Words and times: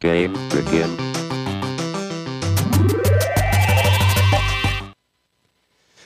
Game 0.00 0.34
begin. 0.50 0.96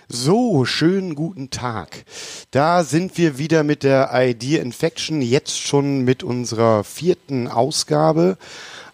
So, 0.09 0.65
schönen 0.65 1.15
guten 1.15 1.51
Tag. 1.51 2.05
Da 2.51 2.85
sind 2.85 3.19
wir 3.19 3.37
wieder 3.37 3.65
mit 3.65 3.83
der 3.83 4.11
Idea 4.15 4.63
Infection, 4.63 5.21
jetzt 5.21 5.59
schon 5.61 6.03
mit 6.03 6.23
unserer 6.23 6.85
vierten 6.85 7.49
Ausgabe. 7.49 8.39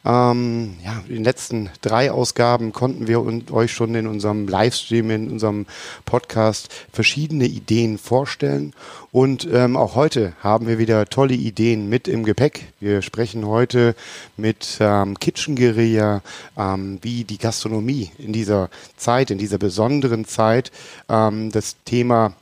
Ähm, 0.04 0.76
ja, 0.84 1.02
in 1.08 1.16
den 1.16 1.24
letzten 1.24 1.70
drei 1.82 2.10
Ausgaben 2.12 2.72
konnten 2.72 3.08
wir 3.08 3.24
euch 3.52 3.72
schon 3.72 3.94
in 3.94 4.06
unserem 4.06 4.46
Livestream, 4.46 5.10
in 5.10 5.30
unserem 5.30 5.66
Podcast 6.04 6.72
verschiedene 6.92 7.46
Ideen 7.46 7.98
vorstellen. 7.98 8.74
Und 9.10 9.48
ähm, 9.52 9.76
auch 9.76 9.94
heute 9.94 10.34
haben 10.40 10.66
wir 10.66 10.78
wieder 10.78 11.06
tolle 11.06 11.34
Ideen 11.34 11.88
mit 11.88 12.08
im 12.08 12.24
Gepäck. 12.24 12.72
Wir 12.78 13.02
sprechen 13.02 13.46
heute 13.46 13.94
mit 14.36 14.78
ähm, 14.80 15.18
Kitchen 15.18 15.56
Guerilla, 15.56 16.22
ähm, 16.56 16.98
wie 17.02 17.24
die 17.24 17.38
Gastronomie 17.38 18.10
in 18.18 18.32
dieser 18.32 18.70
Zeit, 18.96 19.30
in 19.30 19.38
dieser 19.38 19.58
besonderen 19.58 20.24
Zeit, 20.26 20.70
ähm, 21.08 21.50
das 21.50 21.76
Thema 21.84 22.34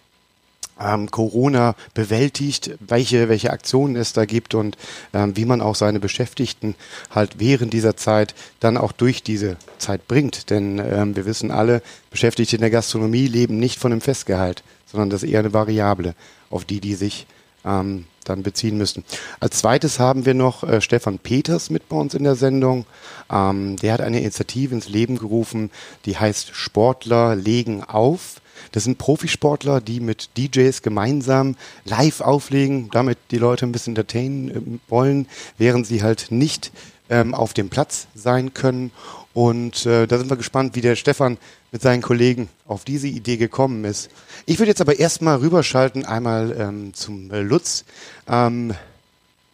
ähm, 0.80 1.10
Corona 1.10 1.74
bewältigt, 1.94 2.72
welche, 2.80 3.28
welche 3.28 3.50
Aktionen 3.50 3.96
es 3.96 4.12
da 4.12 4.24
gibt 4.24 4.54
und 4.54 4.76
ähm, 5.14 5.36
wie 5.36 5.44
man 5.44 5.60
auch 5.60 5.74
seine 5.74 6.00
Beschäftigten 6.00 6.74
halt 7.10 7.38
während 7.38 7.72
dieser 7.72 7.96
Zeit 7.96 8.34
dann 8.60 8.76
auch 8.76 8.92
durch 8.92 9.22
diese 9.22 9.56
Zeit 9.78 10.06
bringt. 10.08 10.50
Denn 10.50 10.78
ähm, 10.78 11.16
wir 11.16 11.26
wissen 11.26 11.50
alle, 11.50 11.82
Beschäftigte 12.10 12.56
in 12.56 12.62
der 12.62 12.70
Gastronomie 12.70 13.26
leben 13.26 13.58
nicht 13.58 13.78
von 13.78 13.92
einem 13.92 14.00
Festgehalt, 14.00 14.62
sondern 14.86 15.10
das 15.10 15.22
ist 15.22 15.30
eher 15.30 15.40
eine 15.40 15.52
Variable, 15.52 16.14
auf 16.50 16.64
die 16.64 16.80
die 16.80 16.94
sich 16.94 17.26
ähm, 17.64 18.06
dann 18.24 18.42
beziehen 18.42 18.76
müssen. 18.76 19.04
Als 19.40 19.58
zweites 19.58 19.98
haben 19.98 20.26
wir 20.26 20.34
noch 20.34 20.62
äh, 20.62 20.80
Stefan 20.80 21.18
Peters 21.18 21.70
mit 21.70 21.88
bei 21.88 21.96
uns 21.96 22.14
in 22.14 22.24
der 22.24 22.34
Sendung. 22.34 22.86
Ähm, 23.30 23.76
der 23.76 23.92
hat 23.92 24.00
eine 24.00 24.20
Initiative 24.20 24.74
ins 24.74 24.88
Leben 24.88 25.18
gerufen, 25.18 25.70
die 26.04 26.16
heißt 26.16 26.54
Sportler 26.54 27.36
legen 27.36 27.82
auf. 27.82 28.40
Das 28.72 28.84
sind 28.84 28.98
Profisportler, 28.98 29.80
die 29.80 30.00
mit 30.00 30.30
DJs 30.36 30.82
gemeinsam 30.82 31.56
live 31.84 32.20
auflegen, 32.20 32.90
damit 32.92 33.18
die 33.30 33.38
Leute 33.38 33.66
ein 33.66 33.72
bisschen 33.72 33.92
entertainen 33.92 34.50
äh, 34.50 34.90
wollen, 34.90 35.28
während 35.58 35.86
sie 35.86 36.02
halt 36.02 36.26
nicht 36.30 36.72
ähm, 37.08 37.34
auf 37.34 37.54
dem 37.54 37.68
Platz 37.68 38.06
sein 38.14 38.54
können. 38.54 38.90
Und 39.34 39.84
äh, 39.84 40.06
da 40.06 40.18
sind 40.18 40.30
wir 40.30 40.36
gespannt, 40.36 40.74
wie 40.74 40.80
der 40.80 40.96
Stefan 40.96 41.36
mit 41.70 41.82
seinen 41.82 42.02
Kollegen 42.02 42.48
auf 42.66 42.84
diese 42.84 43.06
Idee 43.06 43.36
gekommen 43.36 43.84
ist. 43.84 44.10
Ich 44.46 44.58
würde 44.58 44.70
jetzt 44.70 44.80
aber 44.80 44.98
erstmal 44.98 45.36
rüberschalten, 45.36 46.06
einmal 46.06 46.56
ähm, 46.58 46.94
zum 46.94 47.30
äh, 47.30 47.40
Lutz. 47.40 47.84
Ähm, 48.28 48.74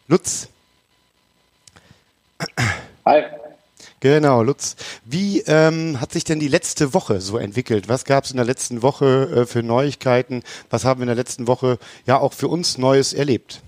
Lutz. 0.07 0.47
Hi. 3.05 3.23
Genau, 4.03 4.43
Lutz. 4.43 4.75
Wie 5.05 5.43
ähm, 5.47 6.01
hat 6.01 6.11
sich 6.11 6.25
denn 6.25 6.41
die 6.41 6.49
letzte 6.49 6.93
Woche 6.93 7.21
so 7.21 7.37
entwickelt? 7.37 7.87
Was 7.87 8.03
gab 8.03 8.25
es 8.25 8.31
in 8.31 8.35
der 8.35 8.45
letzten 8.45 8.81
Woche 8.81 9.29
äh, 9.33 9.45
für 9.45 9.63
Neuigkeiten? 9.63 10.43
Was 10.69 10.83
haben 10.83 10.99
wir 10.99 11.03
in 11.03 11.07
der 11.07 11.15
letzten 11.15 11.47
Woche 11.47 11.77
ja 12.05 12.19
auch 12.19 12.33
für 12.33 12.49
uns 12.49 12.77
Neues 12.77 13.13
erlebt? 13.13 13.61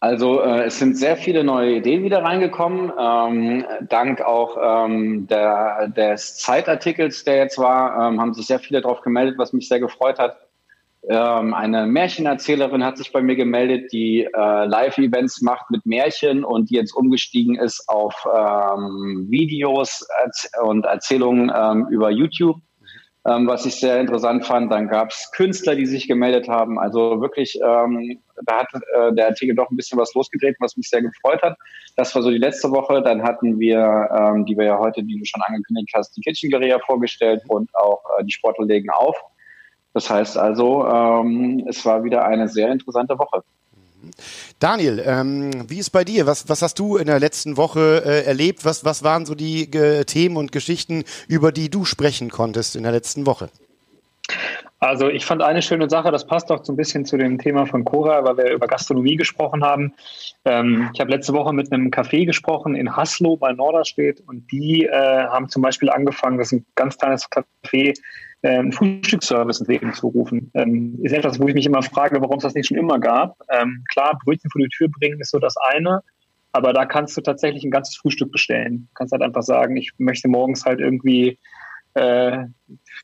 Also 0.00 0.40
äh, 0.40 0.62
es 0.62 0.78
sind 0.78 0.96
sehr 0.96 1.18
viele 1.18 1.44
neue 1.44 1.72
Ideen 1.72 2.04
wieder 2.04 2.22
reingekommen, 2.22 2.90
ähm, 2.98 3.66
dank 3.86 4.22
auch 4.22 4.56
ähm, 4.86 5.26
der, 5.28 5.88
des 5.88 6.36
Zeitartikels, 6.36 7.24
der 7.24 7.36
jetzt 7.36 7.58
war, 7.58 8.08
ähm, 8.08 8.18
haben 8.18 8.32
sich 8.32 8.46
sehr 8.46 8.60
viele 8.60 8.80
darauf 8.80 9.02
gemeldet, 9.02 9.36
was 9.36 9.52
mich 9.52 9.68
sehr 9.68 9.80
gefreut 9.80 10.18
hat. 10.18 10.38
Ähm, 11.08 11.54
eine 11.54 11.86
Märchenerzählerin 11.86 12.84
hat 12.84 12.98
sich 12.98 13.10
bei 13.10 13.22
mir 13.22 13.34
gemeldet, 13.34 13.90
die 13.90 14.24
äh, 14.24 14.64
Live-Events 14.66 15.40
macht 15.40 15.70
mit 15.70 15.86
Märchen 15.86 16.44
und 16.44 16.68
die 16.68 16.74
jetzt 16.74 16.92
umgestiegen 16.92 17.56
ist 17.56 17.88
auf 17.88 18.14
ähm, 18.26 19.26
Videos 19.30 20.06
und 20.62 20.84
Erzählungen 20.84 21.50
ähm, 21.54 21.86
über 21.90 22.10
YouTube, 22.10 22.58
ähm, 23.26 23.46
was 23.46 23.64
ich 23.64 23.76
sehr 23.76 23.98
interessant 23.98 24.44
fand. 24.44 24.70
Dann 24.70 24.88
gab 24.88 25.08
es 25.10 25.30
Künstler, 25.34 25.74
die 25.74 25.86
sich 25.86 26.06
gemeldet 26.06 26.48
haben. 26.48 26.78
Also 26.78 27.22
wirklich, 27.22 27.58
ähm, 27.64 28.20
da 28.44 28.58
hat 28.58 28.68
äh, 28.74 29.14
der 29.14 29.28
Artikel 29.28 29.54
doch 29.54 29.70
ein 29.70 29.76
bisschen 29.76 29.98
was 29.98 30.12
losgedreht, 30.12 30.56
was 30.60 30.76
mich 30.76 30.90
sehr 30.90 31.00
gefreut 31.00 31.40
hat. 31.42 31.56
Das 31.96 32.14
war 32.14 32.20
so 32.20 32.30
die 32.30 32.36
letzte 32.36 32.70
Woche. 32.72 33.00
Dann 33.00 33.22
hatten 33.22 33.58
wir, 33.58 34.06
ähm, 34.18 34.44
die 34.44 34.56
wir 34.56 34.66
ja 34.66 34.78
heute, 34.78 35.02
die 35.02 35.18
du 35.18 35.24
schon 35.24 35.40
angekündigt 35.46 35.92
hast, 35.94 36.14
die 36.14 36.20
Kitchen 36.20 36.50
Guerilla 36.50 36.78
vorgestellt 36.80 37.42
und 37.48 37.70
auch 37.74 38.02
äh, 38.18 38.24
die 38.24 38.32
Sportler 38.32 38.66
legen 38.66 38.90
auf. 38.90 39.16
Das 39.92 40.08
heißt 40.08 40.38
also, 40.38 40.86
ähm, 40.86 41.66
es 41.68 41.84
war 41.84 42.04
wieder 42.04 42.24
eine 42.24 42.48
sehr 42.48 42.70
interessante 42.70 43.18
Woche. 43.18 43.42
Daniel, 44.58 45.02
ähm, 45.04 45.68
wie 45.68 45.78
ist 45.78 45.90
bei 45.90 46.04
dir? 46.04 46.26
Was, 46.26 46.48
was 46.48 46.62
hast 46.62 46.78
du 46.78 46.96
in 46.96 47.06
der 47.06 47.20
letzten 47.20 47.56
Woche 47.56 48.02
äh, 48.04 48.24
erlebt? 48.24 48.64
Was, 48.64 48.84
was 48.84 49.02
waren 49.02 49.26
so 49.26 49.34
die 49.34 49.70
äh, 49.72 50.04
Themen 50.04 50.36
und 50.36 50.52
Geschichten, 50.52 51.04
über 51.28 51.52
die 51.52 51.70
du 51.70 51.84
sprechen 51.84 52.30
konntest 52.30 52.76
in 52.76 52.82
der 52.82 52.92
letzten 52.92 53.26
Woche? 53.26 53.50
Also 54.82 55.10
ich 55.10 55.26
fand 55.26 55.42
eine 55.42 55.60
schöne 55.60 55.90
Sache, 55.90 56.10
das 56.10 56.26
passt 56.26 56.50
auch 56.50 56.64
so 56.64 56.72
ein 56.72 56.76
bisschen 56.76 57.04
zu 57.04 57.18
dem 57.18 57.38
Thema 57.38 57.66
von 57.66 57.84
Cora, 57.84 58.24
weil 58.24 58.38
wir 58.38 58.52
über 58.52 58.66
Gastronomie 58.66 59.16
gesprochen 59.16 59.62
haben. 59.62 59.92
Ähm, 60.46 60.88
ich 60.94 61.00
habe 61.00 61.10
letzte 61.10 61.34
Woche 61.34 61.52
mit 61.52 61.70
einem 61.70 61.90
Café 61.90 62.24
gesprochen 62.24 62.74
in 62.74 62.96
Haslo 62.96 63.36
bei 63.36 63.52
Norderstedt 63.52 64.22
und 64.26 64.50
die 64.50 64.86
äh, 64.86 64.90
haben 64.90 65.50
zum 65.50 65.60
Beispiel 65.60 65.90
angefangen, 65.90 66.38
das 66.38 66.50
ist 66.50 66.60
ein 66.60 66.66
ganz 66.76 66.96
kleines 66.96 67.28
Café, 67.30 67.94
ähm, 68.42 68.72
Frühstücksservice 68.72 69.60
ins 69.60 69.68
Leben 69.68 69.92
zu 69.92 70.08
rufen. 70.08 70.50
Ähm, 70.54 70.98
ist 71.02 71.12
etwas, 71.12 71.38
wo 71.38 71.46
ich 71.46 71.54
mich 71.54 71.66
immer 71.66 71.82
frage, 71.82 72.18
warum 72.22 72.38
es 72.38 72.44
das 72.44 72.54
nicht 72.54 72.68
schon 72.68 72.78
immer 72.78 72.98
gab. 72.98 73.36
Ähm, 73.50 73.84
klar, 73.92 74.18
Brötchen 74.24 74.50
vor 74.50 74.62
die 74.62 74.68
Tür 74.68 74.88
bringen 74.88 75.20
ist 75.20 75.30
so 75.30 75.38
das 75.38 75.56
eine, 75.58 76.00
aber 76.52 76.72
da 76.72 76.86
kannst 76.86 77.14
du 77.18 77.20
tatsächlich 77.20 77.64
ein 77.64 77.70
ganzes 77.70 77.96
Frühstück 77.98 78.32
bestellen. 78.32 78.88
Du 78.88 78.94
kannst 78.94 79.12
halt 79.12 79.22
einfach 79.22 79.42
sagen, 79.42 79.76
ich 79.76 79.92
möchte 79.98 80.28
morgens 80.28 80.64
halt 80.64 80.80
irgendwie 80.80 81.38
äh, 81.94 82.44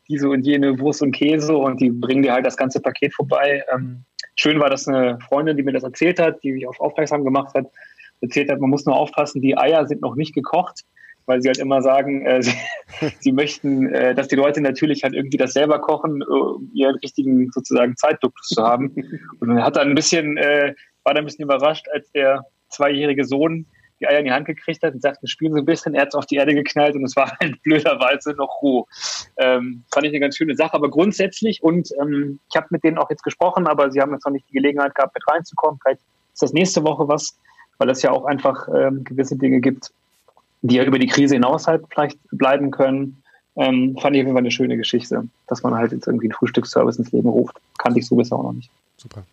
diese 0.09 0.29
und 0.29 0.47
jene 0.47 0.79
Wurst 0.79 1.03
und 1.03 1.13
Käse 1.13 1.57
und 1.57 1.81
die 1.81 1.91
bringen 1.91 2.23
dir 2.23 2.33
halt 2.33 2.47
das 2.47 2.57
ganze 2.57 2.81
Paket 2.81 3.15
vorbei. 3.15 3.65
Ähm, 3.73 4.05
schön 4.35 4.61
war, 4.61 4.71
dass 4.71 4.89
eine 4.89 5.19
Freundin, 5.21 5.57
die 5.57 5.63
mir 5.63 5.73
das 5.73 5.83
erzählt 5.83 6.21
hat, 6.21 6.43
die 6.43 6.53
mich 6.53 6.67
auf 6.67 6.81
aufmerksam 6.81 7.25
gemacht 7.25 7.55
hat, 7.55 7.67
erzählt 8.21 8.51
hat, 8.51 8.61
man 8.61 8.71
muss 8.71 8.87
nur 8.87 8.97
aufpassen, 8.97 9.43
die 9.43 9.57
Eier 9.57 9.87
sind 9.87 10.01
noch 10.01 10.17
nicht 10.17 10.35
gekocht 10.35 10.85
weil 11.27 11.43
sie 11.43 11.49
halt 11.49 11.59
immer 11.59 11.83
sagen, 11.83 12.25
äh, 12.25 12.43
sie, 12.43 12.55
sie, 13.21 13.33
möchten, 13.33 13.93
äh, 13.93 14.15
dass 14.15 14.29
die 14.29 14.37
Leute 14.37 14.61
natürlich 14.61 15.03
halt 15.03 15.15
irgendwie 15.15 15.37
das 15.37 15.53
selber 15.53 15.81
kochen, 15.81 16.23
um 16.23 16.71
ihren 16.73 16.97
richtigen 16.97 17.51
sozusagen 17.53 17.97
Zeitduktus 17.97 18.49
zu 18.49 18.63
haben. 18.63 18.95
Und 19.41 19.49
man 19.49 19.63
hat 19.63 19.77
dann 19.77 19.91
ein 19.91 19.95
bisschen, 19.95 20.37
äh, 20.37 20.75
war 21.05 21.15
dann 21.15 21.25
ein 21.25 21.27
bisschen 21.27 21.45
überrascht, 21.45 21.87
als 21.93 22.11
der 22.13 22.47
zweijährige 22.69 23.25
Sohn 23.25 23.67
die 24.01 24.07
Eier 24.07 24.19
in 24.19 24.27
die 24.27 24.33
Hand 24.33 24.47
gekriegt 24.47 24.83
hat 24.83 24.95
und 24.95 25.03
sagte, 25.03 25.27
spielen 25.27 25.53
so 25.53 25.59
ein 25.59 25.65
bisschen, 25.65 25.95
er 25.95 26.03
hat 26.03 26.15
auf 26.15 26.27
die 26.27 26.37
Erde 26.37 26.55
geknallt 26.55 26.95
und 26.95 27.05
es 27.05 27.17
war 27.17 27.37
halt 27.41 27.62
blöderweise 27.62 28.33
noch 28.33 28.62
roh. 28.62 28.87
Ähm, 29.37 29.84
fand 29.93 30.07
ich 30.07 30.12
eine 30.12 30.21
ganz 30.21 30.37
schöne 30.37 30.57
Sache, 30.57 30.75
aber 30.75 30.91
grundsätzlich 30.91 31.62
und 31.62 31.91
ähm, 32.01 32.39
ich 32.51 32.56
habe 32.56 32.67
mit 32.71 32.85
denen 32.85 32.99
auch 32.99 33.11
jetzt 33.11 33.23
gesprochen, 33.23 33.67
aber 33.67 33.91
sie 33.91 34.01
haben 34.01 34.12
jetzt 34.12 34.25
noch 34.25 34.33
nicht 34.33 34.49
die 34.49 34.55
Gelegenheit 34.55 34.95
gehabt, 34.95 35.15
mit 35.15 35.27
reinzukommen. 35.29 35.81
Vielleicht 35.83 36.01
ist 36.33 36.43
das 36.43 36.53
nächste 36.53 36.85
Woche 36.85 37.09
was, 37.09 37.37
weil 37.79 37.91
es 37.91 38.03
ja 38.03 38.11
auch 38.11 38.25
einfach 38.25 38.69
ähm, 38.69 39.05
gewisse 39.05 39.37
Dinge 39.37 39.61
gibt, 39.61 39.91
die 40.62 40.77
ja 40.77 40.85
über 40.85 40.99
die 40.99 41.06
Krise 41.06 41.35
hinaus 41.35 41.67
halt 41.67 41.85
vielleicht 41.91 42.19
bleiben 42.31 42.71
können. 42.71 43.23
Ähm, 43.56 43.97
fand 43.99 44.15
ich 44.15 44.21
auf 44.21 44.27
jeden 44.27 44.33
Fall 44.33 44.43
eine 44.43 44.51
schöne 44.51 44.77
Geschichte, 44.77 45.27
dass 45.47 45.62
man 45.62 45.75
halt 45.75 45.93
jetzt 45.93 46.06
irgendwie 46.06 46.27
einen 46.27 46.35
Frühstücksservice 46.35 46.99
ins 46.99 47.12
Leben 47.12 47.29
ruft. 47.29 47.56
Kannte 47.79 47.99
ich 47.99 48.06
so 48.06 48.17
bisher 48.17 48.39
auch 48.39 48.43
noch 48.43 48.53
nicht. 48.53 48.71
Super. 48.99 49.25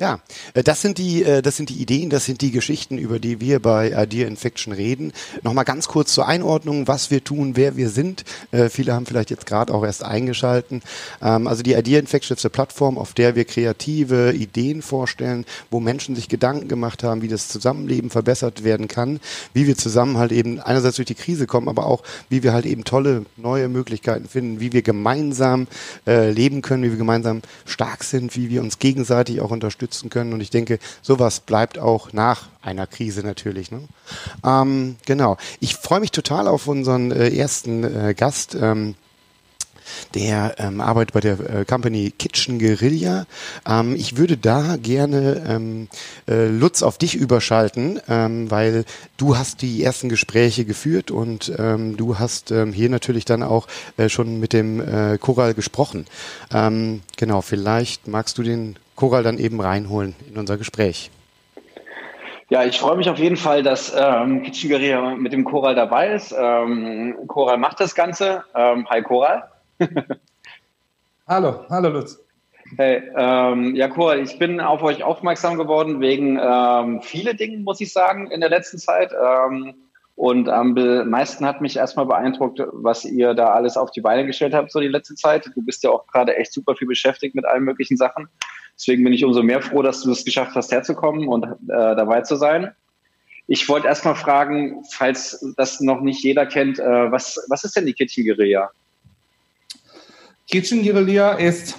Ja, 0.00 0.20
äh, 0.54 0.62
das 0.62 0.80
sind 0.80 0.98
die, 0.98 1.24
äh, 1.24 1.42
das 1.42 1.56
sind 1.56 1.70
die 1.70 1.82
Ideen, 1.82 2.08
das 2.08 2.24
sind 2.24 2.40
die 2.40 2.52
Geschichten, 2.52 2.98
über 2.98 3.18
die 3.18 3.40
wir 3.40 3.60
bei 3.60 3.90
Idea 3.90 4.28
Infection 4.28 4.72
reden. 4.72 5.12
Nochmal 5.42 5.64
ganz 5.64 5.88
kurz 5.88 6.12
zur 6.12 6.28
Einordnung, 6.28 6.86
was 6.86 7.10
wir 7.10 7.24
tun, 7.24 7.56
wer 7.56 7.76
wir 7.76 7.90
sind. 7.90 8.22
Äh, 8.52 8.68
viele 8.68 8.94
haben 8.94 9.06
vielleicht 9.06 9.30
jetzt 9.30 9.46
gerade 9.46 9.74
auch 9.74 9.84
erst 9.84 10.04
eingeschalten. 10.04 10.82
Ähm, 11.20 11.48
also 11.48 11.64
die 11.64 11.72
Idea 11.72 11.98
Infection 11.98 12.36
ist 12.36 12.44
eine 12.44 12.50
Plattform, 12.50 12.96
auf 12.96 13.12
der 13.12 13.34
wir 13.34 13.44
kreative 13.44 14.34
Ideen 14.34 14.82
vorstellen, 14.82 15.44
wo 15.68 15.80
Menschen 15.80 16.14
sich 16.14 16.28
Gedanken 16.28 16.68
gemacht 16.68 17.02
haben, 17.02 17.20
wie 17.20 17.28
das 17.28 17.48
Zusammenleben 17.48 18.10
verbessert 18.10 18.62
werden 18.62 18.86
kann, 18.86 19.18
wie 19.52 19.66
wir 19.66 19.76
zusammen 19.76 20.16
halt 20.16 20.30
eben 20.30 20.60
einerseits 20.60 20.94
durch 20.94 21.06
die 21.06 21.16
Krise 21.16 21.48
kommen, 21.48 21.68
aber 21.68 21.86
auch 21.86 22.04
wie 22.28 22.44
wir 22.44 22.52
halt 22.52 22.66
eben 22.66 22.84
tolle 22.84 23.26
neue 23.36 23.66
Möglichkeiten 23.68 24.28
finden, 24.28 24.60
wie 24.60 24.72
wir 24.72 24.82
gemeinsam 24.82 25.66
leben 26.06 26.62
können, 26.62 26.84
wie 26.84 26.90
wir 26.90 26.96
gemeinsam 26.96 27.42
stark 27.64 28.04
sind, 28.04 28.36
wie 28.36 28.48
wir 28.48 28.62
uns 28.62 28.78
gegenseitig 28.78 29.40
auch 29.40 29.50
unterstützen 29.50 29.87
unterstützen 29.88 30.10
können. 30.10 30.32
Und 30.32 30.40
ich 30.40 30.50
denke, 30.50 30.78
sowas 31.02 31.40
bleibt 31.40 31.78
auch 31.78 32.12
nach 32.12 32.48
einer 32.62 32.86
Krise 32.86 33.22
natürlich. 33.22 33.70
Ne? 33.70 33.80
Ähm, 34.44 34.96
genau. 35.06 35.36
Ich 35.60 35.76
freue 35.76 36.00
mich 36.00 36.12
total 36.12 36.46
auf 36.46 36.66
unseren 36.66 37.10
äh, 37.10 37.30
ersten 37.30 37.84
äh, 37.84 38.14
Gast. 38.14 38.54
Ähm, 38.54 38.94
der 40.14 40.54
ähm, 40.58 40.80
arbeitet 40.80 41.14
bei 41.14 41.20
der 41.20 41.38
äh, 41.40 41.64
Company 41.64 42.12
Kitchen 42.16 42.58
Guerilla. 42.58 43.26
Ähm, 43.68 43.94
ich 43.94 44.16
würde 44.16 44.36
da 44.36 44.76
gerne 44.76 45.44
ähm, 45.48 45.88
äh, 46.28 46.46
Lutz 46.46 46.82
auf 46.82 46.98
dich 46.98 47.14
überschalten, 47.14 48.00
ähm, 48.08 48.50
weil 48.50 48.84
du 49.16 49.36
hast 49.36 49.62
die 49.62 49.82
ersten 49.82 50.08
Gespräche 50.08 50.64
geführt 50.64 51.10
und 51.10 51.52
ähm, 51.58 51.96
du 51.96 52.18
hast 52.18 52.50
ähm, 52.50 52.72
hier 52.72 52.88
natürlich 52.88 53.24
dann 53.24 53.42
auch 53.42 53.66
äh, 53.96 54.08
schon 54.08 54.40
mit 54.40 54.52
dem 54.52 54.80
äh, 54.80 55.18
Choral 55.18 55.54
gesprochen. 55.54 56.06
Ähm, 56.52 57.02
genau, 57.16 57.40
vielleicht 57.40 58.08
magst 58.08 58.38
du 58.38 58.42
den 58.42 58.76
Koral 58.96 59.22
dann 59.22 59.38
eben 59.38 59.60
reinholen 59.60 60.14
in 60.28 60.38
unser 60.38 60.56
Gespräch. 60.56 61.10
Ja, 62.50 62.64
ich 62.64 62.78
freue 62.78 62.96
mich 62.96 63.10
auf 63.10 63.18
jeden 63.18 63.36
Fall, 63.36 63.62
dass 63.62 63.94
ähm, 63.94 64.42
Kitchen 64.42 64.70
Guerilla 64.70 65.14
mit 65.14 65.34
dem 65.34 65.44
Choral 65.44 65.74
dabei 65.74 66.14
ist. 66.14 66.34
Ähm, 66.36 67.14
Choral 67.26 67.58
macht 67.58 67.78
das 67.78 67.94
Ganze. 67.94 68.42
Ähm, 68.54 68.88
hi 68.88 69.02
Choral. 69.02 69.44
hallo, 71.26 71.64
hallo 71.68 71.88
Lutz. 71.88 72.18
Hey, 72.76 73.02
ähm, 73.16 73.74
ja, 73.74 73.88
Choral, 73.88 74.20
ich 74.20 74.38
bin 74.38 74.60
auf 74.60 74.82
euch 74.82 75.02
aufmerksam 75.02 75.56
geworden 75.56 76.00
wegen 76.00 76.38
ähm, 76.42 77.00
viele 77.00 77.34
Dingen, 77.34 77.64
muss 77.64 77.80
ich 77.80 77.92
sagen, 77.92 78.30
in 78.30 78.40
der 78.40 78.50
letzten 78.50 78.78
Zeit. 78.78 79.12
Ähm, 79.12 79.74
und 80.16 80.48
am 80.48 80.74
meisten 81.08 81.46
hat 81.46 81.60
mich 81.60 81.76
erstmal 81.76 82.04
beeindruckt, 82.04 82.60
was 82.72 83.04
ihr 83.04 83.34
da 83.34 83.52
alles 83.52 83.76
auf 83.76 83.92
die 83.92 84.00
Beine 84.00 84.26
gestellt 84.26 84.52
habt, 84.52 84.72
so 84.72 84.80
die 84.80 84.88
letzte 84.88 85.14
Zeit. 85.14 85.48
Du 85.54 85.62
bist 85.62 85.84
ja 85.84 85.90
auch 85.90 86.06
gerade 86.08 86.36
echt 86.36 86.52
super 86.52 86.74
viel 86.74 86.88
beschäftigt 86.88 87.36
mit 87.36 87.46
allen 87.46 87.62
möglichen 87.62 87.96
Sachen. 87.96 88.28
Deswegen 88.74 89.04
bin 89.04 89.12
ich 89.12 89.24
umso 89.24 89.42
mehr 89.42 89.62
froh, 89.62 89.82
dass 89.82 90.02
du 90.02 90.10
es 90.10 90.24
geschafft 90.24 90.56
hast, 90.56 90.72
herzukommen 90.72 91.28
und 91.28 91.44
äh, 91.44 91.46
dabei 91.68 92.22
zu 92.22 92.36
sein. 92.36 92.72
Ich 93.46 93.68
wollte 93.68 93.86
erstmal 93.86 94.16
fragen, 94.16 94.82
falls 94.90 95.54
das 95.56 95.80
noch 95.80 96.00
nicht 96.00 96.22
jeder 96.22 96.46
kennt, 96.46 96.78
äh, 96.78 97.12
was, 97.12 97.40
was 97.48 97.64
ist 97.64 97.76
denn 97.76 97.86
die 97.86 97.94
Kitchen 97.94 98.24
Guerilla? 98.24 98.70
Kitchen 100.50 100.82
Guerilla 100.82 101.32
ist 101.32 101.78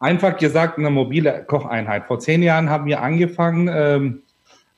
einfach 0.00 0.38
gesagt 0.38 0.78
eine 0.78 0.88
mobile 0.88 1.44
Kocheinheit. 1.46 2.06
Vor 2.06 2.18
zehn 2.18 2.42
Jahren 2.42 2.70
haben 2.70 2.86
wir 2.86 3.02
angefangen, 3.02 3.68
ähm, 3.70 4.22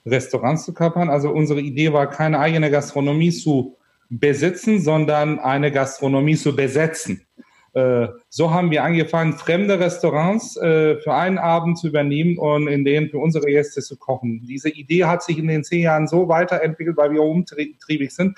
Restaurants 0.05 0.65
zu 0.65 0.75
kapern. 0.75 1.09
Also 1.09 1.31
unsere 1.31 1.61
Idee 1.61 1.93
war, 1.93 2.11
keine 2.11 2.41
eigene 2.41 2.71
Gastronomie 2.71 3.31
zu 3.31 3.77
besitzen, 4.09 4.81
sondern 4.81 5.39
eine 5.39 5.71
Gastronomie 5.71 6.37
zu 6.37 6.57
besetzen. 6.57 7.27
Äh, 7.75 8.09
so 8.29 8.51
haben 8.53 8.73
wir 8.73 8.83
angefangen, 8.83 9.35
fremde 9.35 9.79
Restaurants 9.79 10.57
äh, 10.57 10.97
für 10.97 11.15
einen 11.15 11.39
Abend 11.39 11.79
zu 11.79 11.89
übernehmen 11.89 12.39
und 12.39 12.67
in 12.67 12.85
denen 12.85 13.11
für 13.11 13.19
unsere 13.19 13.47
Gäste 13.47 13.83
zu 13.83 13.97
kochen. 13.97 14.43
Diese 14.49 14.71
Idee 14.71 15.05
hat 15.05 15.23
sich 15.23 15.39
in 15.39 15.47
den 15.47 15.63
zehn 15.63 15.83
Jahren 15.83 16.09
so 16.09 16.29
weiterentwickelt, 16.29 16.97
weil 16.97 17.13
wir 17.13 17.23
umtriebig 17.23 18.13
sind. 18.13 18.37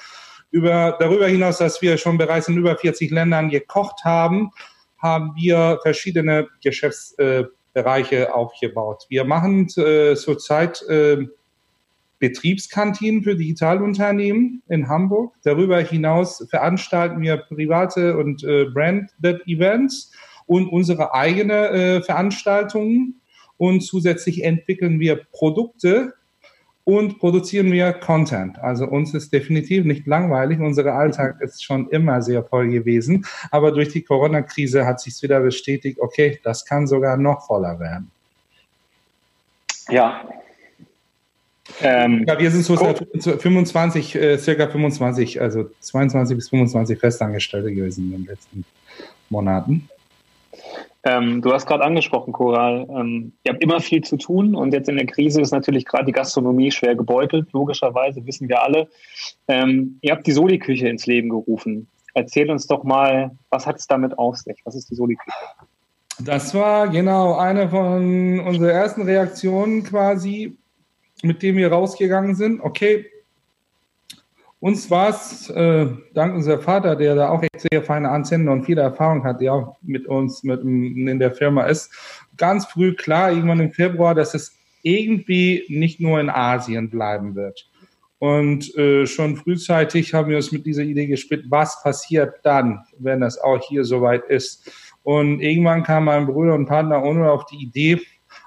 Über, 0.51 0.97
darüber 0.99 1.27
hinaus, 1.27 1.59
dass 1.59 1.83
wir 1.83 1.99
schon 1.99 2.17
bereits 2.19 2.49
in 2.49 2.57
über 2.57 2.77
40 2.77 3.11
Ländern 3.11 3.51
gekocht 3.51 4.05
haben, 4.05 4.51
haben 4.99 5.33
wir 5.37 5.79
verschiedene 5.83 6.49
Geschäftsbereiche 6.63 8.17
äh, 8.17 8.29
aufgebaut. 8.29 9.05
Wir 9.09 9.25
machen 9.25 9.69
äh, 9.77 10.17
zurzeit 10.17 10.83
äh, 10.89 11.27
Betriebskantinen 12.19 13.23
für 13.23 13.37
Digitalunternehmen 13.37 14.63
in 14.69 14.89
Hamburg. 14.89 15.35
Darüber 15.45 15.81
hinaus 15.81 16.45
veranstalten 16.51 17.21
wir 17.21 17.37
private 17.37 18.17
und 18.17 18.43
äh, 18.43 18.65
branded 18.65 19.47
Events 19.47 20.13
und 20.47 20.69
unsere 20.69 21.15
eigene 21.15 21.69
äh, 21.69 22.03
Veranstaltungen. 22.03 23.21
Und 23.57 23.83
zusätzlich 23.83 24.45
entwickeln 24.45 24.99
wir 25.01 25.17
Produkte 25.33 26.15
und 26.89 27.19
produzieren 27.19 27.71
wir 27.71 27.93
Content. 27.93 28.59
Also 28.61 28.87
uns 28.87 29.13
ist 29.13 29.31
definitiv 29.31 29.85
nicht 29.85 30.07
langweilig. 30.07 30.59
Unser 30.59 30.87
Alltag 30.95 31.39
ist 31.43 31.63
schon 31.63 31.87
immer 31.91 32.23
sehr 32.23 32.43
voll 32.43 32.71
gewesen. 32.71 33.27
Aber 33.51 33.73
durch 33.73 33.91
die 33.91 34.01
Corona-Krise 34.01 34.87
hat 34.87 34.99
sich 34.99 35.23
wieder 35.23 35.41
bestätigt, 35.41 35.99
okay, 36.01 36.41
das 36.43 36.65
kann 36.65 36.87
sogar 36.87 37.19
noch 37.19 37.47
voller 37.47 37.79
werden. 37.79 38.11
Ja, 39.91 40.23
ähm, 41.83 42.25
ja, 42.27 42.39
wir 42.39 42.51
sind 42.51 42.65
so 42.65 42.75
cool. 42.81 43.39
25, 43.39 44.15
äh, 44.15 44.39
circa 44.39 44.67
25, 44.67 45.43
also 45.43 45.69
22 45.81 46.37
bis 46.39 46.49
25 46.49 46.99
Festangestellte 46.99 47.71
gewesen 47.71 48.07
in 48.07 48.13
den 48.13 48.25
letzten 48.25 48.65
Monaten. 49.29 49.91
Ähm, 51.09 51.41
du 51.41 51.53
hast 51.53 51.67
gerade 51.67 51.85
angesprochen, 51.85 52.33
Coral, 52.33 52.87
ähm, 52.91 53.33
ihr 53.43 53.53
habt 53.53 53.63
immer 53.63 53.81
viel 53.81 54.03
zu 54.03 54.19
tun 54.19 54.55
und 54.55 54.75
jetzt 54.75 54.91
in 54.91 54.97
der 54.97 55.07
Krise 55.07 55.41
ist 55.41 55.53
natürlich 55.53 55.87
gerade 55.87 56.05
die 56.05 56.13
Gastronomie 56.13 56.71
schwer 56.71 56.95
gebeutelt, 56.95 57.49
logischerweise, 57.53 58.27
wissen 58.27 58.49
wir 58.49 58.63
alle. 58.63 58.89
Ähm, 59.47 59.99
ihr 60.03 60.13
habt 60.13 60.27
die 60.27 60.33
Soli-Küche 60.33 60.89
ins 60.89 61.07
Leben 61.07 61.31
gerufen. 61.31 61.89
Erzähl 62.13 62.51
uns 62.51 62.67
doch 62.67 62.85
mal, 62.85 63.31
was 63.49 63.67
hat 63.67 63.77
es 63.77 63.87
damit 63.87 64.19
auf 64.19 64.37
sich? 64.37 64.61
Was 64.65 64.75
ist 64.75 64.91
die 64.91 64.97
Soli-Küche? 64.97 65.39
Das 66.21 66.55
war 66.55 66.89
genau 66.89 67.37
eine 67.37 67.69
von 67.71 68.41
unseren 68.41 68.69
ersten 68.69 69.03
Reaktionen 69.03 69.85
quasi 69.85 70.59
mit 71.23 71.43
dem 71.43 71.57
wir 71.57 71.73
rausgegangen 71.73 72.35
sind. 72.35 72.61
Okay, 72.61 73.07
uns 74.61 74.91
war 74.91 75.11
es, 75.11 75.49
äh, 75.51 75.87
dank 76.15 76.35
unser 76.35 76.59
Vater, 76.59 76.97
der 76.97 77.15
da 77.15 77.29
auch 77.29 77.43
sehr 77.71 77.83
feine 77.83 78.11
Anzünder 78.11 78.53
und 78.53 78.65
viele 78.65 78.83
Erfahrung 78.83 79.25
hat, 79.25 79.41
der 79.41 79.55
auch 79.55 79.77
mit 79.83 80.07
uns 80.07 80.43
mit, 80.43 80.63
in 80.63 81.19
der 81.19 81.33
Firma 81.33 81.65
ist, 81.65 81.93
ganz 82.37 82.67
früh 82.67 82.95
klar, 82.95 83.31
irgendwann 83.31 83.61
im 83.61 83.73
Februar, 83.73 84.15
dass 84.15 84.35
es 84.35 84.57
irgendwie 84.83 85.65
nicht 85.69 86.01
nur 86.01 86.21
in 86.21 86.31
Asien 86.31 86.91
bleiben 86.91 87.35
wird. 87.35 87.71
Und 88.19 88.77
äh, 88.77 89.07
schon 89.07 89.37
frühzeitig 89.37 90.13
haben 90.13 90.29
wir 90.29 90.37
uns 90.37 90.51
mit 90.51 90.67
dieser 90.67 90.83
Idee 90.83 91.07
gespielt, 91.07 91.45
was 91.49 91.81
passiert 91.83 92.35
dann, 92.43 92.85
wenn 92.99 93.21
das 93.21 93.39
auch 93.39 93.63
hier 93.63 93.85
soweit 93.85 94.25
ist. 94.25 94.71
Und 95.05 95.41
irgendwann 95.41 95.85
kam 95.85 96.07
mein 96.07 96.27
Bruder 96.27 96.55
und 96.55 96.67
Partner 96.67 97.03
Ono 97.03 97.33
auf 97.33 97.47
die 97.47 97.63
Idee, 97.63 98.01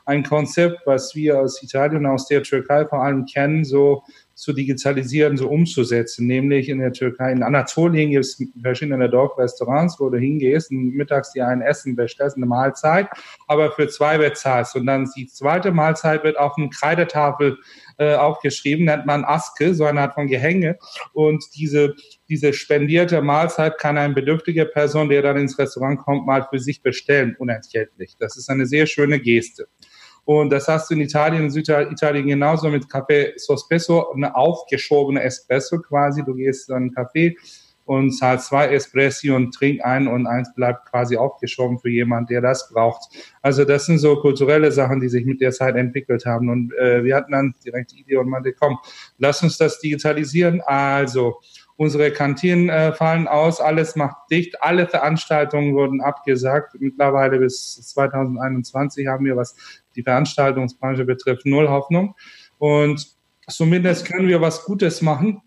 ein 0.06 0.24
Konzept, 0.24 0.82
was 0.86 1.16
wir 1.16 1.40
aus 1.40 1.64
Italien, 1.64 2.06
aus 2.06 2.28
der 2.28 2.44
Türkei 2.44 2.86
vor 2.86 3.02
allem 3.02 3.26
kennen, 3.26 3.64
so 3.64 4.04
zu 4.42 4.54
digitalisieren, 4.54 5.38
so 5.38 5.48
umzusetzen. 5.48 6.26
Nämlich 6.26 6.68
in 6.68 6.80
der 6.80 6.94
Türkei, 6.94 7.32
in 7.32 7.44
Anatolien 7.44 8.10
gibt 8.10 8.26
es 8.26 8.44
verschiedene 8.60 9.08
Dorfrestaurants, 9.08 10.00
wo 10.00 10.10
du 10.10 10.18
hingehst 10.18 10.72
und 10.72 10.96
mittags 10.96 11.32
dir 11.32 11.48
ein 11.48 11.62
Essen 11.62 11.96
bestellst, 11.96 12.38
eine 12.38 12.48
Mahlzeit, 12.48 13.08
aber 13.48 13.72
für 13.72 13.88
zwei 13.88 14.18
bezahlst. 14.18 14.76
Und 14.76 14.88
dann 14.88 15.08
die 15.16 15.28
zweite 15.28 15.72
Mahlzeit 15.72 16.24
wird 16.24 16.40
auf 16.40 16.54
eine 16.58 16.70
Kreidetafel 16.70 17.60
äh, 18.00 18.16
aufgeschrieben, 18.16 18.86
nennt 18.86 19.06
man 19.06 19.24
Aske, 19.26 19.76
so 19.76 19.86
eine 19.86 20.02
Art 20.02 20.16
von 20.16 20.26
Gehänge. 20.26 20.80
Und 21.14 21.46
diese, 21.56 21.94
diese 22.28 22.52
spendierte 22.52 23.22
Mahlzeit 23.22 23.78
kann 23.78 23.96
eine 24.00 24.16
bedürftige 24.16 24.66
Person, 24.66 25.10
der 25.10 25.22
dann 25.22 25.38
ins 25.38 25.60
Restaurant 25.60 26.00
kommt, 26.00 26.26
mal 26.26 26.48
für 26.50 26.58
sich 26.58 26.82
bestellen, 26.82 27.36
unentgeltlich. 27.38 28.16
Das 28.18 28.38
ist 28.38 28.50
eine 28.50 28.66
sehr 28.66 28.88
schöne 28.88 29.20
Geste. 29.20 29.68
Und 30.40 30.50
das 30.50 30.68
hast 30.68 30.90
du 30.90 30.94
in 30.94 31.02
Italien, 31.02 31.44
in 31.44 31.50
Süditalien 31.50 32.26
genauso 32.26 32.70
mit 32.70 32.86
Café 32.86 33.34
Sospeso, 33.36 34.12
eine 34.12 34.34
aufgeschobene 34.34 35.22
Espresso 35.22 35.82
quasi. 35.82 36.24
Du 36.24 36.36
gehst 36.36 36.70
in 36.70 36.76
einen 36.76 36.96
Café 36.96 37.36
und 37.84 38.12
zahlst 38.12 38.48
zwei 38.48 38.68
Espressi 38.68 39.32
und 39.32 39.54
trink 39.54 39.84
einen 39.84 40.08
und 40.08 40.28
eins 40.28 40.54
bleibt 40.56 40.90
quasi 40.90 41.18
aufgeschoben 41.18 41.80
für 41.80 41.90
jemand, 41.90 42.30
der 42.30 42.40
das 42.40 42.70
braucht. 42.72 43.14
Also 43.42 43.66
das 43.66 43.86
sind 43.86 43.98
so 43.98 44.16
kulturelle 44.22 44.72
Sachen, 44.72 45.02
die 45.02 45.10
sich 45.10 45.26
mit 45.26 45.42
der 45.42 45.52
Zeit 45.52 45.76
entwickelt 45.76 46.26
haben. 46.26 46.50
Und 46.50 46.74
äh, 46.76 47.04
wir 47.04 47.18
hatten 47.18 47.34
dann 47.34 47.54
direkt 47.66 47.92
die 47.92 48.00
Idee 48.00 48.16
und 48.16 48.30
meinte, 48.30 48.54
komm, 48.54 48.78
lass 49.18 49.44
uns 49.44 49.58
das 49.58 49.80
digitalisieren. 49.80 50.62
Also 50.62 51.42
Unsere 51.82 52.12
Kantinen 52.12 52.70
äh, 52.70 52.94
fallen 52.94 53.28
aus, 53.28 53.60
alles 53.60 53.96
macht 53.96 54.30
dicht, 54.30 54.62
alle 54.62 54.86
Veranstaltungen 54.86 55.74
wurden 55.74 56.00
abgesagt. 56.00 56.76
Mittlerweile 56.80 57.40
bis 57.40 57.74
2021 57.74 59.08
haben 59.08 59.26
wir, 59.26 59.36
was 59.36 59.56
die 59.96 60.04
Veranstaltungsbranche 60.04 61.06
betrifft, 61.06 61.48
null 61.48 61.70
Hoffnung. 61.70 62.14
Und 62.60 63.08
zumindest 63.48 64.06
können 64.06 64.28
wir 64.28 64.40
was 64.42 64.64
Gutes 64.64 65.02
machen 65.02 65.42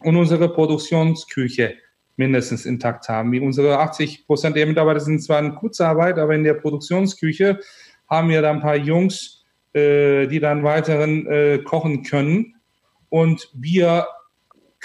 und 0.00 0.16
unsere 0.16 0.52
Produktionsküche 0.52 1.74
mindestens 2.16 2.66
intakt 2.66 3.08
haben. 3.08 3.30
Wie 3.30 3.38
unsere 3.38 3.78
80 3.78 4.26
Prozent 4.26 4.56
der 4.56 4.66
Mitarbeiter 4.66 4.98
sind 4.98 5.22
zwar 5.22 5.38
in 5.38 5.54
Kurzarbeit, 5.54 6.18
aber 6.18 6.34
in 6.34 6.42
der 6.42 6.54
Produktionsküche 6.54 7.60
haben 8.10 8.28
wir 8.28 8.42
da 8.42 8.50
ein 8.50 8.60
paar 8.60 8.74
Jungs, 8.74 9.44
äh, 9.72 10.26
die 10.26 10.40
dann 10.40 10.64
weiteren 10.64 11.28
äh, 11.28 11.58
kochen 11.58 12.02
können. 12.02 12.56
Und 13.08 13.48
wir 13.54 14.08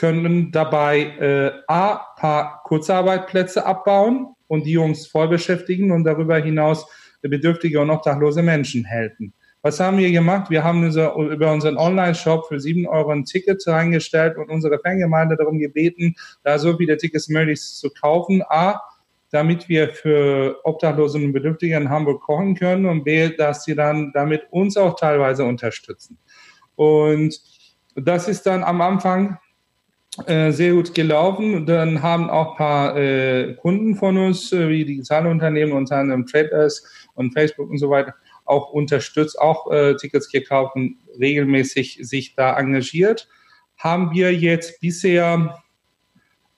können 0.02 0.52
dabei 0.52 0.98
äh, 1.20 1.52
A, 1.68 1.98
paar 2.18 2.64
Kurzarbeitsplätze 2.64 3.64
abbauen 3.64 4.34
und 4.48 4.66
die 4.66 4.72
Jungs 4.72 5.06
voll 5.06 5.28
beschäftigen 5.28 5.92
und 5.92 6.06
darüber 6.06 6.38
hinaus 6.40 6.88
bedürftige 7.22 7.80
und 7.80 7.92
obdachlose 7.92 8.42
Menschen 8.42 8.84
helfen. 8.84 9.32
Was 9.62 9.80
haben 9.80 10.00
wir 10.00 10.12
gemacht? 10.12 10.50
Wir 10.50 10.64
haben 10.64 10.84
unser, 10.84 11.14
über 11.16 11.54
unseren 11.54 11.78
Online-Shop 11.78 12.48
für 12.48 12.60
sieben 12.60 12.88
Euro 12.88 13.12
ein 13.12 13.26
Ticket 13.26 13.62
reingestellt 13.68 14.38
und 14.40 14.50
unsere 14.50 14.80
Fangemeinde 14.80 15.38
darum 15.38 15.60
gebeten, 15.60 16.16
da 16.44 16.58
so 16.58 16.76
viele 16.78 16.98
Tickets 16.98 17.30
möglich 17.30 17.62
zu 17.62 17.92
kaufen. 17.92 18.42
A, 18.50 18.82
damit 19.30 19.70
wir 19.70 19.90
für 19.90 20.60
Obdachlose 20.64 21.20
und 21.20 21.32
Bedürftige 21.32 21.78
in 21.78 21.92
Hamburg 21.92 22.24
kochen 22.24 22.56
können 22.56 22.88
und 22.88 23.04
B, 23.04 23.30
dass 23.30 23.66
sie 23.66 23.76
dann 23.76 24.12
damit 24.16 24.48
uns 24.50 24.78
auch 24.78 24.96
teilweise 24.96 25.44
unterstützen. 25.44 26.18
Und 26.76 27.40
das 27.94 28.28
ist 28.28 28.48
dann 28.48 28.64
am 28.64 28.82
Anfang 28.82 29.38
äh, 30.26 30.52
sehr 30.52 30.74
gut 30.74 30.94
gelaufen. 30.94 31.66
Dann 31.66 32.02
haben 32.02 32.30
auch 32.30 32.52
ein 32.52 32.58
paar 32.58 32.98
äh, 32.98 33.54
Kunden 33.56 33.96
von 33.96 34.18
uns, 34.18 34.52
äh, 34.52 34.68
wie 34.68 34.84
digitale 34.84 35.30
Unternehmen, 35.30 35.72
unter 35.72 35.98
anderem 35.98 36.26
Traders 36.26 36.84
und 37.14 37.32
Facebook 37.32 37.70
und 37.70 37.78
so 37.78 37.90
weiter, 37.90 38.16
auch 38.46 38.72
unterstützt, 38.72 39.40
auch 39.40 39.72
äh, 39.72 39.96
Tickets 39.96 40.30
gekauft 40.30 40.76
und 40.76 40.98
regelmäßig 41.18 42.00
sich 42.02 42.36
da 42.36 42.58
engagiert. 42.58 43.30
Haben 43.78 44.12
wir 44.12 44.34
jetzt 44.34 44.82
bisher 44.82 45.62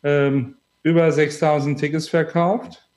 ähm, 0.01 0.55
über 0.81 1.12
6000 1.12 1.79
Tickets 1.79 2.10
verkauft. 2.10 2.89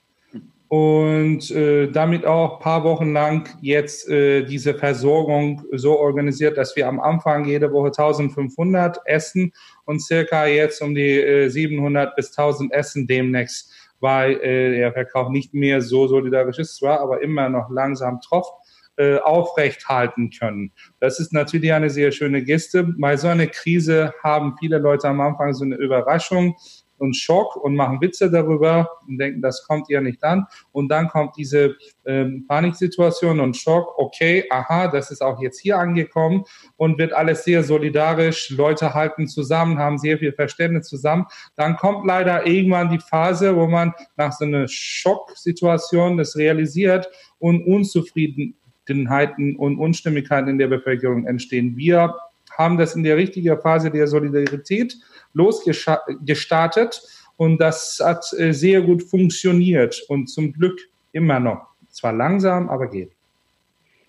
Und 0.69 1.49
äh, 1.51 1.89
damit 1.89 2.25
auch 2.25 2.59
paar 2.59 2.83
Wochen 2.83 3.13
lang 3.13 3.49
jetzt 3.61 4.09
äh, 4.09 4.43
diese 4.43 4.73
Versorgung 4.73 5.63
so 5.71 5.97
organisiert, 5.97 6.57
dass 6.57 6.75
wir 6.75 6.87
am 6.87 6.99
Anfang 6.99 7.45
jede 7.45 7.71
Woche 7.71 7.87
1500 7.87 8.99
essen 9.05 9.53
und 9.85 10.01
circa 10.01 10.45
jetzt 10.45 10.81
um 10.81 10.93
die 10.93 11.19
äh, 11.21 11.49
700 11.49 12.15
bis 12.15 12.37
1000 12.37 12.73
essen 12.73 13.07
demnächst, 13.07 13.71
weil 14.01 14.33
äh, 14.41 14.77
der 14.77 14.91
Verkauf 14.91 15.29
nicht 15.29 15.53
mehr 15.53 15.81
so 15.81 16.07
solidarisch 16.07 16.59
ist 16.59 16.75
zwar, 16.75 16.99
aber 16.99 17.21
immer 17.21 17.47
noch 17.47 17.69
langsam 17.69 18.19
tropft 18.19 18.53
äh, 18.97 19.19
aufrecht 19.19 19.87
halten 19.87 20.31
können. 20.31 20.73
Das 20.99 21.19
ist 21.19 21.31
natürlich 21.31 21.71
eine 21.71 21.89
sehr 21.89 22.11
schöne 22.11 22.43
Geste. 22.43 22.83
Bei 22.97 23.15
so 23.15 23.27
einer 23.27 23.47
Krise 23.47 24.13
haben 24.23 24.55
viele 24.59 24.79
Leute 24.79 25.07
am 25.07 25.21
Anfang 25.21 25.53
so 25.53 25.63
eine 25.63 25.75
Überraschung 25.75 26.55
und 26.97 27.15
Schock 27.15 27.55
und 27.55 27.75
machen 27.75 28.01
Witze 28.01 28.29
darüber 28.29 28.89
und 29.07 29.17
denken, 29.17 29.41
das 29.41 29.65
kommt 29.65 29.89
ihr 29.89 30.01
nicht 30.01 30.23
an. 30.23 30.45
Und 30.71 30.89
dann 30.89 31.07
kommt 31.07 31.37
diese 31.37 31.75
ähm, 32.05 32.45
Paniksituation 32.47 33.39
und 33.39 33.55
Schock, 33.55 33.97
okay, 33.97 34.45
aha, 34.49 34.87
das 34.87 35.11
ist 35.11 35.21
auch 35.21 35.41
jetzt 35.41 35.59
hier 35.59 35.77
angekommen 35.77 36.43
und 36.75 36.97
wird 36.97 37.13
alles 37.13 37.43
sehr 37.43 37.63
solidarisch, 37.63 38.49
Leute 38.49 38.93
halten 38.93 39.27
zusammen, 39.27 39.79
haben 39.79 39.97
sehr 39.97 40.17
viel 40.17 40.33
Verständnis 40.33 40.87
zusammen. 40.87 41.25
Dann 41.55 41.75
kommt 41.75 42.05
leider 42.05 42.45
irgendwann 42.45 42.89
die 42.89 42.99
Phase, 42.99 43.55
wo 43.55 43.67
man 43.67 43.93
nach 44.15 44.33
so 44.33 44.45
einer 44.45 44.67
Schocksituation 44.67 46.17
das 46.17 46.35
realisiert 46.35 47.09
und 47.39 47.65
Unzufriedenheiten 47.65 49.55
und 49.55 49.77
Unstimmigkeiten 49.77 50.49
in 50.49 50.57
der 50.57 50.67
Bevölkerung 50.67 51.25
entstehen. 51.25 51.77
Wir 51.77 52.15
haben 52.57 52.77
das 52.77 52.95
in 52.95 53.03
der 53.03 53.17
richtigen 53.17 53.59
Phase 53.61 53.91
der 53.91 54.07
Solidarität 54.07 54.97
losgestartet 55.33 57.01
und 57.37 57.59
das 57.59 58.01
hat 58.03 58.25
äh, 58.37 58.51
sehr 58.51 58.81
gut 58.81 59.03
funktioniert 59.03 60.03
und 60.09 60.27
zum 60.27 60.53
Glück 60.53 60.79
immer 61.11 61.39
noch. 61.39 61.67
Zwar 61.89 62.13
langsam, 62.13 62.69
aber 62.69 62.87
geht. 62.87 63.11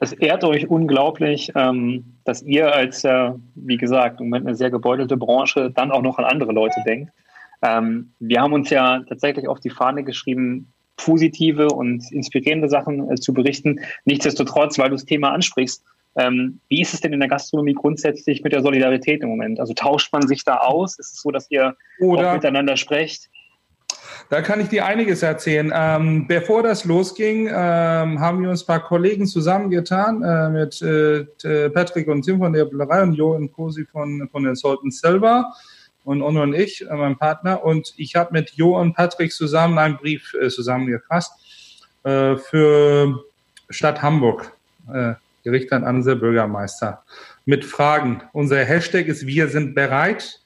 Es 0.01 0.13
ehrt 0.13 0.45
euch 0.45 0.69
unglaublich, 0.69 1.53
ähm, 1.57 2.05
dass 2.25 2.43
ihr 2.43 2.73
als, 2.73 3.05
äh, 3.05 3.33
wie 3.55 3.77
gesagt, 3.77 4.21
im 4.21 4.27
Moment 4.29 4.47
eine 4.47 4.57
sehr 4.57 4.71
gebeutelte 4.71 5.17
Branche 5.17 5.71
dann 5.71 5.91
auch 5.91 6.03
noch 6.03 6.19
an 6.19 6.25
andere 6.25 6.53
Leute 6.53 6.81
denkt. 6.87 7.13
Ähm, 7.63 8.13
wir 8.21 8.41
haben 8.41 8.53
uns 8.53 8.71
ja 8.71 9.01
tatsächlich 9.09 9.49
auf 9.49 9.59
die 9.59 9.71
Fahne 9.71 10.05
geschrieben, 10.05 10.73
positive 10.97 11.69
und 11.69 12.11
inspirierende 12.13 12.69
Sachen 12.69 13.11
äh, 13.11 13.17
zu 13.17 13.33
berichten. 13.33 13.81
Nichtsdestotrotz, 14.05 14.79
weil 14.79 14.91
du 14.91 14.95
das 14.95 15.05
Thema 15.05 15.33
ansprichst, 15.33 15.83
ähm, 16.17 16.61
wie 16.69 16.81
ist 16.81 16.95
es 16.95 17.01
denn 17.01 17.13
in 17.13 17.21
der 17.21 17.29
Gastronomie 17.29 17.75
grundsätzlich 17.75 18.43
mit 18.43 18.53
der 18.53 18.63
Solidarität 18.63 19.23
im 19.23 19.29
Moment? 19.29 19.61
Also 19.61 19.75
tauscht 19.75 20.13
man 20.13 20.27
sich 20.27 20.45
da 20.45 20.57
aus? 20.59 20.99
Ist 20.99 21.15
es 21.15 21.23
so, 21.23 21.31
dass 21.31 21.51
ihr 21.51 21.77
Oder, 22.01 22.35
miteinander 22.35 22.77
sprecht? 22.77 23.31
Da 24.31 24.43
kann 24.43 24.61
ich 24.61 24.69
dir 24.69 24.85
einiges 24.85 25.23
erzählen. 25.23 25.73
Ähm, 25.75 26.27
bevor 26.27 26.63
das 26.63 26.85
losging, 26.85 27.47
ähm, 27.47 28.21
haben 28.21 28.43
wir 28.43 28.51
uns 28.51 28.63
ein 28.63 28.67
paar 28.67 28.85
Kollegen 28.85 29.27
zusammengetan 29.27 30.23
äh, 30.23 30.51
mit 30.51 30.83
äh, 30.83 31.71
Patrick 31.71 32.09
und 32.09 32.23
Tim 32.23 32.39
von 32.39 32.53
der 32.53 32.67
Bullerei 32.67 33.03
und 33.03 33.15
Jo 33.15 33.35
und 33.35 33.53
Cosi 33.53 33.87
von, 33.87 34.29
von 34.31 34.45
den 34.45 34.55
Sultan 34.55 34.91
Silver 34.91 35.51
und 36.05 36.23
Onno 36.23 36.43
und 36.43 36.55
ich, 36.55 36.83
äh, 36.83 36.95
mein 36.95 37.17
Partner. 37.17 37.65
Und 37.65 37.95
ich 37.97 38.17
habe 38.17 38.33
mit 38.33 38.51
Jo 38.53 38.79
und 38.79 38.95
Patrick 38.95 39.33
zusammen 39.33 39.79
einen 39.79 39.97
Brief 39.97 40.35
äh, 40.35 40.49
zusammengefasst 40.49 41.33
äh, 42.05 42.37
für 42.37 43.25
Stadt 43.71 44.03
Hamburg. 44.03 44.53
Gerichtet 45.49 45.73
an 45.73 45.97
unsere 45.97 46.17
Bürgermeister 46.17 47.03
mit 47.47 47.65
Fragen. 47.65 48.21
Unser 48.35 48.63
Hashtag 48.63 49.07
ist 49.07 49.27
Wir 49.27 49.49
sind 49.49 49.75
bereit. 49.75 50.43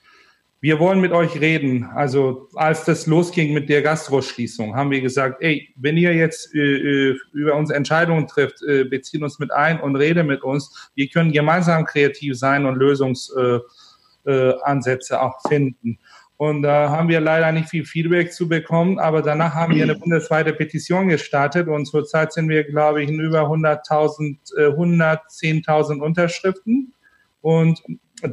Wir 0.60 0.78
wollen 0.78 1.00
mit 1.00 1.10
euch 1.10 1.40
reden. 1.40 1.90
Also 1.92 2.48
als 2.54 2.84
das 2.84 3.08
losging 3.08 3.52
mit 3.52 3.68
der 3.68 3.82
Gastroschließung, 3.82 4.76
haben 4.76 4.92
wir 4.92 5.00
gesagt, 5.00 5.42
ey, 5.42 5.74
wenn 5.74 5.96
ihr 5.96 6.14
jetzt 6.14 6.54
äh, 6.54 6.60
äh 6.60 7.18
über 7.32 7.56
uns 7.56 7.70
Entscheidungen 7.70 8.28
trifft, 8.28 8.62
äh, 8.62 8.84
beziehen 8.84 9.24
uns 9.24 9.40
mit 9.40 9.52
ein 9.52 9.80
und 9.80 9.96
rede 9.96 10.22
mit 10.22 10.44
uns. 10.44 10.92
Wir 10.94 11.08
können 11.08 11.32
gemeinsam 11.32 11.84
kreativ 11.84 12.38
sein 12.38 12.64
und 12.64 12.76
Lösungsansätze 12.76 15.14
äh, 15.14 15.16
äh, 15.16 15.20
auch 15.20 15.42
finden. 15.48 15.98
Und 16.42 16.62
da 16.62 16.90
haben 16.90 17.08
wir 17.08 17.20
leider 17.20 17.52
nicht 17.52 17.68
viel 17.68 17.84
Feedback 17.84 18.32
zu 18.32 18.48
bekommen, 18.48 18.98
aber 18.98 19.22
danach 19.22 19.54
haben 19.54 19.76
wir 19.76 19.84
eine 19.84 19.94
bundesweite 19.94 20.52
Petition 20.52 21.06
gestartet 21.06 21.68
und 21.68 21.86
zurzeit 21.86 22.32
sind 22.32 22.48
wir, 22.48 22.64
glaube 22.64 23.00
ich, 23.00 23.08
in 23.08 23.20
über 23.20 23.42
100.000, 23.42 24.38
äh, 24.58 24.66
110.000 24.70 26.00
Unterschriften. 26.00 26.94
Und 27.42 27.80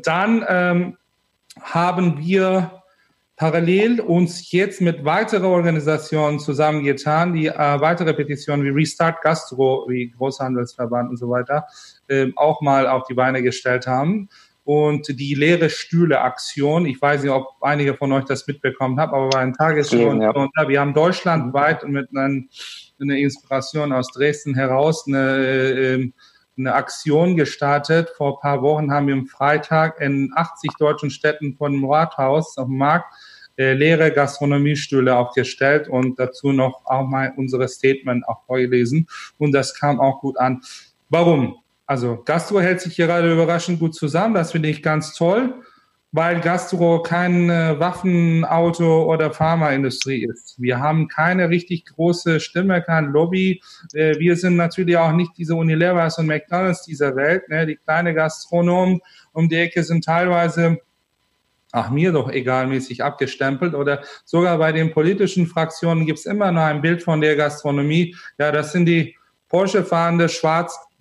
dann 0.01 0.43
ähm, 0.49 0.97
haben 1.61 2.17
wir 2.17 2.81
parallel 3.35 4.01
uns 4.01 4.51
jetzt 4.51 4.81
mit 4.81 5.05
weiteren 5.05 5.45
Organisationen 5.45 6.39
zusammengetan, 6.39 7.35
die 7.35 7.45
äh, 7.45 7.79
weitere 7.79 8.15
Petitionen 8.15 8.65
wie 8.65 8.69
Restart 8.69 9.21
Gastro, 9.21 9.85
wie 9.87 10.09
Großhandelsverband 10.09 11.11
und 11.11 11.17
so 11.17 11.29
weiter, 11.29 11.67
äh, 12.07 12.31
auch 12.37 12.59
mal 12.61 12.87
auf 12.87 13.03
die 13.03 13.13
Beine 13.13 13.43
gestellt 13.43 13.85
haben 13.85 14.29
und 14.69 15.19
die 15.19 15.33
leere 15.33 15.67
Stühle-Aktion. 15.67 16.85
Ich 16.85 17.01
weiß 17.01 17.23
nicht, 17.23 17.31
ob 17.31 17.55
einige 17.61 17.95
von 17.95 18.11
euch 18.11 18.25
das 18.25 18.45
mitbekommen 18.45 18.99
haben, 18.99 19.15
aber 19.15 19.29
bei 19.29 19.39
einem 19.39 19.55
Tagesschau. 19.55 20.13
Ja. 20.13 20.31
Wir 20.67 20.79
haben 20.79 20.93
deutschlandweit 20.93 21.87
mit 21.87 22.07
einer, 22.15 22.43
einer 23.01 23.15
Inspiration 23.15 23.91
aus 23.91 24.11
Dresden 24.11 24.53
heraus 24.53 25.07
eine, 25.07 25.37
ähm, 25.75 26.13
eine 26.55 26.75
Aktion 26.75 27.35
gestartet. 27.35 28.11
Vor 28.15 28.37
ein 28.37 28.41
paar 28.41 28.61
Wochen 28.61 28.91
haben 28.91 29.07
wir 29.07 29.15
am 29.15 29.25
Freitag 29.25 29.99
in 30.01 30.31
80 30.35 30.69
deutschen 30.77 31.09
Städten 31.09 31.55
von 31.55 31.71
dem 31.71 31.85
Rathaus 31.85 32.55
auf 32.55 32.67
dem 32.67 32.77
Markt 32.77 33.11
äh, 33.57 33.73
leere 33.73 34.11
Gastronomiestühle 34.11 35.15
aufgestellt 35.17 35.87
und 35.87 36.19
dazu 36.19 36.51
noch 36.51 36.85
auch 36.85 37.07
mal 37.07 37.33
unsere 37.37 37.67
Statement 37.67 38.23
auch 38.27 38.45
vorgelesen. 38.45 39.07
Und 39.39 39.51
das 39.51 39.73
kam 39.73 39.99
auch 39.99 40.21
gut 40.21 40.37
an. 40.37 40.61
Warum? 41.09 41.57
Also 41.89 42.21
Gastro 42.23 42.61
hält 42.61 42.81
sich 42.81 42.97
gerade 42.97 43.33
überraschend 43.33 43.79
gut 43.79 43.95
zusammen. 43.95 44.35
Das 44.35 44.51
finde 44.51 44.69
ich 44.69 44.83
ganz 44.83 45.15
toll, 45.15 45.55
weil 46.11 46.39
Gastro 46.39 47.01
kein 47.01 47.49
äh, 47.49 47.79
Waffenauto 47.79 49.11
oder 49.11 49.33
Pharmaindustrie 49.33 50.23
ist. 50.23 50.61
Wir 50.61 50.79
haben 50.79 51.07
keine 51.07 51.49
richtig 51.49 51.85
große 51.85 52.41
Stimme, 52.41 52.83
kein 52.83 53.05
Lobby. 53.05 53.63
Äh, 53.95 54.19
wir 54.19 54.35
sind 54.35 54.55
natürlich 54.55 54.97
auch 54.97 55.13
nicht 55.13 55.31
diese 55.35 55.55
Unilevers 55.55 56.19
und 56.19 56.27
McDonalds 56.27 56.83
dieser 56.83 57.15
Welt. 57.15 57.49
Ne? 57.49 57.65
Die 57.65 57.77
kleine 57.77 58.13
Gastronomen 58.13 59.01
um 59.33 59.49
die 59.49 59.55
Ecke 59.55 59.81
sind 59.81 60.05
teilweise 60.05 60.77
ach 61.71 61.89
mir 61.89 62.11
doch 62.11 62.29
egalmäßig 62.31 63.03
abgestempelt 63.03 63.73
oder 63.73 64.03
sogar 64.25 64.59
bei 64.59 64.71
den 64.71 64.91
politischen 64.91 65.47
Fraktionen 65.47 66.05
gibt 66.05 66.19
es 66.19 66.27
immer 66.27 66.51
noch 66.51 66.63
ein 66.63 66.81
Bild 66.81 67.01
von 67.01 67.19
der 67.19 67.35
Gastronomie. 67.35 68.15
Ja, 68.37 68.51
das 68.51 68.73
sind 68.73 68.85
die 68.85 69.15
Porsche 69.47 69.83
fahrende 69.83 70.29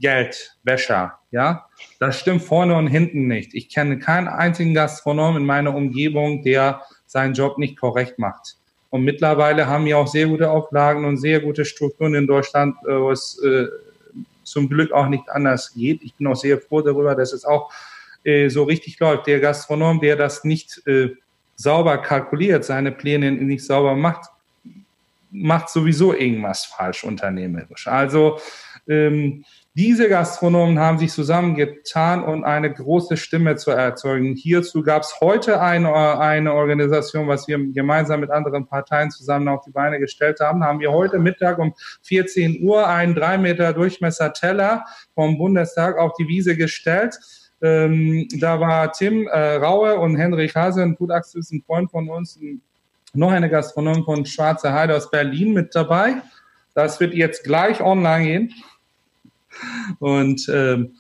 Schwarzgeldwäscher. 0.01 1.19
Ja, 1.31 1.67
das 1.99 2.19
stimmt 2.19 2.43
vorne 2.43 2.75
und 2.75 2.87
hinten 2.87 3.27
nicht. 3.27 3.55
Ich 3.55 3.69
kenne 3.69 3.99
keinen 3.99 4.29
einzigen 4.29 4.75
Gastronom 4.75 5.37
in 5.37 5.45
meiner 5.45 5.75
Umgebung, 5.75 6.43
der 6.43 6.83
seinen 7.07 7.35
Job 7.35 7.59
nicht 7.59 7.79
korrekt 7.79 8.19
macht. 8.19 8.57
Und 8.91 9.03
mittlerweile 9.05 9.67
haben 9.67 9.85
wir 9.85 9.99
auch 9.99 10.09
sehr 10.09 10.27
gute 10.27 10.51
Auflagen 10.51 11.05
und 11.05 11.19
sehr 11.19 11.41
gute 11.41 11.67
Strukturen 11.67 12.15
in 12.15 12.27
Deutschland, 12.27 12.77
äh, 12.87 12.99
wo 12.99 13.11
es 13.11 13.39
äh, 13.43 13.67
zum 14.45 14.69
Glück 14.71 14.93
auch 14.93 15.09
nicht 15.09 15.29
anders 15.29 15.75
geht. 15.75 16.03
Ich 16.03 16.15
bin 16.15 16.27
auch 16.27 16.37
sehr 16.37 16.59
froh 16.59 16.81
darüber, 16.81 17.15
dass 17.15 17.35
es 17.35 17.45
auch 17.45 17.71
äh, 18.25 18.49
so 18.49 18.65
richtig 18.65 18.99
läuft. 18.99 19.27
Der 19.27 19.41
Gastronom, 19.41 20.01
der 20.01 20.17
das 20.17 20.45
nicht 20.45 20.81
äh, 20.87 21.11
sauber 21.57 21.99
kalkuliert, 21.99 22.65
seine 22.65 22.93
Pläne 22.93 23.31
nicht 23.33 23.65
sauber 23.65 23.95
macht, 23.95 24.31
macht 25.31 25.69
sowieso 25.69 26.15
irgendwas 26.15 26.65
falsch 26.65 27.05
unternehmerisch. 27.05 27.87
Also 27.89 28.39
ähm, 28.89 29.45
diese 29.79 30.09
Gastronomen 30.09 30.81
haben 30.81 30.99
sich 30.99 31.13
zusammengetan 31.13 32.25
und 32.25 32.43
eine 32.43 32.73
große 32.73 33.17
Stimme 33.17 33.55
zu 33.55 33.71
erzeugen. 33.71 34.35
Hierzu 34.35 34.83
gab 34.83 35.03
es 35.03 35.21
heute 35.21 35.61
eine, 35.61 35.95
eine 36.19 36.53
Organisation, 36.53 37.29
was 37.29 37.47
wir 37.47 37.59
gemeinsam 37.73 38.19
mit 38.19 38.33
anderen 38.33 38.67
Parteien 38.67 39.13
zusammen 39.13 39.47
auf 39.47 39.65
die 39.65 39.71
Beine 39.71 40.01
gestellt 40.01 40.41
haben. 40.41 40.65
Haben 40.65 40.81
wir 40.81 40.91
heute 40.91 41.21
Mittag 41.21 41.61
um 41.61 41.75
14 42.03 42.61
Uhr 42.61 42.89
einen 42.89 43.15
drei 43.15 43.39
Meter 43.39 43.73
Durchmesser 43.73 44.33
Teller 44.33 44.85
vom 45.15 45.39
Bundestag 45.39 45.97
auf 45.97 46.13
die 46.19 46.27
Wiese 46.27 46.57
gestellt. 46.57 47.17
Ähm, 47.63 48.27
da 48.41 48.59
war 48.59 48.91
Tim 48.91 49.29
äh, 49.29 49.55
Raue 49.57 50.01
und 50.01 50.17
Henrik 50.17 50.57
Hase, 50.57 50.83
ein 50.83 50.97
Gutachter, 50.97 51.39
ein 51.39 51.63
Freund 51.65 51.89
von 51.93 52.09
uns, 52.09 52.37
ein 52.37 52.63
noch 53.15 53.31
eine 53.31 53.49
Gastronomin 53.49 54.03
von 54.03 54.27
Schwarze 54.27 54.73
Heide 54.73 54.97
aus 54.97 55.09
Berlin 55.09 55.53
mit 55.53 55.77
dabei. 55.77 56.17
Das 56.75 56.99
wird 56.99 57.15
jetzt 57.15 57.45
gleich 57.45 57.81
online 57.81 58.25
gehen. 58.25 58.55
Und 59.99 60.49
ähm, 60.53 60.95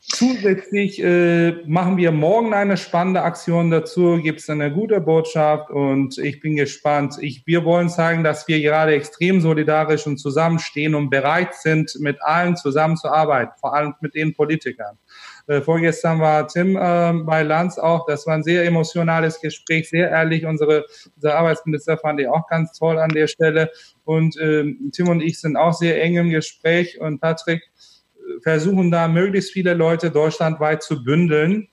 zusätzlich 0.00 1.02
äh, 1.02 1.52
machen 1.66 1.96
wir 1.96 2.12
morgen 2.12 2.52
eine 2.52 2.76
spannende 2.76 3.22
Aktion 3.22 3.70
dazu, 3.70 4.20
gibt 4.22 4.40
es 4.40 4.50
eine 4.50 4.72
gute 4.72 5.00
Botschaft 5.00 5.70
und 5.70 6.18
ich 6.18 6.40
bin 6.40 6.56
gespannt. 6.56 7.16
Ich, 7.20 7.46
wir 7.46 7.64
wollen 7.64 7.88
zeigen, 7.88 8.22
dass 8.22 8.46
wir 8.46 8.60
gerade 8.60 8.94
extrem 8.94 9.40
solidarisch 9.40 10.06
und 10.06 10.18
zusammenstehen 10.18 10.94
und 10.94 11.10
bereit 11.10 11.54
sind, 11.54 11.96
mit 12.00 12.22
allen 12.22 12.56
zusammenzuarbeiten, 12.56 13.54
vor 13.58 13.74
allem 13.74 13.94
mit 14.00 14.14
den 14.14 14.34
Politikern. 14.34 14.98
Äh, 15.46 15.60
vorgestern 15.60 16.20
war 16.20 16.48
Tim 16.48 16.76
äh, 16.76 17.12
bei 17.24 17.42
Lanz 17.42 17.78
auch. 17.78 18.06
Das 18.06 18.26
war 18.26 18.34
ein 18.34 18.42
sehr 18.42 18.64
emotionales 18.64 19.40
Gespräch, 19.40 19.90
sehr 19.90 20.10
ehrlich. 20.10 20.46
Unsere, 20.46 20.86
unser 21.16 21.36
Arbeitsminister 21.36 21.98
fand 21.98 22.20
ich 22.20 22.28
auch 22.28 22.46
ganz 22.48 22.72
toll 22.78 22.98
an 22.98 23.10
der 23.10 23.26
Stelle. 23.26 23.70
Und 24.04 24.36
äh, 24.38 24.64
Tim 24.92 25.08
und 25.08 25.20
ich 25.20 25.40
sind 25.40 25.56
auch 25.56 25.74
sehr 25.74 26.02
eng 26.02 26.16
im 26.16 26.30
Gespräch. 26.30 27.00
Und 27.00 27.20
Patrick 27.20 27.62
äh, 27.62 28.40
versuchen 28.42 28.90
da 28.90 29.06
möglichst 29.08 29.52
viele 29.52 29.74
Leute 29.74 30.10
deutschlandweit 30.10 30.82
zu 30.82 31.04
bündeln. 31.04 31.68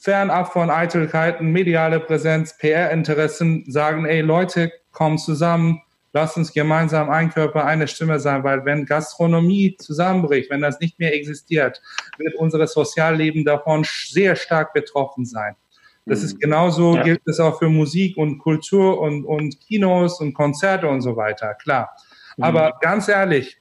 Fernab 0.00 0.52
von 0.52 0.70
Eitelkeiten, 0.70 1.50
mediale 1.50 2.00
Präsenz, 2.00 2.56
PR-Interessen, 2.58 3.64
sagen, 3.68 4.06
ey 4.06 4.20
Leute, 4.20 4.72
kommen 4.92 5.18
zusammen, 5.18 5.80
Lass 6.18 6.36
uns 6.36 6.52
gemeinsam 6.52 7.10
ein 7.10 7.30
Körper, 7.30 7.64
eine 7.64 7.86
Stimme 7.86 8.18
sein, 8.18 8.42
weil 8.42 8.64
wenn 8.64 8.84
Gastronomie 8.84 9.76
zusammenbricht, 9.78 10.50
wenn 10.50 10.60
das 10.60 10.80
nicht 10.80 10.98
mehr 10.98 11.14
existiert, 11.14 11.80
wird 12.16 12.34
unser 12.34 12.66
Sozialleben 12.66 13.44
davon 13.44 13.84
sehr 13.84 14.34
stark 14.34 14.72
betroffen 14.72 15.24
sein. 15.24 15.54
Das 16.06 16.24
ist 16.24 16.34
mhm. 16.34 16.40
genauso, 16.40 16.96
ja. 16.96 17.04
gilt 17.04 17.20
es 17.26 17.38
auch 17.38 17.60
für 17.60 17.68
Musik 17.68 18.16
und 18.16 18.38
Kultur 18.38 19.00
und, 19.00 19.24
und 19.26 19.60
Kinos 19.60 20.20
und 20.20 20.34
Konzerte 20.34 20.88
und 20.88 21.02
so 21.02 21.14
weiter, 21.14 21.54
klar. 21.54 21.88
Mhm. 22.36 22.42
Aber 22.42 22.78
ganz 22.80 23.06
ehrlich, 23.06 23.56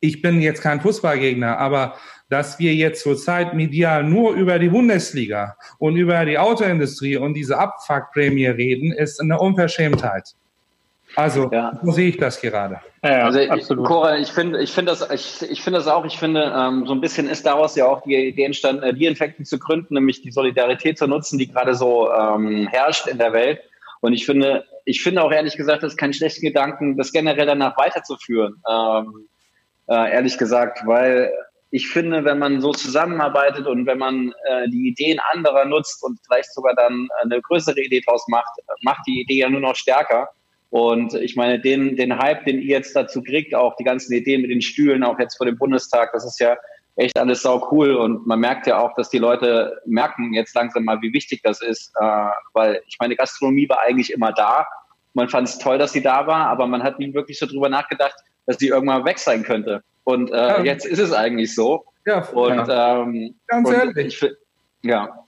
ich 0.00 0.22
bin 0.22 0.42
jetzt 0.42 0.60
kein 0.60 0.80
Fußballgegner, 0.80 1.56
aber 1.56 1.94
dass 2.30 2.58
wir 2.58 2.74
jetzt 2.74 3.04
zurzeit 3.04 3.54
medial 3.54 4.02
nur 4.02 4.32
über 4.34 4.58
die 4.58 4.70
Bundesliga 4.70 5.56
und 5.78 5.94
über 5.94 6.24
die 6.24 6.36
Autoindustrie 6.36 7.16
und 7.16 7.34
diese 7.34 7.58
Abfuckprämie 7.58 8.48
reden, 8.48 8.90
ist 8.90 9.20
eine 9.20 9.38
Unverschämtheit. 9.38 10.34
Also, 11.16 11.50
ja. 11.52 11.78
so 11.82 11.92
sehe 11.92 12.08
ich 12.08 12.16
das 12.16 12.40
gerade. 12.40 12.80
Ja, 13.04 13.26
also, 13.26 13.40
absolut. 13.40 13.86
Cora, 13.86 14.18
ich 14.18 14.28
finde, 14.28 14.62
ich 14.62 14.72
finde 14.72 14.92
das, 14.92 15.10
ich, 15.10 15.50
ich 15.50 15.62
finde 15.62 15.78
das 15.78 15.88
auch. 15.88 16.04
Ich 16.04 16.18
finde, 16.18 16.52
ähm, 16.56 16.86
so 16.86 16.94
ein 16.94 17.00
bisschen 17.00 17.28
ist 17.28 17.44
daraus 17.44 17.76
ja 17.76 17.86
auch 17.86 18.02
die 18.02 18.14
Idee 18.14 18.44
entstanden, 18.44 18.82
äh, 18.82 18.94
die 18.94 19.06
Infekten 19.06 19.44
zu 19.44 19.58
gründen, 19.58 19.94
nämlich 19.94 20.22
die 20.22 20.30
Solidarität 20.30 20.98
zu 20.98 21.06
nutzen, 21.06 21.38
die 21.38 21.48
gerade 21.48 21.74
so 21.74 22.10
ähm, 22.12 22.68
herrscht 22.68 23.06
in 23.06 23.18
der 23.18 23.32
Welt. 23.32 23.60
Und 24.00 24.12
ich 24.12 24.26
finde, 24.26 24.64
ich 24.84 25.02
finde 25.02 25.22
auch 25.22 25.32
ehrlich 25.32 25.56
gesagt, 25.56 25.82
das 25.82 25.92
ist 25.92 25.98
kein 25.98 26.12
schlechter 26.12 26.40
Gedanken, 26.40 26.96
das 26.96 27.12
generell 27.12 27.46
danach 27.46 27.76
weiterzuführen. 27.76 28.62
Ähm, 28.68 29.28
äh, 29.88 30.12
ehrlich 30.12 30.38
gesagt, 30.38 30.86
weil 30.86 31.32
ich 31.70 31.88
finde, 31.88 32.24
wenn 32.24 32.38
man 32.38 32.60
so 32.60 32.72
zusammenarbeitet 32.72 33.66
und 33.66 33.86
wenn 33.86 33.98
man 33.98 34.32
äh, 34.44 34.68
die 34.68 34.88
Ideen 34.88 35.18
anderer 35.32 35.64
nutzt 35.64 36.02
und 36.02 36.20
vielleicht 36.26 36.52
sogar 36.52 36.74
dann 36.74 37.08
eine 37.22 37.40
größere 37.40 37.80
Idee 37.80 38.02
draus 38.06 38.26
macht, 38.28 38.52
macht 38.82 39.00
die 39.06 39.22
Idee 39.22 39.38
ja 39.38 39.48
nur 39.48 39.60
noch 39.60 39.74
stärker. 39.74 40.28
Und 40.72 41.12
ich 41.12 41.36
meine, 41.36 41.60
den, 41.60 41.96
den 41.96 42.16
Hype, 42.16 42.46
den 42.46 42.56
ihr 42.56 42.78
jetzt 42.78 42.96
dazu 42.96 43.22
kriegt, 43.22 43.54
auch 43.54 43.76
die 43.76 43.84
ganzen 43.84 44.14
Ideen 44.14 44.40
mit 44.40 44.50
den 44.50 44.62
Stühlen, 44.62 45.04
auch 45.04 45.18
jetzt 45.18 45.36
vor 45.36 45.44
dem 45.44 45.58
Bundestag, 45.58 46.12
das 46.14 46.24
ist 46.24 46.40
ja 46.40 46.56
echt 46.96 47.18
alles 47.18 47.42
sau 47.42 47.68
cool. 47.70 47.94
Und 47.94 48.26
man 48.26 48.40
merkt 48.40 48.66
ja 48.66 48.78
auch, 48.78 48.94
dass 48.94 49.10
die 49.10 49.18
Leute 49.18 49.82
merken 49.84 50.32
jetzt 50.32 50.54
langsam 50.54 50.84
mal, 50.84 51.02
wie 51.02 51.12
wichtig 51.12 51.42
das 51.42 51.60
ist. 51.60 51.92
Äh, 52.00 52.30
weil 52.54 52.80
ich 52.86 52.96
meine, 52.98 53.16
Gastronomie 53.16 53.68
war 53.68 53.80
eigentlich 53.82 54.14
immer 54.14 54.32
da. 54.32 54.66
Man 55.12 55.28
fand 55.28 55.46
es 55.46 55.58
toll, 55.58 55.76
dass 55.76 55.92
sie 55.92 56.00
da 56.00 56.26
war, 56.26 56.46
aber 56.46 56.66
man 56.66 56.82
hat 56.82 56.98
nie 56.98 57.12
wirklich 57.12 57.38
so 57.38 57.44
drüber 57.44 57.68
nachgedacht, 57.68 58.16
dass 58.46 58.56
sie 58.56 58.68
irgendwann 58.68 59.04
weg 59.04 59.18
sein 59.18 59.42
könnte. 59.42 59.82
Und 60.04 60.30
äh, 60.30 60.36
ja. 60.36 60.62
jetzt 60.62 60.86
ist 60.86 61.00
es 61.00 61.12
eigentlich 61.12 61.54
so. 61.54 61.84
Ja, 62.06 62.26
und, 62.30 62.66
ja. 62.66 63.02
Ähm, 63.02 63.34
ganz 63.46 63.68
und 63.68 63.74
ehrlich. 63.74 64.22
Ich, 64.22 64.30
ja, 64.84 65.21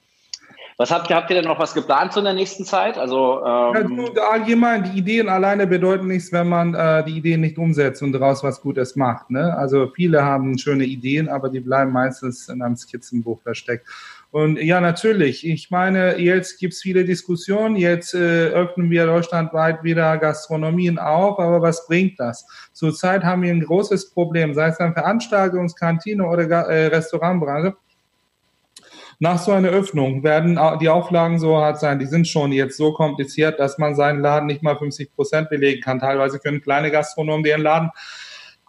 was 0.77 0.91
habt 0.91 1.09
ihr, 1.09 1.15
habt 1.15 1.29
ihr 1.29 1.37
denn 1.37 1.45
noch 1.45 1.59
was 1.59 1.73
geplant 1.73 2.17
in 2.17 2.25
der 2.25 2.33
nächsten 2.33 2.65
Zeit? 2.65 2.97
Also, 2.97 3.41
ähm 3.45 4.09
ja, 4.13 4.23
allgemein, 4.23 4.83
die 4.83 4.99
Ideen 4.99 5.29
alleine 5.29 5.67
bedeuten 5.67 6.07
nichts, 6.07 6.33
wenn 6.33 6.49
man 6.49 6.73
äh, 6.73 7.03
die 7.05 7.17
Ideen 7.17 7.41
nicht 7.41 7.57
umsetzt 7.57 8.01
und 8.01 8.11
daraus 8.11 8.43
was 8.43 8.59
Gutes 8.59 8.97
macht. 8.97 9.29
Ne? 9.29 9.55
Also 9.55 9.89
viele 9.95 10.23
haben 10.23 10.57
schöne 10.57 10.83
Ideen, 10.83 11.29
aber 11.29 11.47
die 11.47 11.61
bleiben 11.61 11.93
meistens 11.93 12.49
in 12.49 12.61
einem 12.61 12.75
Skizzenbuch 12.75 13.41
versteckt. 13.41 13.87
Und 14.31 14.61
ja, 14.61 14.81
natürlich. 14.81 15.47
Ich 15.47 15.71
meine, 15.71 16.17
jetzt 16.17 16.59
gibt's 16.59 16.81
viele 16.81 17.05
Diskussionen. 17.05 17.77
Jetzt 17.77 18.13
äh, 18.13 18.47
öffnen 18.49 18.89
wir 18.89 19.05
deutschlandweit 19.05 19.81
wieder 19.85 20.17
Gastronomien 20.17 20.99
auf. 20.99 21.39
Aber 21.39 21.61
was 21.61 21.87
bringt 21.87 22.19
das? 22.19 22.45
Zurzeit 22.73 23.23
haben 23.23 23.43
wir 23.43 23.53
ein 23.53 23.63
großes 23.63 24.11
Problem, 24.11 24.53
sei 24.53 24.67
es 24.67 24.77
dann 24.77 24.93
Veranstaltungs-, 24.93 25.77
Kantine 25.77 26.27
oder 26.27 26.43
äh, 26.49 26.87
Restaurantbranche 26.87 27.77
nach 29.19 29.39
so 29.39 29.51
einer 29.51 29.69
Öffnung 29.69 30.23
werden 30.23 30.59
die 30.79 30.89
Auflagen 30.89 31.39
so 31.39 31.57
hart 31.57 31.79
sein, 31.79 31.99
die 31.99 32.05
sind 32.05 32.27
schon 32.27 32.51
jetzt 32.51 32.77
so 32.77 32.93
kompliziert, 32.93 33.59
dass 33.59 33.77
man 33.77 33.95
seinen 33.95 34.21
Laden 34.21 34.47
nicht 34.47 34.63
mal 34.63 34.77
50 34.77 35.15
Prozent 35.15 35.49
belegen 35.49 35.81
kann. 35.81 35.99
Teilweise 35.99 36.39
können 36.39 36.61
kleine 36.61 36.91
Gastronomen 36.91 37.43
deren 37.43 37.61
Laden 37.61 37.91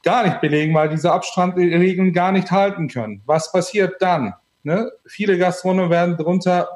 gar 0.02 0.24
nicht 0.24 0.40
belegen, 0.40 0.74
weil 0.74 0.88
diese 0.88 1.12
Abstandregeln 1.12 2.12
gar 2.12 2.32
nicht 2.32 2.50
halten 2.50 2.88
können. 2.88 3.22
Was 3.26 3.50
passiert 3.50 4.00
dann? 4.00 4.34
Ne? 4.62 4.90
Viele 5.06 5.36
Gastronomen 5.38 5.90
werden 5.90 6.16
darunter 6.16 6.68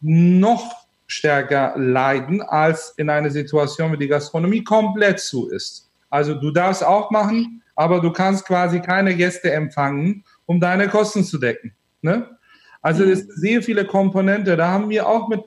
noch 0.00 0.88
stärker 1.06 1.74
leiden 1.76 2.42
als 2.42 2.94
in 2.96 3.10
einer 3.10 3.30
Situation, 3.30 3.92
wie 3.92 3.98
die 3.98 4.08
Gastronomie 4.08 4.62
komplett 4.62 5.20
zu 5.20 5.48
ist. 5.48 5.90
Also 6.10 6.34
du 6.34 6.50
darfst 6.50 6.84
auch 6.84 7.10
machen, 7.10 7.62
aber 7.74 8.00
du 8.00 8.10
kannst 8.12 8.46
quasi 8.46 8.80
keine 8.80 9.14
Gäste 9.14 9.52
empfangen, 9.52 10.24
um 10.46 10.60
deine 10.60 10.88
Kosten 10.88 11.24
zu 11.24 11.38
decken. 11.38 11.74
Ne? 12.00 12.37
Also 12.82 13.04
es 13.04 13.20
sind 13.20 13.32
sehr 13.32 13.62
viele 13.62 13.84
Komponente. 13.84 14.56
Da 14.56 14.68
haben 14.68 14.90
wir 14.90 15.08
auch 15.08 15.28
mit, 15.28 15.40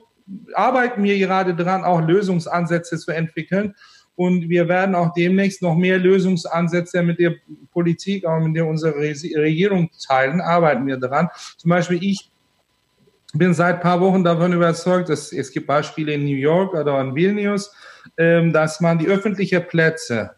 arbeiten 0.54 1.02
wir 1.02 1.18
gerade 1.18 1.54
dran, 1.54 1.84
auch 1.84 2.00
Lösungsansätze 2.00 2.98
zu 2.98 3.10
entwickeln. 3.10 3.74
Und 4.14 4.48
wir 4.48 4.68
werden 4.68 4.94
auch 4.94 5.12
demnächst 5.14 5.62
noch 5.62 5.74
mehr 5.74 5.98
Lösungsansätze 5.98 7.02
mit 7.02 7.18
der 7.18 7.34
Politik, 7.72 8.26
auch 8.26 8.40
mit 8.40 8.54
der 8.56 8.66
unsere 8.66 8.94
Regierung 8.94 9.90
teilen, 10.06 10.40
arbeiten 10.40 10.86
wir 10.86 10.98
daran. 10.98 11.28
Zum 11.56 11.70
Beispiel 11.70 11.98
ich 12.02 12.30
bin 13.32 13.54
seit 13.54 13.80
paar 13.80 14.00
Wochen 14.00 14.22
davon 14.22 14.52
überzeugt, 14.52 15.08
dass 15.08 15.32
es 15.32 15.50
gibt 15.50 15.66
Beispiele 15.66 16.12
in 16.12 16.24
New 16.24 16.36
York 16.36 16.74
oder 16.74 17.00
in 17.00 17.14
Vilnius, 17.14 17.74
ähm, 18.18 18.52
dass 18.52 18.80
man 18.80 18.98
die 18.98 19.06
öffentlichen 19.06 19.66
Plätze 19.66 20.32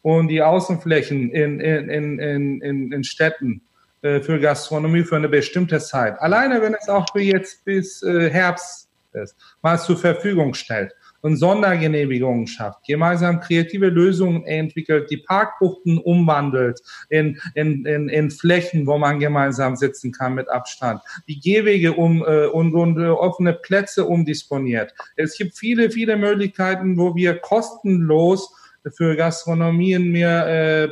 und 0.00 0.28
die 0.28 0.42
Außenflächen 0.42 1.30
in, 1.30 1.60
in, 1.60 1.90
in, 1.90 2.60
in, 2.62 2.92
in 2.92 3.04
Städten 3.04 3.62
für 4.00 4.38
Gastronomie 4.38 5.02
für 5.02 5.16
eine 5.16 5.28
bestimmte 5.28 5.78
Zeit. 5.80 6.20
Alleine 6.20 6.60
wenn 6.62 6.74
es 6.74 6.88
auch 6.88 7.06
für 7.12 7.20
jetzt 7.20 7.64
bis 7.64 8.02
äh, 8.02 8.30
Herbst 8.30 8.88
ist, 9.12 9.36
mal 9.62 9.78
zur 9.78 9.96
Verfügung 9.96 10.54
stellt 10.54 10.92
und 11.20 11.36
Sondergenehmigungen 11.36 12.46
schafft, 12.46 12.84
gemeinsam 12.86 13.40
kreative 13.40 13.88
Lösungen 13.88 14.44
entwickelt, 14.44 15.10
die 15.10 15.16
Parkbuchten 15.16 15.98
umwandelt 15.98 16.80
in, 17.08 17.40
in, 17.54 17.84
in, 17.86 18.08
in 18.08 18.30
Flächen, 18.30 18.86
wo 18.86 18.98
man 18.98 19.18
gemeinsam 19.18 19.74
sitzen 19.76 20.12
kann 20.12 20.34
mit 20.34 20.48
Abstand, 20.48 21.00
die 21.26 21.40
Gehwege 21.40 21.94
um 21.94 22.22
äh, 22.22 22.46
und, 22.46 22.74
und 22.74 22.98
äh, 22.98 23.08
offene 23.08 23.52
Plätze 23.52 24.04
umdisponiert. 24.04 24.94
Es 25.16 25.36
gibt 25.36 25.56
viele, 25.56 25.90
viele 25.90 26.16
Möglichkeiten, 26.16 26.96
wo 26.98 27.14
wir 27.16 27.38
kostenlos 27.38 28.54
für 28.90 29.16
Gastronomien 29.16 30.10
mehr 30.10 30.46
äh, 30.46 30.88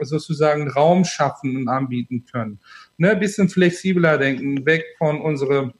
sozusagen 0.00 0.70
Raum 0.70 1.04
schaffen 1.04 1.56
und 1.56 1.68
anbieten 1.68 2.24
können. 2.30 2.60
Ne, 2.98 3.10
ein 3.10 3.20
bisschen 3.20 3.48
flexibler 3.48 4.18
denken, 4.18 4.64
weg 4.66 4.84
von 4.98 5.20
unserem. 5.20 5.72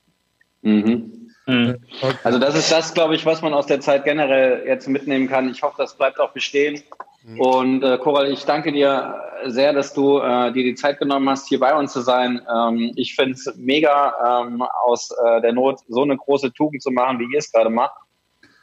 Mhm. 0.62 1.30
Mhm. 1.46 1.76
Also 2.24 2.38
das 2.38 2.56
ist 2.56 2.72
das, 2.72 2.92
glaube 2.92 3.14
ich, 3.14 3.24
was 3.24 3.40
man 3.40 3.54
aus 3.54 3.66
der 3.66 3.80
Zeit 3.80 4.04
generell 4.04 4.64
jetzt 4.66 4.88
mitnehmen 4.88 5.28
kann. 5.28 5.48
Ich 5.48 5.62
hoffe, 5.62 5.76
das 5.78 5.96
bleibt 5.96 6.18
auch 6.18 6.32
bestehen. 6.32 6.82
Mhm. 7.24 7.40
Und 7.40 7.82
äh, 7.82 7.98
Coral, 7.98 8.30
ich 8.30 8.44
danke 8.44 8.72
dir 8.72 9.20
sehr, 9.46 9.72
dass 9.72 9.94
du 9.94 10.18
äh, 10.18 10.52
dir 10.52 10.64
die 10.64 10.74
Zeit 10.74 10.98
genommen 10.98 11.28
hast, 11.28 11.48
hier 11.48 11.60
bei 11.60 11.74
uns 11.74 11.92
zu 11.92 12.00
sein. 12.00 12.40
Ähm, 12.52 12.92
ich 12.96 13.14
finde 13.14 13.32
es 13.32 13.52
mega, 13.56 14.42
ähm, 14.46 14.62
aus 14.84 15.10
äh, 15.24 15.40
der 15.40 15.52
Not 15.52 15.80
so 15.88 16.02
eine 16.02 16.16
große 16.16 16.52
Tugend 16.52 16.82
zu 16.82 16.90
machen, 16.90 17.18
wie 17.18 17.32
ihr 17.32 17.38
es 17.38 17.50
gerade 17.52 17.70
macht. 17.70 17.94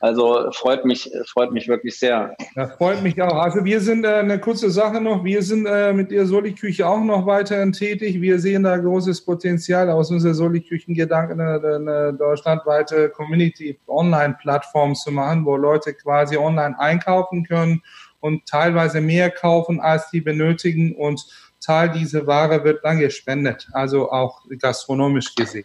Also 0.03 0.51
freut 0.51 0.83
mich, 0.83 1.09
freut 1.31 1.53
mich 1.53 1.69
wirklich 1.69 1.97
sehr. 1.97 2.35
Ja, 2.57 2.67
freut 2.67 3.01
mich 3.01 3.21
auch. 3.21 3.37
Also 3.37 3.63
wir 3.63 3.79
sind 3.79 4.03
äh, 4.03 4.15
eine 4.15 4.37
kurze 4.37 4.69
Sache 4.69 4.99
noch. 4.99 5.23
Wir 5.23 5.41
sind 5.41 5.65
äh, 5.65 5.93
mit 5.93 6.11
der 6.11 6.25
Soli-Küche 6.25 6.85
auch 6.85 6.99
noch 6.99 7.25
weiterhin 7.25 7.71
tätig. 7.71 8.19
Wir 8.19 8.37
sehen 8.37 8.63
da 8.63 8.75
großes 8.75 9.23
Potenzial 9.23 9.89
aus 9.89 10.11
unserer 10.11 10.33
Soli-Küchen-Gedanken, 10.33 11.39
eine, 11.39 11.75
eine 11.75 12.13
deutschlandweite 12.15 13.11
Community-Online-Plattform 13.11 14.93
zu 14.93 15.09
machen, 15.09 15.45
wo 15.45 15.55
Leute 15.55 15.93
quasi 15.93 16.35
online 16.35 16.77
einkaufen 16.77 17.45
können 17.45 17.81
und 18.19 18.45
teilweise 18.45 18.99
mehr 18.99 19.31
kaufen, 19.31 19.79
als 19.79 20.09
die 20.09 20.19
benötigen 20.19 20.97
und 20.97 21.25
Teil 21.61 21.89
dieser 21.91 22.27
Ware 22.27 22.65
wird 22.65 22.83
dann 22.83 22.99
gespendet, 22.99 23.69
also 23.71 24.11
auch 24.11 24.41
gastronomisch 24.59 25.33
gesehen. 25.33 25.63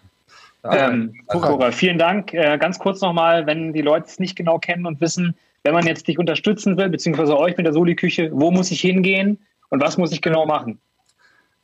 Ähm, 0.65 1.15
Cora, 1.27 1.73
vielen 1.73 1.99
Dank. 1.99 2.33
Äh, 2.35 2.59
ganz 2.59 2.79
kurz 2.79 3.01
nochmal, 3.01 3.47
wenn 3.47 3.73
die 3.73 3.83
Leute 3.83 4.07
es 4.07 4.19
nicht 4.19 4.37
genau 4.37 4.59
kennen 4.59 4.87
und 4.87 5.01
wissen, 5.01 5.35
wenn 5.65 5.75
man 5.75 5.87
jetzt 5.87 6.07
dich 6.09 6.19
unterstützen 6.19 6.77
will, 6.77 6.89
beziehungsweise 6.89 7.39
euch 7.39 7.57
mit 7.57 7.67
der 7.67 7.73
Soli-Küche, 7.73 8.31
wo 8.33 8.51
muss 8.51 8.71
ich 8.71 8.81
hingehen 8.81 9.39
und 9.71 9.83
was 9.83 9.99
muss 9.99 10.13
ich 10.13 10.23
genau 10.23 10.47
machen? 10.47 10.81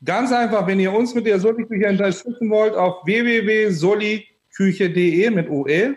Ganz 0.04 0.32
einfach, 0.32 0.66
wenn 0.66 0.80
ihr 0.80 0.92
uns 0.92 1.14
mit 1.14 1.26
der 1.26 1.38
Soli-Küche 1.40 1.88
unterstützen 1.88 2.50
wollt, 2.50 2.74
auf 2.74 3.06
www.soliküche.de 3.06 5.30
mit 5.30 5.48
OE 5.48 5.94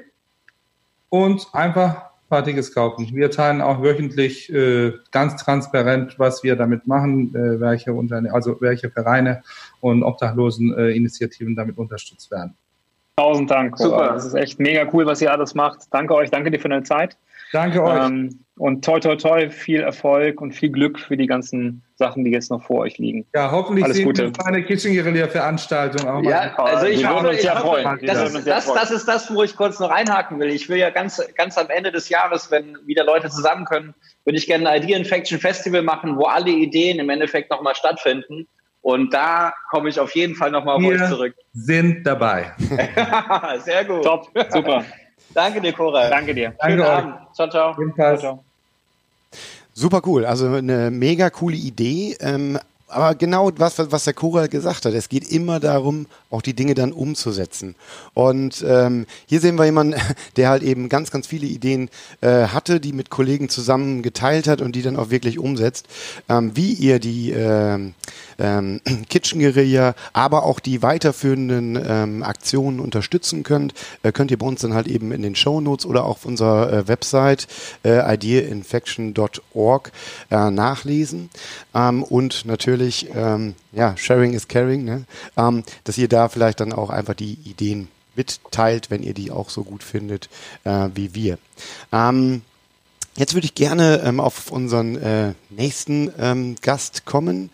und 1.10 1.48
einfach 1.54 2.08
fertiges 2.30 2.74
kaufen. 2.74 3.10
Wir 3.14 3.32
teilen 3.32 3.62
auch 3.62 3.82
wöchentlich 3.82 4.52
äh, 4.52 4.94
ganz 5.12 5.38
transparent, 5.38 6.16
was 6.18 6.44
wir 6.44 6.56
damit 6.56 6.88
machen, 6.88 7.34
äh, 7.36 7.60
welche 7.60 7.94
Unterne 7.94 8.34
also 8.34 8.58
welche 8.60 8.90
Vereine 8.90 9.44
und 9.80 10.04
Obdachlosen-Initiativen 10.04 11.56
damit 11.56 11.78
unterstützt 11.78 12.30
werden. 12.32 12.56
Tausend 13.18 13.50
Dank. 13.50 13.78
Super. 13.78 14.14
Das 14.14 14.26
ist 14.26 14.36
echt 14.36 14.60
mega 14.60 14.88
cool, 14.94 15.08
was 15.08 15.22
ihr 15.22 15.32
alles 15.32 15.56
macht. 15.56 15.80
Danke 15.92 16.14
euch, 16.14 16.30
danke 16.30 16.52
dir 16.52 16.60
für 16.60 16.70
deine 16.70 16.84
Zeit. 16.84 17.18
Danke 17.52 17.84
euch. 17.84 18.06
Ähm, 18.06 18.44
und 18.58 18.84
toi, 18.84 19.00
toi, 19.00 19.16
toi, 19.16 19.50
viel 19.50 19.82
Erfolg 19.82 20.42
und 20.42 20.52
viel 20.52 20.70
Glück 20.70 21.00
für 21.00 21.18
die 21.18 21.28
ganzen 21.28 21.84
Sachen, 21.96 22.26
die 22.26 22.32
jetzt 22.32 22.52
noch 22.52 22.64
vor 22.64 22.80
euch 22.80 22.98
liegen. 22.98 23.26
Ja, 23.34 23.52
hoffentlich 23.52 23.86
Alles 23.86 23.98
sehen 23.98 24.06
Gute. 24.06 24.32
wir 24.32 24.46
eine 24.46 24.64
Kitchen 24.64 24.94
Guerilla 24.94 25.28
Veranstaltung 25.28 26.08
auch 26.08 26.22
mal. 26.22 26.30
Ja, 26.30 26.56
also 26.58 26.86
ich, 26.86 27.02
wir 27.02 27.10
würden 27.10 27.28
uns 27.28 27.44
ja 27.44 27.56
freuen. 27.56 28.00
Das 28.06 28.34
ist 28.34 28.48
das, 28.48 28.66
das 28.72 28.92
ist 28.92 29.08
das, 29.08 29.34
wo 29.34 29.44
ich 29.44 29.56
kurz 29.56 29.80
noch 29.80 29.90
einhaken 29.90 30.40
will. 30.40 30.50
Ich 30.50 30.70
will 30.70 30.78
ja 30.78 30.90
ganz, 30.90 31.22
ganz 31.36 31.58
am 31.58 31.70
Ende 31.70 31.92
des 31.92 32.10
Jahres, 32.10 32.52
wenn 32.52 32.78
wieder 32.86 33.04
Leute 33.04 33.30
zusammen 33.30 33.66
können, 33.66 33.96
würde 34.26 34.38
ich 34.38 34.46
gerne 34.46 34.70
ein 34.70 34.84
Idea 34.84 34.98
Infection 34.98 35.40
Festival 35.40 35.82
machen, 35.84 36.18
wo 36.18 36.26
alle 36.26 36.52
Ideen 36.52 37.00
im 37.00 37.10
Endeffekt 37.10 37.50
nochmal 37.50 37.76
stattfinden. 37.76 38.48
Und 38.88 39.14
da 39.14 39.54
komme 39.70 39.90
ich 39.90 40.00
auf 40.00 40.16
jeden 40.16 40.34
Fall 40.34 40.50
nochmal 40.50 40.78
auf 40.78 40.82
euch 40.86 41.10
zurück. 41.10 41.36
sind 41.52 42.08
dabei. 42.08 42.54
Sehr 43.66 43.84
gut. 43.84 44.02
Top, 44.02 44.30
super. 44.50 44.86
Danke 45.34 45.60
dir, 45.60 45.74
Cora. 45.74 46.08
Danke 46.08 46.34
dir. 46.34 46.54
Schönen 46.64 46.78
Danke 46.78 46.90
Abend. 46.90 47.16
Ciao, 47.36 47.50
ciao. 47.50 47.76
Ciao, 47.96 48.18
ciao. 48.18 48.44
Super 49.74 50.02
cool. 50.06 50.24
Also 50.24 50.48
eine 50.54 50.90
mega 50.90 51.30
coole 51.30 51.58
Idee. 51.58 52.16
Ähm, 52.22 52.58
aber 52.90 53.16
genau 53.16 53.52
was, 53.58 53.92
was 53.92 54.06
der 54.06 54.14
Cora 54.14 54.48
gesagt 54.48 54.86
hat, 54.86 54.94
es 54.94 55.10
geht 55.10 55.30
immer 55.30 55.60
darum, 55.60 56.06
auch 56.30 56.42
die 56.42 56.54
Dinge 56.54 56.74
dann 56.74 56.94
umzusetzen. 56.94 57.76
Und 58.14 58.64
ähm, 58.66 59.06
hier 59.26 59.42
sehen 59.42 59.58
wir 59.58 59.66
jemanden, 59.66 60.00
der 60.38 60.50
halt 60.50 60.64
eben 60.64 60.88
ganz, 60.88 61.12
ganz 61.12 61.28
viele 61.28 61.48
Ideen 61.48 61.90
äh, 62.22 62.48
hatte, 62.48 62.80
die 62.80 62.94
mit 62.94 63.10
Kollegen 63.10 63.50
zusammen 63.50 64.02
geteilt 64.02 64.48
hat 64.48 64.62
und 64.62 64.74
die 64.78 64.82
dann 64.82 64.96
auch 64.96 65.10
wirklich 65.10 65.38
umsetzt. 65.38 65.88
Ähm, 66.30 66.56
wie 66.56 66.72
ihr 66.72 67.00
die 67.00 67.32
ähm, 68.40 68.82
Kitchen 69.10 69.40
Guerilla, 69.40 69.96
aber 70.14 70.44
auch 70.44 70.60
die 70.60 70.82
weiterführenden 70.82 71.80
ähm, 71.88 72.24
Aktionen 72.24 72.80
unterstützen 72.80 73.44
könnt, 73.44 73.74
äh, 74.04 74.12
könnt 74.12 74.32
ihr 74.32 74.38
bei 74.38 74.46
uns 74.46 74.62
dann 74.62 74.74
halt 74.74 74.88
eben 74.88 75.12
in 75.12 75.22
den 75.22 75.36
Show 75.36 75.62
Notes 75.62 75.86
oder 75.86 76.06
auf 76.06 76.26
unserer 76.26 76.72
äh, 76.72 76.88
Website 76.88 77.48
äh, 77.84 78.14
ideainfection.org 78.14 79.92
äh, 80.32 80.52
nachlesen. 80.52 81.30
Ähm, 81.74 82.04
und 82.04 82.46
natürlich, 82.46 83.10
ähm, 83.16 83.56
ja, 83.72 83.96
Sharing 83.98 84.34
is 84.34 84.48
Caring, 84.48 84.84
ne? 84.84 85.06
ähm, 85.36 85.64
dass 85.84 85.98
ihr 85.98 86.08
da 86.08 86.30
vielleicht 86.30 86.60
dann 86.60 86.74
auch 86.74 86.90
einfach 86.90 87.14
die 87.14 87.38
Ideen 87.46 87.90
mitteilt, 88.16 88.90
wenn 88.90 89.04
ihr 89.04 89.14
die 89.14 89.32
auch 89.32 89.50
so 89.50 89.64
gut 89.64 89.84
findet 89.84 90.30
äh, 90.64 90.90
wie 90.94 91.14
wir. 91.14 91.38
Ähm, 91.92 92.42
Jetzt 93.18 93.34
würde 93.34 93.46
ich 93.46 93.56
gerne 93.56 94.04
ähm, 94.06 94.20
auf 94.20 94.52
unseren 94.52 94.96
äh, 94.96 95.34
nächsten 95.50 96.14
ähm, 96.20 96.56
Gast 96.62 97.06
kommen. 97.06 97.50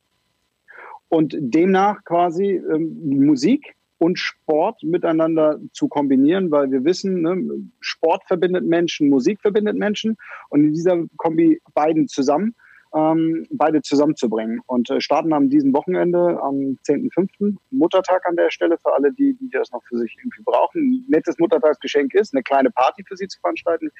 Und 1.07 1.35
demnach 1.39 2.03
quasi 2.03 2.55
ähm, 2.55 3.25
Musik 3.25 3.75
und 4.01 4.17
Sport 4.17 4.81
miteinander 4.81 5.59
zu 5.73 5.87
kombinieren, 5.87 6.49
weil 6.49 6.71
wir 6.71 6.83
wissen, 6.83 7.21
ne, 7.21 7.69
Sport 7.79 8.23
verbindet 8.25 8.65
Menschen, 8.65 9.09
Musik 9.09 9.39
verbindet 9.41 9.77
Menschen 9.77 10.17
und 10.49 10.63
in 10.63 10.73
dieser 10.73 11.03
Kombi 11.17 11.61
beiden 11.75 12.07
zusammen 12.07 12.55
ähm, 12.95 13.45
beide 13.51 13.83
zusammenzubringen. 13.83 14.59
Und 14.65 14.89
äh, 14.89 14.99
starten 15.01 15.33
am 15.33 15.51
diesem 15.51 15.71
Wochenende 15.73 16.41
am 16.41 16.79
10.05. 16.87 17.57
Muttertag 17.69 18.25
an 18.25 18.35
der 18.35 18.49
Stelle 18.49 18.79
für 18.79 18.91
alle, 18.91 19.13
die, 19.13 19.35
die 19.35 19.51
das 19.51 19.71
noch 19.71 19.83
für 19.83 19.99
sich 19.99 20.17
irgendwie 20.17 20.41
brauchen. 20.43 20.81
Ein 20.81 21.05
nettes 21.07 21.37
Muttertagsgeschenk 21.37 22.15
ist, 22.15 22.33
eine 22.33 22.41
kleine 22.41 22.71
Party 22.71 23.03
für 23.03 23.15
sie 23.15 23.27
zu 23.27 23.39
veranstalten. 23.39 23.91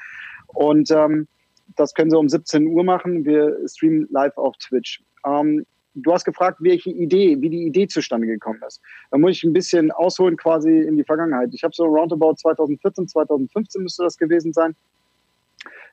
Und 0.47 0.89
ähm, 0.89 1.27
das 1.75 1.93
können 1.93 2.09
sie 2.09 2.17
um 2.17 2.27
17 2.27 2.65
Uhr 2.65 2.83
machen. 2.83 3.23
Wir 3.23 3.55
streamen 3.67 4.07
live 4.09 4.35
auf 4.35 4.57
Twitch. 4.57 5.03
Ähm, 5.27 5.63
du 5.93 6.13
hast 6.13 6.25
gefragt, 6.25 6.57
welche 6.61 6.89
Idee, 6.89 7.41
wie 7.41 7.49
die 7.49 7.65
Idee 7.65 7.87
zustande 7.87 8.27
gekommen 8.27 8.61
ist. 8.67 8.81
Da 9.11 9.17
muss 9.17 9.37
ich 9.37 9.43
ein 9.43 9.53
bisschen 9.53 9.91
ausholen 9.91 10.37
quasi 10.37 10.79
in 10.79 10.97
die 10.97 11.03
Vergangenheit. 11.03 11.49
Ich 11.53 11.63
habe 11.63 11.73
so 11.75 11.85
roundabout 11.85 12.35
2014, 12.35 13.07
2015 13.07 13.83
müsste 13.83 14.03
das 14.03 14.17
gewesen 14.17 14.53
sein 14.53 14.75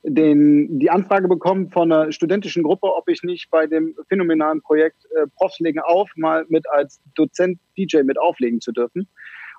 den, 0.03 0.79
die 0.79 0.89
Anfrage 0.89 1.27
bekommen 1.27 1.69
von 1.71 1.91
einer 1.91 2.11
studentischen 2.11 2.63
Gruppe, 2.63 2.87
ob 2.95 3.09
ich 3.09 3.23
nicht 3.23 3.49
bei 3.49 3.67
dem 3.67 3.95
phänomenalen 4.07 4.61
Projekt 4.61 5.05
äh, 5.15 5.27
Profs 5.35 5.59
legen 5.59 5.79
auf 5.79 6.09
mal 6.15 6.45
mit 6.49 6.69
als 6.71 7.01
Dozent 7.15 7.59
DJ 7.77 8.03
mit 8.03 8.19
auflegen 8.19 8.61
zu 8.61 8.71
dürfen 8.71 9.07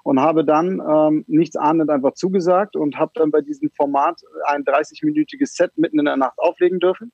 und 0.03 0.19
habe 0.21 0.45
dann 0.45 0.81
ähm, 0.81 1.25
nichts 1.27 1.57
ahnend 1.57 1.91
einfach 1.91 2.15
zugesagt 2.15 2.75
und 2.75 2.97
habe 2.99 3.13
dann 3.15 3.31
bei 3.31 3.43
diesem 3.43 3.71
Format 3.71 4.21
ein 4.47 4.65
30-minütiges 4.65 5.57
Set 5.57 5.73
mitten 5.77 5.99
in 5.99 6.07
der 6.07 6.17
Nacht 6.17 6.39
auflegen 6.39 6.81
dürfen. 6.81 7.13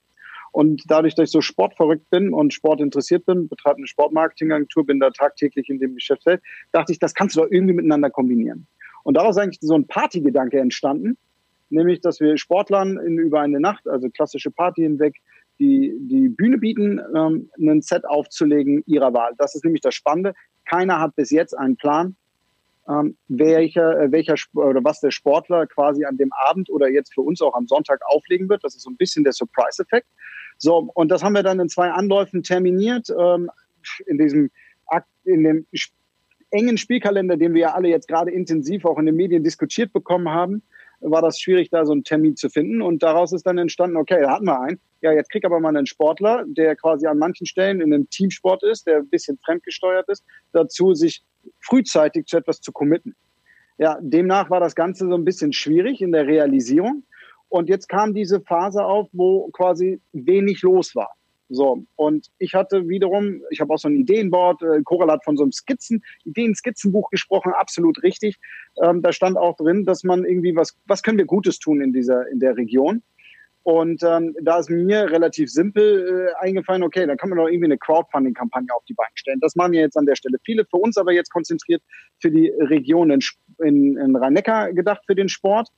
Und 0.57 0.85
dadurch, 0.87 1.15
dass 1.15 1.25
ich 1.25 1.33
so 1.33 1.43
sportverrückt 1.43 2.09
bin 2.09 2.33
und 2.33 2.55
sportinteressiert 2.55 3.27
bin, 3.27 3.47
betreibe 3.47 3.77
eine 3.77 3.87
Sportmarketingagentur, 3.87 4.87
bin 4.87 4.99
da 4.99 5.11
tagtäglich 5.11 5.69
in 5.69 5.79
dem 5.79 5.97
Geschäftsfeld, 5.97 6.41
dachte 6.73 6.93
ich, 6.93 6.99
das 6.99 7.13
kannst 7.13 7.37
du 7.37 7.43
doch 7.43 7.51
irgendwie 7.51 7.75
miteinander 7.75 8.09
kombinieren. 8.09 8.67
Und 9.03 9.19
daraus 9.19 9.37
ist 9.37 9.43
eigentlich 9.43 9.59
so 9.61 9.75
ein 9.75 9.87
Partygedanke 9.87 10.59
entstanden, 10.59 11.19
nämlich 11.69 12.01
dass 12.01 12.21
wir 12.21 12.39
Sportlern 12.39 12.97
in, 12.97 13.19
über 13.19 13.43
eine 13.43 13.61
Nacht, 13.61 13.87
also 13.87 14.09
klassische 14.09 14.51
Party 14.51 14.81
hinweg, 14.81 15.17
die, 15.59 15.95
die 16.01 16.31
Bühne 16.31 16.57
bieten, 16.57 17.03
ähm, 17.15 17.51
ein 17.59 17.83
Set 17.83 18.07
aufzulegen 18.07 18.83
ihrer 18.87 19.13
Wahl. 19.13 19.33
Das 19.37 19.55
ist 19.55 19.63
nämlich 19.63 19.83
das 19.83 19.95
Spannende. 19.95 20.33
Keiner 20.65 21.01
hat 21.01 21.17
bis 21.17 21.31
jetzt 21.31 21.53
einen 21.53 21.77
Plan, 21.77 22.17
ähm, 22.89 23.19
welcher, 23.29 24.01
äh, 24.01 24.11
welcher 24.11 24.37
oder 24.55 24.83
was 24.83 25.01
der 25.01 25.11
Sportler 25.11 25.67
quasi 25.67 26.07
an 26.07 26.17
dem 26.17 26.33
Abend 26.33 26.71
oder 26.71 26.89
jetzt 26.89 27.13
für 27.13 27.21
uns 27.21 27.43
auch 27.43 27.53
am 27.53 27.67
Sonntag 27.67 28.01
auflegen 28.07 28.49
wird. 28.49 28.65
Das 28.65 28.75
ist 28.75 28.85
so 28.85 28.91
ein 28.91 28.97
bisschen 28.97 29.23
der 29.23 29.35
Surprise-Effekt. 29.35 30.07
So, 30.59 30.91
und 30.95 31.11
das 31.11 31.23
haben 31.23 31.35
wir 31.35 31.43
dann 31.43 31.61
in 31.61 31.69
zwei 31.69 31.91
Anläufen 31.91 32.43
terminiert, 32.43 33.09
ähm, 33.19 33.51
in 34.07 34.19
diesem 34.19 34.51
in 35.25 35.43
dem 35.43 35.67
engen 36.51 36.79
Spielkalender, 36.79 37.37
den 37.37 37.53
wir 37.53 37.63
ja 37.63 37.75
alle 37.75 37.89
jetzt 37.89 38.07
gerade 38.07 38.31
intensiv 38.31 38.85
auch 38.85 38.99
in 38.99 39.07
den 39.07 39.17
Medien 39.17 39.43
diskutiert 39.43 39.93
bekommen 39.93 40.29
haben 40.29 40.63
war 41.01 41.23
das 41.23 41.39
schwierig, 41.39 41.71
da 41.71 41.85
so 41.85 41.93
einen 41.93 42.05
Termin 42.05 42.37
zu 42.37 42.49
finden. 42.49 42.83
Und 42.83 43.03
daraus 43.03 43.33
ist 43.33 43.47
dann 43.47 43.59
entstanden, 43.59 43.97
okay, 43.97 44.21
da 44.21 44.33
hatten 44.33 44.47
wir 44.47 44.61
einen. 44.61 44.81
Ja, 45.03 45.13
jetzt 45.13 45.31
krieg 45.31 45.45
aber 45.45 45.61
mal 45.61 45.77
einen 45.77 45.87
Sportler, 45.87 46.45
der 46.47 46.75
quasi 46.77 47.07
an 47.07 47.19
manchen 47.19 47.47
Stellen 47.47 47.81
in 47.81 47.93
einem 47.93 48.09
Teamsport 48.09 48.63
ist, 48.63 48.87
der 48.87 48.99
ein 48.99 49.09
bisschen 49.09 49.39
fremdgesteuert 49.45 50.09
ist, 50.09 50.25
dazu 50.53 50.95
sich 50.95 51.23
frühzeitig 51.61 52.27
zu 52.27 52.39
etwas 52.39 52.61
zu 52.61 52.73
committen. 52.73 53.15
Ja, 53.79 53.99
demnach 54.01 54.49
war 54.49 54.61
das 54.61 54.75
Ganze 54.75 55.07
so 55.07 55.15
ein 55.15 55.25
bisschen 55.25 55.53
schwierig 55.53 56.01
in 56.01 56.13
der 56.13 56.27
Realisierung. 56.27 57.03
Und 57.49 57.69
jetzt 57.69 57.89
kam 57.89 58.15
diese 58.15 58.41
Phase 58.41 58.85
auf, 58.85 59.09
wo 59.13 59.49
quasi 59.53 60.01
wenig 60.13 60.63
los 60.63 60.95
war. 60.95 61.11
So, 61.49 61.85
und 61.95 62.27
ich 62.39 62.55
hatte 62.55 62.89
wiederum, 62.89 63.41
ich 63.51 63.61
habe 63.61 63.73
auch 63.73 63.79
so 63.79 63.89
ein 63.89 63.95
Ideenboard, 63.95 64.63
äh, 64.63 64.83
Coral 64.83 65.13
hat 65.13 65.25
von 65.25 65.37
so 65.37 65.45
einem 65.45 65.53
Skizzen, 65.53 66.03
Ideen-Skizzenbuch 66.25 67.09
gesprochen, 67.11 67.53
absolut 67.53 68.03
richtig. 68.03 68.37
Ähm, 68.83 69.01
da 69.01 69.13
stand 69.13 69.37
auch 69.39 69.57
drin, 69.57 69.85
dass 69.85 70.03
man 70.03 70.25
irgendwie 70.25 70.57
was, 70.57 70.77
was 70.87 71.05
können 71.05 71.19
wir 71.19 71.25
Gutes 71.25 71.61
tun 71.61 71.81
in 71.81 71.93
dieser, 71.93 72.29
in 72.29 72.41
der 72.41 72.57
Region. 72.57 73.03
Und 73.63 74.03
ähm, 74.05 74.35
da 74.43 74.59
ist 74.59 74.71
mir 74.71 75.11
relativ 75.11 75.51
simpel 75.51 76.31
äh, 76.41 76.45
eingefallen, 76.45 76.85
okay, 76.85 77.05
dann 77.07 77.17
kann 77.17 77.31
man 77.31 77.39
doch 77.39 77.49
irgendwie 77.49 77.67
eine 77.67 77.79
Crowdfunding-Kampagne 77.79 78.69
auf 78.73 78.85
die 78.85 78.95
Beine 78.95 79.11
stellen. 79.15 79.41
Das 79.41 79.57
machen 79.57 79.73
wir 79.73 79.81
jetzt 79.81 79.97
an 79.97 80.07
der 80.07 80.15
Stelle 80.15 80.39
viele, 80.45 80.65
für 80.65 80.77
uns 80.77 80.97
aber 80.97 81.13
jetzt 81.13 81.31
konzentriert 81.31 81.83
für 82.21 82.31
die 82.31 82.49
Region 82.61 83.11
in, 83.11 83.21
in, 83.65 83.97
in 83.97 84.17
Rhein-Neckar 84.17 84.73
gedacht, 84.73 85.03
für 85.07 85.17
den 85.17 85.29
Sport. 85.29 85.69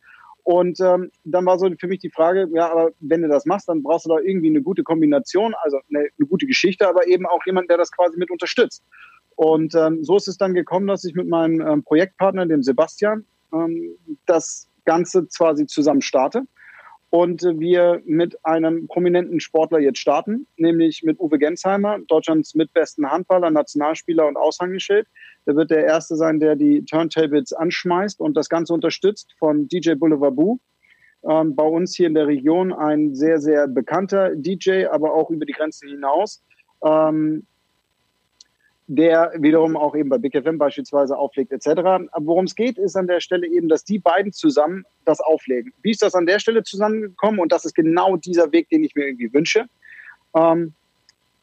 Und 0.48 0.80
ähm, 0.80 1.10
dann 1.24 1.44
war 1.44 1.58
so 1.58 1.68
für 1.78 1.88
mich 1.88 1.98
die 1.98 2.08
Frage, 2.08 2.48
ja, 2.54 2.72
aber 2.72 2.92
wenn 3.00 3.20
du 3.20 3.28
das 3.28 3.44
machst, 3.44 3.68
dann 3.68 3.82
brauchst 3.82 4.06
du 4.06 4.08
da 4.08 4.18
irgendwie 4.18 4.48
eine 4.48 4.62
gute 4.62 4.82
Kombination, 4.82 5.54
also 5.62 5.78
eine, 5.90 6.08
eine 6.18 6.26
gute 6.26 6.46
Geschichte, 6.46 6.88
aber 6.88 7.06
eben 7.06 7.26
auch 7.26 7.44
jemand, 7.44 7.68
der 7.68 7.76
das 7.76 7.92
quasi 7.92 8.16
mit 8.16 8.30
unterstützt. 8.30 8.82
Und 9.36 9.74
ähm, 9.74 10.02
so 10.04 10.16
ist 10.16 10.26
es 10.26 10.38
dann 10.38 10.54
gekommen, 10.54 10.86
dass 10.86 11.04
ich 11.04 11.12
mit 11.12 11.28
meinem 11.28 11.60
ähm, 11.60 11.82
Projektpartner, 11.82 12.46
dem 12.46 12.62
Sebastian, 12.62 13.26
ähm, 13.52 13.94
das 14.24 14.70
Ganze 14.86 15.26
quasi 15.26 15.66
zusammen 15.66 16.00
starte 16.00 16.44
und 17.10 17.42
wir 17.42 18.00
mit 18.06 18.42
einem 18.44 18.86
prominenten 18.86 19.40
Sportler 19.40 19.80
jetzt 19.80 19.98
starten, 19.98 20.46
nämlich 20.56 21.02
mit 21.02 21.20
Uwe 21.20 21.38
Gensheimer, 21.38 21.98
Deutschlands 22.08 22.54
mitbesten 22.54 23.10
Handballer, 23.10 23.50
Nationalspieler 23.50 24.26
und 24.26 24.38
Aushängeschild. 24.38 25.06
Der 25.48 25.56
wird 25.56 25.70
der 25.70 25.86
Erste 25.86 26.14
sein, 26.14 26.40
der 26.40 26.56
die 26.56 26.84
Turntables 26.84 27.54
anschmeißt 27.54 28.20
und 28.20 28.36
das 28.36 28.50
Ganze 28.50 28.74
unterstützt 28.74 29.34
von 29.38 29.66
DJ 29.66 29.94
Boulevard 29.94 30.36
Boo. 30.36 30.58
Ähm, 31.26 31.56
bei 31.56 31.64
uns 31.64 31.96
hier 31.96 32.06
in 32.06 32.12
der 32.12 32.26
Region 32.26 32.70
ein 32.70 33.14
sehr, 33.14 33.40
sehr 33.40 33.66
bekannter 33.66 34.36
DJ, 34.36 34.84
aber 34.86 35.14
auch 35.14 35.30
über 35.30 35.46
die 35.46 35.54
Grenzen 35.54 35.88
hinaus. 35.88 36.44
Ähm, 36.84 37.46
der 38.88 39.32
wiederum 39.38 39.76
auch 39.78 39.96
eben 39.96 40.10
bei 40.10 40.18
Big 40.18 40.34
FM 40.34 40.58
beispielsweise 40.58 41.16
auflegt 41.16 41.50
etc. 41.50 41.66
Aber 41.78 42.10
worum 42.20 42.44
es 42.44 42.54
geht, 42.54 42.76
ist 42.76 42.96
an 42.96 43.06
der 43.06 43.20
Stelle 43.20 43.46
eben, 43.46 43.70
dass 43.70 43.84
die 43.84 43.98
beiden 43.98 44.32
zusammen 44.32 44.84
das 45.06 45.20
auflegen. 45.20 45.72
Wie 45.82 45.92
ist 45.92 46.02
das 46.02 46.14
an 46.14 46.26
der 46.26 46.40
Stelle 46.40 46.62
zusammengekommen? 46.62 47.40
Und 47.40 47.52
das 47.52 47.64
ist 47.64 47.74
genau 47.74 48.18
dieser 48.18 48.52
Weg, 48.52 48.68
den 48.68 48.84
ich 48.84 48.94
mir 48.94 49.06
irgendwie 49.06 49.32
wünsche. 49.32 49.64
Ähm, 50.34 50.74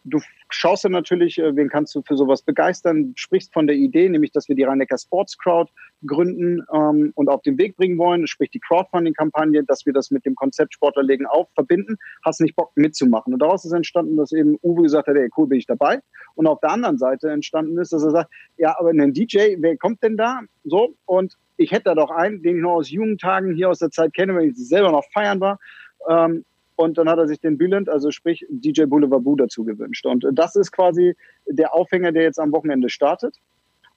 du 0.05 0.19
schaust 0.49 0.85
dann 0.85 0.91
natürlich, 0.91 1.37
äh, 1.39 1.55
wen 1.55 1.69
kannst 1.69 1.93
du 1.95 2.01
für 2.03 2.15
sowas 2.15 2.41
begeistern, 2.43 3.13
sprichst 3.15 3.51
von 3.51 3.67
der 3.67 3.75
Idee, 3.75 4.07
nämlich, 4.07 4.31
dass 4.31 4.47
wir 4.47 4.55
die 4.55 4.63
Rhein-Neckar 4.63 4.97
Sports 4.97 5.37
Crowd 5.37 5.71
gründen 6.05 6.63
ähm, 6.71 7.11
und 7.15 7.27
auf 7.27 7.41
den 7.41 7.57
Weg 7.57 7.75
bringen 7.75 7.97
wollen, 7.97 8.27
sprich 8.27 8.51
die 8.51 8.59
Crowdfunding-Kampagne, 8.59 9.63
dass 9.63 9.85
wir 9.85 9.93
das 9.93 10.11
mit 10.11 10.25
dem 10.25 10.35
Konzept 10.35 10.75
Sportlerlegen 10.75 11.25
auf 11.25 11.49
verbinden, 11.55 11.97
hast 12.23 12.39
nicht 12.39 12.55
Bock 12.55 12.71
mitzumachen. 12.75 13.33
Und 13.33 13.39
daraus 13.39 13.65
ist 13.65 13.71
entstanden, 13.71 14.15
dass 14.15 14.31
eben 14.31 14.57
Uwe 14.61 14.83
gesagt 14.83 15.07
hat, 15.07 15.15
ey, 15.15 15.29
cool, 15.35 15.47
bin 15.47 15.57
ich 15.57 15.65
dabei. 15.65 15.99
Und 16.35 16.47
auf 16.47 16.59
der 16.59 16.69
anderen 16.69 16.97
Seite 16.97 17.31
entstanden 17.31 17.77
ist, 17.79 17.91
dass 17.91 18.03
er 18.03 18.11
sagt, 18.11 18.31
ja, 18.57 18.75
aber 18.79 18.91
ein 18.91 19.13
DJ, 19.13 19.55
wer 19.57 19.75
kommt 19.77 20.03
denn 20.03 20.17
da? 20.17 20.41
So, 20.63 20.95
und 21.05 21.35
ich 21.57 21.71
hätte 21.71 21.85
da 21.85 21.95
doch 21.95 22.11
einen, 22.11 22.43
den 22.43 22.57
ich 22.57 22.61
noch 22.61 22.73
aus 22.73 22.91
jungen 22.91 23.17
Tagen 23.17 23.55
hier 23.55 23.69
aus 23.69 23.79
der 23.79 23.89
Zeit 23.89 24.13
kenne, 24.13 24.35
wenn 24.35 24.49
ich 24.49 24.55
selber 24.57 24.91
noch 24.91 25.05
feiern 25.11 25.39
war. 25.39 25.59
Ähm, 26.07 26.45
und 26.75 26.97
dann 26.97 27.09
hat 27.09 27.17
er 27.17 27.27
sich 27.27 27.39
den 27.39 27.57
Bülent, 27.57 27.89
also 27.89 28.11
sprich 28.11 28.45
DJ 28.49 28.83
Boulevard 28.83 29.23
Boo 29.23 29.35
dazu 29.35 29.63
gewünscht. 29.63 30.05
Und 30.05 30.25
das 30.33 30.55
ist 30.55 30.71
quasi 30.71 31.15
der 31.45 31.73
Aufhänger, 31.73 32.11
der 32.11 32.23
jetzt 32.23 32.39
am 32.39 32.51
Wochenende 32.51 32.89
startet. 32.89 33.39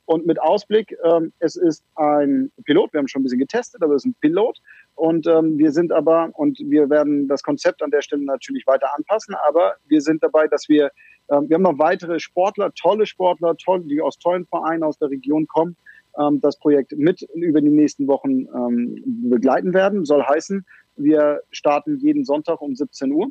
Und 0.09 0.27
mit 0.27 0.41
Ausblick, 0.41 0.97
ähm, 1.05 1.33
es 1.38 1.57
ist 1.57 1.85
ein 1.97 2.51
Pilot, 2.64 2.95
wir 2.95 2.99
haben 2.99 3.09
schon 3.09 3.21
ein 3.21 3.25
bisschen 3.25 3.41
getestet, 3.41 3.83
aber 3.83 3.95
es 3.95 4.05
ist 4.05 4.11
ein 4.11 4.17
Pilot. 4.21 4.59
Und 4.95 5.27
ähm, 5.27 5.59
wir 5.59 5.71
sind 5.71 5.93
aber, 5.93 6.31
und 6.33 6.59
wir 6.61 6.88
werden 6.88 7.29
das 7.29 7.43
Konzept 7.43 7.83
an 7.83 7.91
der 7.91 8.01
Stelle 8.01 8.25
natürlich 8.25 8.67
weiter 8.67 8.88
anpassen, 8.97 9.35
aber 9.47 9.75
wir 9.87 10.01
sind 10.01 10.23
dabei, 10.23 10.49
dass 10.49 10.69
wir, 10.69 10.91
ähm, 11.31 11.51
wir 11.51 11.57
haben 11.57 11.62
noch 11.62 11.79
weitere 11.79 12.21
Sportler, 12.21 12.73
tolle 12.75 13.05
Sportler, 13.05 13.55
toll, 13.57 13.83
die 13.85 14.01
aus 14.01 14.19
tollen 14.19 14.47
Vereinen 14.47 14.83
aus 14.83 14.97
der 14.99 15.11
Region 15.11 15.47
kommen, 15.47 15.77
ähm, 16.19 16.41
das 16.41 16.59
Projekt 16.59 16.97
mit 16.97 17.23
über 17.35 17.61
die 17.61 17.69
nächsten 17.69 18.09
Wochen 18.09 18.47
ähm, 18.55 19.03
begleiten 19.29 19.75
werden. 19.75 20.07
Soll 20.07 20.23
heißen, 20.23 20.64
wir 20.98 21.42
starten 21.50 21.98
jeden 21.98 22.24
Sonntag 22.24 22.61
um 22.61 22.74
17 22.74 23.12
Uhr 23.12 23.28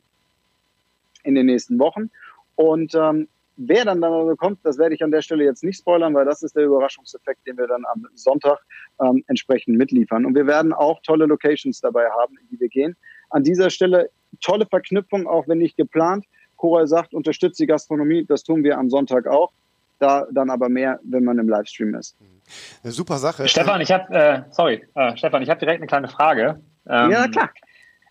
in 1.24 1.36
den 1.36 1.46
nächsten 1.46 1.78
Wochen. 1.80 2.10
Und 2.56 2.96
ähm, 2.96 3.28
wer 3.58 3.86
dann 3.86 4.02
da 4.02 4.34
kommt, 4.38 4.60
das 4.64 4.78
werde 4.78 4.96
ich 4.96 5.04
an 5.04 5.12
der 5.12 5.22
Stelle 5.22 5.44
jetzt 5.44 5.64
nicht 5.64 5.80
spoilern, 5.80 6.14
weil 6.14 6.26
das 6.26 6.44
ist 6.44 6.56
der 6.56 6.66
Überraschungseffekt, 6.66 7.46
den 7.46 7.58
wir 7.58 7.68
dann 7.68 7.84
am 7.86 8.08
Sonntag 8.16 8.60
ähm, 9.02 9.24
entsprechend 9.28 9.78
mitliefern. 9.78 10.26
Und 10.26 10.36
wir 10.36 10.48
werden 10.48 10.74
auch 10.74 11.02
tolle 11.02 11.26
Locations 11.26 11.80
dabei 11.82 12.10
haben, 12.10 12.38
in 12.38 12.48
die 12.50 12.60
wir 12.60 12.70
gehen. 12.70 12.96
An 13.30 13.44
dieser 13.44 13.70
Stelle 13.70 14.10
tolle 14.42 14.66
Verknüpfung, 14.66 15.28
auch 15.28 15.48
wenn 15.48 15.58
nicht 15.58 15.78
geplant. 15.78 16.26
Cora 16.56 16.88
sagt, 16.88 17.14
unterstützt 17.14 17.60
die 17.60 17.68
Gastronomie, 17.68 18.26
das 18.26 18.44
tun 18.44 18.64
wir 18.64 18.78
am 18.78 18.90
Sonntag 18.90 19.28
auch. 19.28 19.52
Da 20.00 20.28
dann 20.32 20.52
aber 20.52 20.70
mehr, 20.70 21.00
wenn 21.04 21.24
man 21.24 21.40
im 21.40 21.50
Livestream 21.50 21.96
ist. 21.96 22.16
Eine 22.84 22.94
super 22.94 23.18
Sache. 23.18 23.48
Stefan, 23.48 23.82
ich 23.82 23.92
habe, 23.92 24.14
äh, 24.14 24.42
sorry, 24.52 24.86
äh, 24.94 25.18
Stefan, 25.18 25.42
ich 25.42 25.50
habe 25.50 25.60
direkt 25.60 25.80
eine 25.80 25.88
kleine 25.88 26.08
Frage. 26.08 26.62
Ähm, 26.90 27.12
ja, 27.12 27.28
klar. 27.28 27.50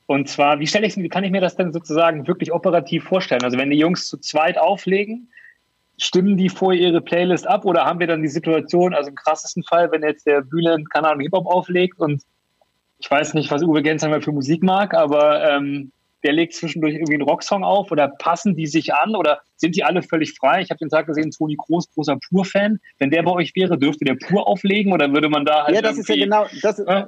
Und 0.06 0.28
zwar, 0.28 0.60
wie 0.60 0.66
stelle 0.66 0.86
ich, 0.86 0.96
wie 0.96 1.08
kann 1.08 1.24
ich 1.24 1.32
mir 1.32 1.40
das 1.40 1.56
denn 1.56 1.72
sozusagen 1.72 2.26
wirklich 2.28 2.52
operativ 2.52 3.04
vorstellen? 3.04 3.42
Also 3.42 3.58
wenn 3.58 3.70
die 3.70 3.78
Jungs 3.78 4.06
zu 4.06 4.18
zweit 4.18 4.56
auflegen, 4.56 5.28
stimmen 5.98 6.36
die 6.36 6.48
vorher 6.48 6.80
ihre 6.80 7.00
Playlist 7.00 7.46
ab 7.46 7.64
oder 7.64 7.84
haben 7.84 7.98
wir 7.98 8.06
dann 8.06 8.22
die 8.22 8.28
Situation, 8.28 8.94
also 8.94 9.10
im 9.10 9.16
krassesten 9.16 9.64
Fall, 9.64 9.90
wenn 9.90 10.02
jetzt 10.02 10.26
der 10.26 10.42
Bühne, 10.42 10.84
keine 10.92 11.08
Ahnung, 11.08 11.22
Hip-Hop 11.22 11.46
auflegt 11.46 11.98
und 11.98 12.22
ich 12.98 13.10
weiß 13.10 13.34
nicht, 13.34 13.50
was 13.50 13.62
Uwe 13.62 13.82
Gensheimer 13.82 14.20
für 14.20 14.32
Musik 14.32 14.62
mag, 14.62 14.94
aber 14.94 15.50
ähm, 15.50 15.92
der 16.22 16.32
legt 16.32 16.54
zwischendurch 16.54 16.94
irgendwie 16.94 17.14
einen 17.14 17.28
Rocksong 17.28 17.62
auf 17.62 17.90
oder 17.90 18.08
passen 18.08 18.56
die 18.56 18.66
sich 18.66 18.94
an 18.94 19.14
oder 19.14 19.40
sind 19.56 19.76
die 19.76 19.84
alle 19.84 20.02
völlig 20.02 20.34
frei? 20.34 20.60
Ich 20.62 20.70
habe 20.70 20.78
den 20.78 20.88
Tag 20.88 21.06
gesehen, 21.06 21.30
Toni 21.30 21.56
Groß, 21.56 21.92
großer 21.92 22.18
Pur-Fan. 22.28 22.80
Wenn 22.98 23.10
der 23.10 23.22
bei 23.22 23.32
euch 23.32 23.54
wäre, 23.54 23.78
dürfte 23.78 24.04
der 24.04 24.14
Pur 24.14 24.46
auflegen 24.46 24.92
oder 24.92 25.12
würde 25.12 25.28
man 25.28 25.44
da 25.44 25.64
halt. 25.64 25.74
Ja, 25.74 25.82
das 25.82 25.98
ist 25.98 26.08
ja 26.08 26.16
genau, 26.16 26.46
das 26.62 26.78
äh, 26.86 27.04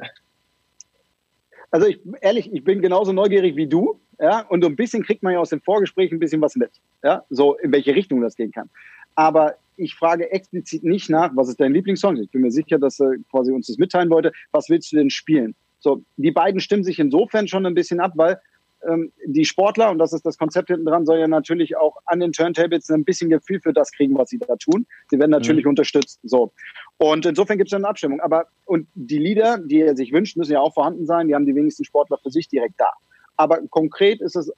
also 1.70 1.87
ich, 1.87 2.00
ehrlich, 2.20 2.52
ich 2.52 2.64
bin 2.64 2.81
genauso 2.81 3.12
neugierig 3.12 3.57
wie 3.57 3.66
du. 3.66 4.00
Ja, 4.20 4.40
und 4.48 4.62
so 4.62 4.68
ein 4.68 4.74
bisschen 4.74 5.04
kriegt 5.04 5.22
man 5.22 5.33
ja 5.33 5.38
aus 5.38 5.50
dem 5.50 5.61
Vorgespräch 5.61 6.11
ein 6.11 6.18
bisschen 6.18 6.40
was 6.40 6.57
mit. 6.57 6.72
Ja, 7.04 7.24
so 7.31 7.57
in 7.57 7.70
welche 7.70 7.94
Richtung 7.94 8.20
das 8.20 8.35
gehen 8.35 8.50
kann. 8.50 8.68
Aber 9.14 9.54
ich 9.76 9.94
frage 9.94 10.31
explizit 10.33 10.83
nicht 10.83 11.09
nach, 11.09 11.31
was 11.35 11.48
ist 11.48 11.61
dein 11.61 11.72
Lieblingssong? 11.72 12.16
Ich 12.16 12.31
bin 12.31 12.42
mir 12.42 12.50
sicher, 12.50 12.78
dass 12.78 13.00
er 13.00 13.12
quasi 13.31 13.52
uns 13.52 13.68
das 13.68 13.78
mitteilen 13.78 14.11
wollte. 14.11 14.33
Was 14.50 14.68
willst 14.68 14.92
du 14.92 14.96
denn 14.96 15.11
spielen? 15.11 15.54
So, 15.78 16.02
die 16.16 16.33
beiden 16.33 16.61
stimmen 16.61 16.83
sich 16.83 16.98
insofern 16.98 17.46
schon 17.46 17.64
ein 17.64 17.74
bisschen 17.74 18.00
ab, 18.00 18.12
weil 18.16 18.40
ähm, 18.88 19.12
die 19.27 19.44
Sportler, 19.44 19.90
und 19.90 19.98
das 19.98 20.12
ist 20.12 20.24
das 20.24 20.38
Konzept 20.38 20.68
hinten 20.68 20.87
dran, 20.87 21.07
soll 21.07 21.18
ja 21.18 21.29
natürlich 21.29 21.77
auch 21.77 21.96
an 22.07 22.20
den 22.20 22.33
Turntables 22.33 22.90
ein 22.90 23.05
bisschen 23.05 23.31
Gefühl 23.31 23.61
für 23.61 23.72
das 23.72 23.92
kriegen, 23.92 24.16
was 24.16 24.31
sie 24.31 24.38
da 24.38 24.57
tun. 24.57 24.87
Sie 25.11 25.18
werden 25.18 25.31
natürlich 25.31 25.64
mhm. 25.64 25.70
unterstützt. 25.70 26.20
So. 26.22 26.53
Und 26.96 27.27
insofern 27.27 27.59
gibt 27.59 27.68
es 27.68 27.74
eine 27.74 27.87
Abstimmung. 27.87 28.20
Aber 28.20 28.46
und 28.64 28.88
die 28.94 29.18
Lieder, 29.18 29.59
die 29.59 29.83
er 29.83 29.96
sich 29.96 30.12
wünscht, 30.12 30.37
müssen 30.37 30.53
ja 30.53 30.61
auch 30.61 30.74
vorhanden 30.74 31.07
sein. 31.07 31.29
Die 31.29 31.35
haben 31.35 31.46
die 31.46 31.55
wenigsten 31.55 31.85
Sportler 31.85 32.18
für 32.22 32.31
sich 32.31 32.48
direkt 32.48 32.74
da. 32.79 32.90
Aber 33.37 33.61
konkret 33.70 34.20
ist 34.20 34.37
es 34.37 34.53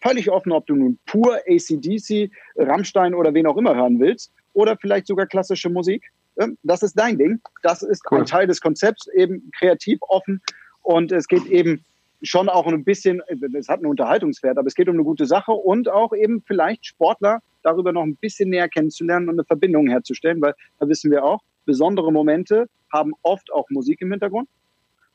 völlig 0.00 0.30
offen, 0.30 0.52
ob 0.52 0.66
du 0.66 0.74
nun 0.74 0.98
pur 1.06 1.38
ACDC, 1.46 2.30
Rammstein 2.56 3.14
oder 3.14 3.32
wen 3.34 3.46
auch 3.46 3.56
immer 3.56 3.74
hören 3.74 4.00
willst 4.00 4.32
oder 4.52 4.76
vielleicht 4.76 5.06
sogar 5.06 5.26
klassische 5.26 5.70
Musik. 5.70 6.10
Ähm, 6.38 6.58
das 6.62 6.82
ist 6.82 6.98
dein 6.98 7.18
Ding. 7.18 7.40
Das 7.62 7.82
ist 7.82 8.02
cool. 8.10 8.18
ein 8.18 8.26
Teil 8.26 8.46
des 8.46 8.60
Konzepts, 8.60 9.08
eben 9.08 9.50
kreativ 9.56 9.98
offen. 10.02 10.40
Und 10.82 11.12
es 11.12 11.28
geht 11.28 11.46
eben 11.46 11.84
schon 12.24 12.48
auch 12.48 12.66
ein 12.66 12.84
bisschen, 12.84 13.22
es 13.54 13.68
hat 13.68 13.78
einen 13.78 13.86
Unterhaltungswert, 13.86 14.58
aber 14.58 14.66
es 14.66 14.74
geht 14.74 14.88
um 14.88 14.94
eine 14.94 15.04
gute 15.04 15.26
Sache 15.26 15.52
und 15.52 15.88
auch 15.88 16.12
eben 16.12 16.42
vielleicht 16.42 16.86
Sportler 16.86 17.40
darüber 17.62 17.92
noch 17.92 18.02
ein 18.02 18.16
bisschen 18.16 18.50
näher 18.50 18.68
kennenzulernen 18.68 19.28
und 19.28 19.36
eine 19.36 19.44
Verbindung 19.44 19.88
herzustellen, 19.88 20.40
weil 20.40 20.54
da 20.78 20.88
wissen 20.88 21.10
wir 21.10 21.24
auch, 21.24 21.42
besondere 21.64 22.12
Momente 22.12 22.66
haben 22.92 23.12
oft 23.22 23.52
auch 23.52 23.68
Musik 23.70 24.00
im 24.02 24.10
Hintergrund. 24.10 24.48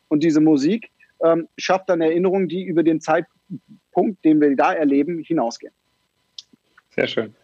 Und 0.07 0.23
diese 0.23 0.41
Musik 0.41 0.89
ähm, 1.23 1.47
schafft 1.57 1.89
dann 1.89 2.01
Erinnerungen, 2.01 2.47
die 2.47 2.63
über 2.63 2.83
den 2.83 3.01
Zeitpunkt, 3.01 4.23
den 4.25 4.41
wir 4.41 4.55
da 4.55 4.73
erleben, 4.73 5.19
hinausgehen. 5.19 5.73
Sehr 6.89 7.07
schön. 7.07 7.35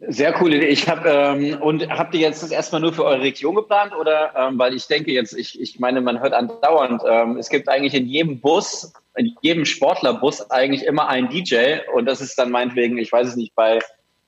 Sehr 0.00 0.32
coole 0.32 0.58
Idee. 0.58 0.68
Ich 0.68 0.88
habe 0.88 1.08
ähm, 1.08 1.60
und 1.60 1.88
habt 1.90 2.14
ihr 2.14 2.20
jetzt 2.20 2.42
das 2.42 2.52
erstmal 2.52 2.80
nur 2.80 2.92
für 2.92 3.04
eure 3.04 3.20
Region 3.20 3.56
geplant 3.56 3.92
oder 3.96 4.32
ähm, 4.36 4.56
weil 4.56 4.74
ich 4.74 4.86
denke 4.86 5.10
jetzt, 5.10 5.32
ich, 5.32 5.60
ich 5.60 5.80
meine, 5.80 6.00
man 6.00 6.20
hört 6.20 6.34
andauernd, 6.34 7.02
ähm, 7.04 7.36
es 7.36 7.48
gibt 7.48 7.68
eigentlich 7.68 7.94
in 7.94 8.06
jedem 8.06 8.40
Bus, 8.40 8.92
in 9.16 9.34
jedem 9.42 9.64
Sportlerbus 9.64 10.52
eigentlich 10.52 10.84
immer 10.84 11.08
einen 11.08 11.28
DJ 11.28 11.78
und 11.94 12.06
das 12.06 12.20
ist 12.20 12.38
dann 12.38 12.52
meinetwegen, 12.52 12.96
ich 12.96 13.10
weiß 13.10 13.26
es 13.26 13.36
nicht, 13.36 13.56
bei 13.56 13.80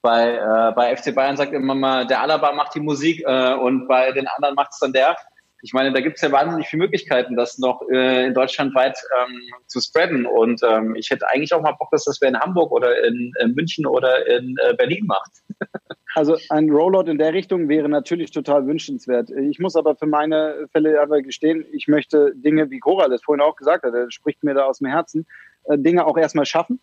bei, 0.02 0.35
äh, 0.35 0.72
bei 0.74 0.96
FC 0.96 1.14
Bayern 1.14 1.37
sagt 1.37 1.52
immer 1.52 1.74
mal, 1.74 2.06
der 2.06 2.22
Alaba 2.22 2.52
macht 2.52 2.74
die 2.74 2.80
Musik 2.80 3.22
äh, 3.26 3.54
und 3.54 3.87
bei 3.87 4.12
den 4.12 4.26
anderen 4.26 4.54
macht 4.54 4.70
es 4.72 4.78
dann 4.78 4.92
der. 4.92 5.16
Ich 5.62 5.73
meine, 5.73 5.92
da 5.92 6.01
gibt 6.01 6.16
es 6.16 6.23
ja 6.23 6.33
wahnsinnig 6.33 6.68
viele 6.68 6.85
Möglichkeiten, 6.85 7.37
das 7.37 7.59
noch 7.59 7.83
äh, 7.90 8.27
in 8.27 8.35
Deutschland 8.35 8.75
weit 8.75 8.99
ähm, 9.18 9.40
zu 9.66 9.81
spreaden. 9.81 10.27
Und 10.27 10.62
ähm, 10.62 10.94
ich 10.94 11.11
hätte 11.11 11.29
eigentlich 11.29 11.53
auch 11.53 11.62
mal 11.62 11.73
Bock, 11.73 11.90
dass 11.90 12.05
das 12.05 12.20
wer 12.20 12.29
in 12.29 12.38
Hamburg 12.38 12.73
oder 12.73 13.05
in, 13.05 13.33
in 13.40 13.55
München 13.55 13.87
oder 13.87 14.27
in 14.27 14.57
äh, 14.62 14.75
Berlin 14.75 15.07
macht. 15.07 15.31
also 16.14 16.37
ein 16.49 16.70
Rollout 16.70 17.11
in 17.11 17.18
der 17.18 17.33
Richtung 17.33 17.68
wäre 17.68 17.88
natürlich 17.88 18.31
total 18.31 18.66
wünschenswert. 18.66 19.31
Ich 19.31 19.59
muss 19.59 19.77
aber 19.77 19.96
für 19.96 20.07
meine 20.07 20.66
Fälle 20.73 21.01
aber 21.01 21.23
gestehen, 21.23 21.64
ich 21.73 21.88
möchte 21.88 22.33
Dinge, 22.35 22.70
wie 22.70 22.79
Cora 22.79 23.09
das 23.09 23.23
vorhin 23.23 23.42
auch 23.42 23.57
gesagt 23.57 23.85
hat, 23.85 23.94
er 23.94 24.11
spricht 24.11 24.42
mir 24.42 24.55
da 24.55 24.64
aus 24.64 24.79
dem 24.79 24.88
Herzen, 24.88 25.27
äh, 25.64 25.77
Dinge 25.79 26.07
auch 26.07 26.16
erstmal 26.16 26.46
schaffen 26.46 26.81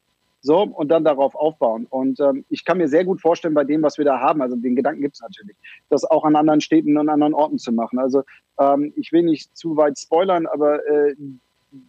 So, 0.48 0.62
und 0.62 0.88
dann 0.88 1.04
darauf 1.04 1.36
aufbauen. 1.36 1.88
Und 1.90 2.22
ähm, 2.22 2.46
ich 2.48 2.64
kann 2.64 2.78
mir 2.78 2.88
sehr 2.88 3.04
gut 3.04 3.20
vorstellen, 3.20 3.54
bei 3.54 3.66
dem, 3.66 3.84
was 3.84 3.98
wir 3.98 4.06
da 4.06 4.22
haben, 4.22 4.42
also 4.42 4.56
den 4.56 4.78
Gedanken 4.78 5.02
gibt 5.02 5.16
es 5.16 5.22
natürlich, 5.22 5.58
das 5.90 6.06
auch 6.06 6.24
an 6.24 6.38
anderen 6.38 6.62
Städten 6.62 6.98
und 6.98 7.10
anderen 7.10 7.34
Orten 7.34 7.58
zu 7.58 7.74
machen. 7.74 8.00
Also 8.00 8.24
ähm, 8.58 8.94
ich 8.96 9.12
will 9.12 9.24
nicht 9.24 9.58
zu 9.58 9.76
weit 9.76 10.00
spoilern, 10.00 10.46
aber 10.46 10.88
äh, 10.88 11.16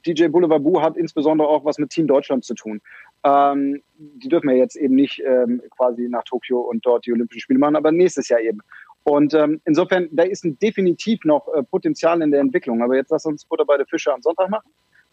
DJ 0.05 0.27
Boulevard 0.27 0.65
Boo 0.65 0.83
hat 0.83 0.97
insbesondere 0.97 1.47
auch 1.47 1.65
was 1.65 1.79
mit 1.79 1.91
Team 1.91 2.09
Deutschland 2.09 2.45
zu 2.45 2.55
tun. 2.55 2.81
Ähm, 3.23 3.81
die 3.97 4.29
dürfen 4.29 4.51
ja 4.51 4.57
jetzt 4.57 4.75
eben 4.75 4.97
nicht 4.97 5.23
ähm, 5.25 5.63
quasi 5.77 6.09
nach 6.09 6.25
Tokio 6.25 6.59
und 6.59 6.85
dort 6.85 7.07
die 7.07 7.13
Olympischen 7.13 7.43
Spiele 7.43 7.61
machen, 7.61 7.77
aber 7.77 7.93
nächstes 7.93 8.29
Jahr 8.29 8.41
eben. 8.41 8.59
Und 9.05 9.35
ähm, 9.35 9.61
insofern, 9.67 10.09
da 10.11 10.25
ist 10.25 10.45
definitiv 10.61 11.21
noch 11.25 11.47
äh, 11.55 11.63
Potenzial 11.63 12.21
in 12.23 12.33
der 12.33 12.41
Entwicklung. 12.41 12.83
Aber 12.83 12.97
jetzt 12.97 13.13
lass 13.13 13.25
uns 13.25 13.45
Butter 13.45 13.65
bei 13.65 13.77
der 13.77 13.87
Fische 13.87 14.13
am 14.13 14.21
Sonntag 14.21 14.51
machen 14.51 14.69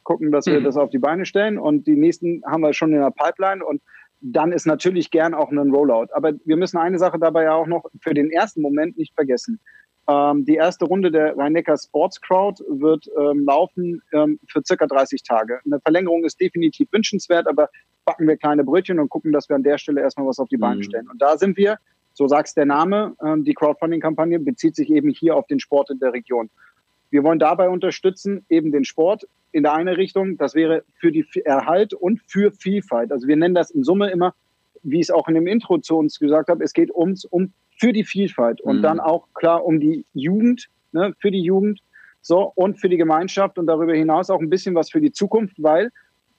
gucken, 0.06 0.32
dass 0.32 0.46
wir 0.46 0.62
mhm. 0.62 0.64
das 0.64 0.78
auf 0.78 0.90
die 0.90 1.00
Beine 1.00 1.26
stellen. 1.26 1.58
Und 1.58 1.86
die 1.86 1.98
nächsten 1.98 2.42
haben 2.46 2.62
wir 2.62 2.74
schon 2.74 2.94
in 2.94 3.02
der 3.02 3.12
Pipeline. 3.12 3.66
Und 3.66 3.82
dann 4.22 4.54
ist 4.54 4.66
natürlich 4.66 5.12
gern 5.12 5.34
auch 5.34 5.52
ein 5.52 5.58
Rollout. 5.58 6.08
Aber 6.14 6.32
wir 6.46 6.56
müssen 6.56 6.78
eine 6.78 6.98
Sache 6.98 7.20
dabei 7.20 7.44
ja 7.44 7.54
auch 7.54 7.68
noch 7.68 7.84
für 8.02 8.14
den 8.14 8.32
ersten 8.32 8.62
Moment 8.62 8.98
nicht 8.98 9.14
vergessen. 9.14 9.60
Ähm, 10.08 10.46
die 10.46 10.56
erste 10.56 10.86
Runde 10.86 11.12
der 11.12 11.36
Rhein-Neckar 11.36 11.78
Sports 11.78 12.22
Crowd 12.22 12.64
wird 12.68 13.08
ähm, 13.20 13.44
laufen 13.46 14.02
ähm, 14.14 14.40
für 14.48 14.62
circa 14.64 14.86
30 14.86 15.24
Tage. 15.24 15.60
Eine 15.66 15.80
Verlängerung 15.80 16.24
ist 16.24 16.40
definitiv 16.40 16.88
wünschenswert, 16.92 17.48
aber 17.48 17.70
backen 18.06 18.28
wir 18.28 18.38
kleine 18.38 18.64
Brötchen 18.64 19.00
und 19.00 19.10
gucken, 19.10 19.32
dass 19.32 19.50
wir 19.50 19.56
an 19.56 19.64
der 19.64 19.80
Stelle 19.80 20.02
erstmal 20.02 20.28
was 20.28 20.40
auf 20.40 20.48
die 20.48 20.58
Beine 20.58 20.78
mhm. 20.78 20.84
stellen. 20.84 21.10
Und 21.10 21.22
da 21.22 21.38
sind 21.38 21.58
wir, 21.58 21.78
so 22.14 22.28
sagt's 22.28 22.54
der 22.54 22.66
Name, 22.66 23.16
ähm, 23.24 23.44
die 23.44 23.56
Crowdfunding-Kampagne 23.56 24.40
bezieht 24.40 24.76
sich 24.76 24.92
eben 24.92 25.10
hier 25.10 25.36
auf 25.36 25.48
den 25.48 25.60
Sport 25.60 25.90
in 25.90 26.00
der 26.00 26.14
Region. 26.14 26.52
Wir 27.16 27.24
wollen 27.24 27.40
dabei 27.40 27.70
unterstützen, 27.70 28.46
eben 28.50 28.74
den 28.74 28.84
Sport 28.84 29.26
in 29.54 29.64
der 29.64 29.74
eine 29.74 29.96
Richtung, 29.96 30.38
das 30.38 30.54
wäre 30.54 30.84
für 30.98 31.14
die 31.14 31.26
Erhalt 31.46 31.94
und 31.94 32.20
für 32.28 32.52
Vielfalt. 32.52 33.10
Also 33.14 33.26
wir 33.30 33.38
nennen 33.38 33.56
das 33.56 33.72
in 33.72 33.86
Summe 33.86 34.12
immer, 34.12 34.36
wie 34.84 34.98
ich 34.98 35.04
es 35.04 35.12
auch 35.12 35.30
in 35.30 35.36
dem 35.36 35.48
Intro 35.48 35.78
zu 35.78 35.98
uns 35.98 36.20
gesagt 36.20 36.50
habe, 36.50 36.62
es 36.62 36.74
geht 36.74 36.94
ums, 36.94 37.24
um 37.24 37.54
für 37.78 37.94
die 37.94 38.04
Vielfalt 38.04 38.60
und 38.60 38.80
mhm. 38.80 38.82
dann 38.82 39.00
auch 39.00 39.30
klar 39.34 39.64
um 39.64 39.80
die 39.80 40.04
Jugend, 40.14 40.68
ne, 40.92 41.14
für 41.18 41.32
die 41.32 41.42
Jugend, 41.42 41.80
so 42.22 42.52
und 42.54 42.82
für 42.82 42.90
die 42.90 42.98
Gemeinschaft 42.98 43.58
und 43.58 43.68
darüber 43.68 43.94
hinaus 43.94 44.30
auch 44.30 44.42
ein 44.42 44.50
bisschen 44.50 44.76
was 44.76 44.90
für 44.90 45.00
die 45.00 45.14
Zukunft, 45.14 45.56
weil 45.64 45.92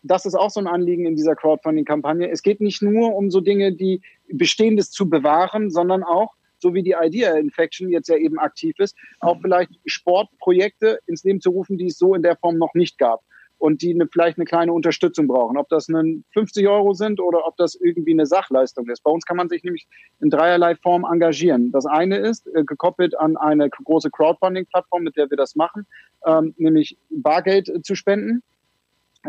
das 0.02 0.26
ist 0.26 0.34
auch 0.34 0.50
so 0.50 0.60
ein 0.60 0.66
Anliegen 0.66 1.06
in 1.06 1.16
dieser 1.16 1.36
Crowdfunding-Kampagne. 1.36 2.28
Es 2.28 2.42
geht 2.42 2.60
nicht 2.60 2.82
nur 2.82 3.14
um 3.14 3.30
so 3.30 3.40
Dinge, 3.40 3.72
die 3.72 4.02
Bestehendes 4.28 4.90
zu 4.90 5.08
bewahren, 5.08 5.70
sondern 5.70 6.02
auch 6.02 6.34
so 6.58 6.74
wie 6.74 6.82
die 6.82 6.96
Idea 6.98 7.34
Infection 7.36 7.90
jetzt 7.90 8.08
ja 8.08 8.16
eben 8.16 8.38
aktiv 8.38 8.74
ist, 8.78 8.96
auch 9.20 9.38
vielleicht 9.40 9.72
Sportprojekte 9.84 10.98
ins 11.06 11.24
Leben 11.24 11.40
zu 11.40 11.50
rufen, 11.50 11.78
die 11.78 11.86
es 11.86 11.98
so 11.98 12.14
in 12.14 12.22
der 12.22 12.36
Form 12.36 12.58
noch 12.58 12.74
nicht 12.74 12.98
gab 12.98 13.20
und 13.58 13.82
die 13.82 13.94
eine, 13.94 14.06
vielleicht 14.06 14.38
eine 14.38 14.44
kleine 14.44 14.72
Unterstützung 14.72 15.26
brauchen. 15.26 15.56
Ob 15.56 15.68
das 15.68 15.88
einen 15.88 16.24
50 16.32 16.66
Euro 16.68 16.92
sind 16.92 17.20
oder 17.20 17.46
ob 17.46 17.56
das 17.56 17.74
irgendwie 17.74 18.12
eine 18.12 18.26
Sachleistung 18.26 18.88
ist. 18.88 19.02
Bei 19.02 19.10
uns 19.10 19.24
kann 19.24 19.36
man 19.36 19.48
sich 19.48 19.64
nämlich 19.64 19.86
in 20.20 20.30
dreierlei 20.30 20.76
Form 20.76 21.04
engagieren. 21.04 21.72
Das 21.72 21.86
eine 21.86 22.18
ist 22.18 22.46
äh, 22.48 22.64
gekoppelt 22.64 23.18
an 23.18 23.36
eine 23.36 23.70
große 23.70 24.10
Crowdfunding-Plattform, 24.10 25.02
mit 25.02 25.16
der 25.16 25.30
wir 25.30 25.36
das 25.36 25.56
machen, 25.56 25.86
ähm, 26.26 26.54
nämlich 26.58 26.98
Bargeld 27.10 27.68
äh, 27.68 27.82
zu 27.82 27.94
spenden. 27.94 28.42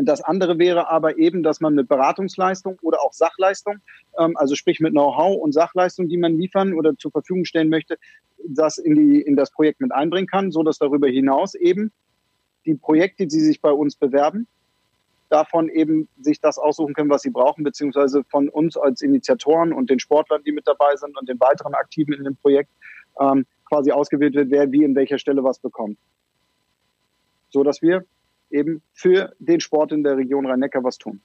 Das 0.02 0.22
andere 0.22 0.60
wäre 0.60 0.90
aber 0.90 1.18
eben, 1.18 1.44
dass 1.44 1.60
man 1.60 1.74
mit 1.74 1.88
Beratungsleistung 1.88 2.78
oder 2.82 3.02
auch 3.02 3.14
Sachleistung, 3.14 3.78
ähm, 4.20 4.36
also 4.38 4.56
sprich 4.56 4.80
mit 4.80 4.92
Know-how 4.92 5.38
und 5.38 5.54
Sachleistung, 5.54 6.08
die 6.08 6.18
man 6.18 6.38
liefern 6.38 6.74
oder 6.74 6.96
zur 6.98 7.12
Verfügung 7.12 7.46
stellen 7.46 7.70
möchte, 7.70 7.98
das 8.48 8.78
in, 8.78 8.96
die, 8.96 9.22
in 9.22 9.36
das 9.36 9.52
Projekt 9.52 9.82
mit 9.82 9.92
einbringen 9.92 10.28
kann, 10.28 10.52
so 10.52 10.64
dass 10.64 10.78
darüber 10.78 11.08
hinaus 11.08 11.56
eben 11.56 11.92
die 12.66 12.76
Projekte, 12.76 13.28
die 13.28 13.40
sich 13.40 13.62
bei 13.62 13.72
uns 13.72 13.96
bewerben, 13.96 14.48
davon 15.30 15.70
eben 15.70 16.08
sich 16.20 16.40
das 16.40 16.58
aussuchen 16.58 16.94
können, 16.94 17.10
was 17.10 17.22
sie 17.22 17.30
brauchen, 17.30 17.64
beziehungsweise 17.64 18.24
von 18.26 18.50
uns 18.50 18.78
als 18.78 19.02
Initiatoren 19.02 19.74
und 19.74 19.90
den 19.90 20.00
Sportlern, 20.00 20.44
die 20.44 20.52
mit 20.52 20.68
dabei 20.68 20.96
sind 20.96 21.18
und 21.18 21.28
den 21.28 21.40
weiteren 21.40 21.74
Aktiven 21.74 22.14
in 22.14 22.24
dem 22.24 22.36
Projekt 22.36 22.72
ähm, 23.20 23.46
quasi 23.66 23.92
ausgewählt 23.92 24.36
wird, 24.36 24.52
wer 24.52 24.72
wie 24.72 24.84
in 24.84 24.96
welcher 24.96 25.18
Stelle 25.18 25.44
was 25.44 25.60
bekommt. 25.60 25.98
So 27.50 27.64
dass 27.64 27.82
wir 27.82 28.06
eben 28.52 28.82
für 28.94 29.34
den 29.40 29.60
Sport 29.60 29.92
in 29.92 30.04
der 30.04 30.18
Region 30.18 30.46
Rhein-Neckar 30.46 30.84
was 30.84 30.98
tun. 30.98 31.22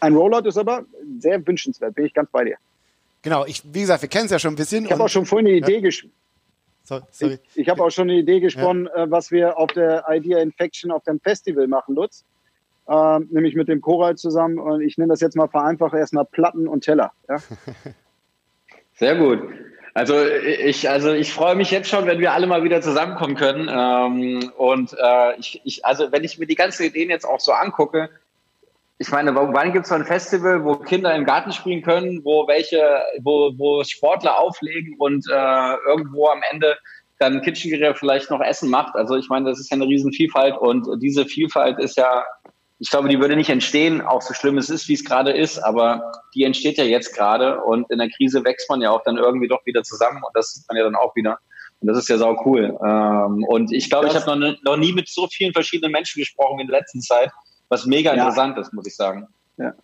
Ein 0.00 0.14
Rollout 0.14 0.46
ist 0.48 0.56
aber 0.56 0.84
sehr 1.18 1.44
wünschenswert, 1.44 1.94
bin 1.94 2.06
ich 2.06 2.14
ganz 2.14 2.30
bei 2.30 2.44
dir. 2.44 2.56
Genau, 3.22 3.44
ich, 3.46 3.62
wie 3.72 3.80
gesagt, 3.80 4.02
wir 4.02 4.08
kennen 4.08 4.26
es 4.26 4.30
ja 4.30 4.38
schon 4.38 4.52
ein 4.52 4.56
bisschen. 4.56 4.84
Ich 4.84 4.92
habe 4.92 5.02
auch 5.02 5.08
schon 5.08 5.26
vorhin 5.26 5.48
eine 5.48 5.56
Idee 5.56 5.76
ja. 5.76 5.80
gesprochen. 5.80 6.12
Ich, 7.20 7.38
ich 7.54 7.68
habe 7.68 7.84
auch 7.84 7.90
schon 7.90 8.08
eine 8.08 8.18
Idee 8.18 8.40
gesponnen, 8.40 8.86
ja. 8.86 9.04
Äh, 9.04 9.10
was 9.10 9.30
wir 9.30 9.58
auf 9.58 9.72
der 9.72 10.04
Idea 10.08 10.38
Infection 10.38 10.90
auf 10.90 11.04
dem 11.04 11.20
Festival 11.20 11.66
machen, 11.66 11.94
Lutz. 11.94 12.24
Äh, 12.86 13.18
nämlich 13.30 13.54
mit 13.54 13.68
dem 13.68 13.82
Choral 13.82 14.16
zusammen. 14.16 14.58
Und 14.58 14.80
ich 14.80 14.96
nenne 14.96 15.10
das 15.10 15.20
jetzt 15.20 15.36
mal 15.36 15.48
vereinfacht 15.48 15.94
erstmal 15.94 16.24
Platten 16.24 16.66
und 16.66 16.84
Teller. 16.84 17.12
Ja? 17.28 17.36
Sehr 18.94 19.16
gut. 19.16 19.40
Also 19.98 20.14
ich, 20.24 20.88
also 20.88 21.12
ich 21.12 21.32
freue 21.32 21.56
mich 21.56 21.72
jetzt 21.72 21.88
schon, 21.88 22.06
wenn 22.06 22.20
wir 22.20 22.32
alle 22.32 22.46
mal 22.46 22.62
wieder 22.62 22.80
zusammenkommen 22.80 23.34
können. 23.34 23.68
Ähm, 23.68 24.52
und 24.56 24.92
äh, 24.92 25.36
ich, 25.40 25.60
ich, 25.64 25.84
also 25.84 26.12
wenn 26.12 26.22
ich 26.22 26.38
mir 26.38 26.46
die 26.46 26.54
ganzen 26.54 26.84
Ideen 26.84 27.10
jetzt 27.10 27.24
auch 27.24 27.40
so 27.40 27.50
angucke, 27.50 28.08
ich 28.98 29.10
meine, 29.10 29.34
wann 29.34 29.72
gibt 29.72 29.86
es 29.86 29.88
so 29.88 29.96
ein 29.96 30.04
Festival, 30.04 30.64
wo 30.64 30.76
Kinder 30.76 31.12
im 31.16 31.24
Garten 31.24 31.50
spielen 31.50 31.82
können, 31.82 32.24
wo 32.24 32.46
welche, 32.46 32.80
wo, 33.22 33.52
wo 33.56 33.82
Sportler 33.82 34.38
auflegen 34.38 34.94
und 34.98 35.26
äh, 35.28 35.74
irgendwo 35.88 36.28
am 36.28 36.42
Ende 36.48 36.78
dann 37.18 37.42
Kitchengeräte 37.42 37.96
vielleicht 37.96 38.30
noch 38.30 38.40
Essen 38.40 38.70
macht. 38.70 38.94
Also 38.94 39.16
ich 39.16 39.28
meine, 39.28 39.50
das 39.50 39.58
ist 39.58 39.72
ja 39.72 39.74
eine 39.74 39.86
Riesenvielfalt 39.86 40.56
und 40.58 40.86
diese 41.02 41.26
Vielfalt 41.26 41.80
ist 41.80 41.96
ja 41.96 42.24
ich 42.80 42.90
glaube, 42.90 43.08
die 43.08 43.20
würde 43.20 43.36
nicht 43.36 43.50
entstehen, 43.50 44.00
auch 44.00 44.22
so 44.22 44.34
schlimm 44.34 44.56
es 44.56 44.70
ist, 44.70 44.88
wie 44.88 44.94
es 44.94 45.04
gerade 45.04 45.32
ist, 45.32 45.58
aber 45.58 46.12
die 46.34 46.44
entsteht 46.44 46.78
ja 46.78 46.84
jetzt 46.84 47.14
gerade 47.14 47.60
und 47.62 47.90
in 47.90 47.98
der 47.98 48.08
Krise 48.08 48.44
wächst 48.44 48.70
man 48.70 48.80
ja 48.80 48.90
auch 48.90 49.02
dann 49.02 49.16
irgendwie 49.16 49.48
doch 49.48 49.64
wieder 49.66 49.82
zusammen 49.82 50.22
und 50.24 50.34
das 50.34 50.52
sieht 50.52 50.64
man 50.68 50.76
ja 50.76 50.84
dann 50.84 50.94
auch 50.94 51.14
wieder. 51.16 51.38
Und 51.80 51.88
das 51.88 51.98
ist 51.98 52.08
ja 52.08 52.18
sau 52.18 52.40
cool. 52.44 52.76
Ähm, 52.84 53.44
und 53.44 53.72
ich 53.72 53.88
glaube, 53.88 54.08
ich 54.08 54.14
habe 54.14 54.38
noch, 54.38 54.56
noch 54.64 54.76
nie 54.76 54.92
mit 54.92 55.08
so 55.08 55.28
vielen 55.28 55.52
verschiedenen 55.52 55.92
Menschen 55.92 56.20
gesprochen 56.20 56.60
in 56.60 56.66
der 56.66 56.80
letzten 56.80 57.00
Zeit, 57.00 57.30
was 57.68 57.86
mega 57.86 58.10
ja. 58.10 58.16
interessant 58.16 58.58
ist, 58.58 58.72
muss 58.72 58.86
ich 58.86 58.96
sagen. 58.96 59.28
Ja. 59.58 59.74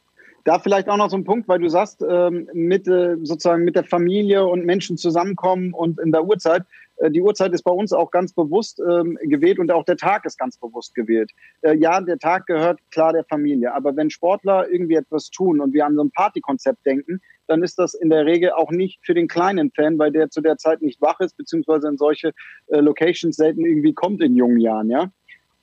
Da 0.44 0.58
vielleicht 0.58 0.88
auch 0.88 0.96
noch 0.96 1.08
so 1.08 1.16
ein 1.16 1.24
Punkt, 1.24 1.48
weil 1.48 1.58
du 1.58 1.68
sagst, 1.68 2.04
ähm, 2.06 2.48
mit, 2.52 2.86
äh, 2.86 3.16
sozusagen 3.22 3.64
mit 3.64 3.76
der 3.76 3.84
Familie 3.84 4.44
und 4.44 4.66
Menschen 4.66 4.98
zusammenkommen 4.98 5.72
und 5.72 5.98
in 5.98 6.12
der 6.12 6.24
Uhrzeit. 6.24 6.64
Äh, 6.96 7.10
die 7.10 7.22
Uhrzeit 7.22 7.52
ist 7.52 7.62
bei 7.62 7.70
uns 7.70 7.92
auch 7.92 8.10
ganz 8.10 8.32
bewusst 8.32 8.80
ähm, 8.80 9.18
gewählt 9.22 9.58
und 9.58 9.70
auch 9.70 9.84
der 9.84 9.96
Tag 9.96 10.24
ist 10.24 10.38
ganz 10.38 10.56
bewusst 10.56 10.94
gewählt. 10.94 11.32
Äh, 11.62 11.76
ja, 11.76 12.00
der 12.00 12.18
Tag 12.18 12.46
gehört 12.46 12.80
klar 12.90 13.12
der 13.12 13.24
Familie, 13.24 13.74
aber 13.74 13.96
wenn 13.96 14.10
Sportler 14.10 14.68
irgendwie 14.70 14.94
etwas 14.94 15.30
tun 15.30 15.60
und 15.60 15.72
wir 15.72 15.86
an 15.86 15.96
so 15.96 16.04
ein 16.04 16.10
Partykonzept 16.10 16.84
denken, 16.86 17.20
dann 17.46 17.62
ist 17.62 17.78
das 17.78 17.94
in 17.94 18.10
der 18.10 18.24
Regel 18.24 18.52
auch 18.52 18.70
nicht 18.70 19.00
für 19.02 19.14
den 19.14 19.28
kleinen 19.28 19.70
Fan, 19.70 19.98
weil 19.98 20.10
der 20.10 20.30
zu 20.30 20.40
der 20.40 20.56
Zeit 20.56 20.82
nicht 20.82 21.00
wach 21.00 21.20
ist, 21.20 21.36
beziehungsweise 21.36 21.88
in 21.88 21.98
solche 21.98 22.32
äh, 22.68 22.80
Locations 22.80 23.36
selten 23.36 23.64
irgendwie 23.64 23.92
kommt 23.92 24.22
in 24.22 24.34
jungen 24.34 24.60
Jahren, 24.60 24.90
ja. 24.90 25.10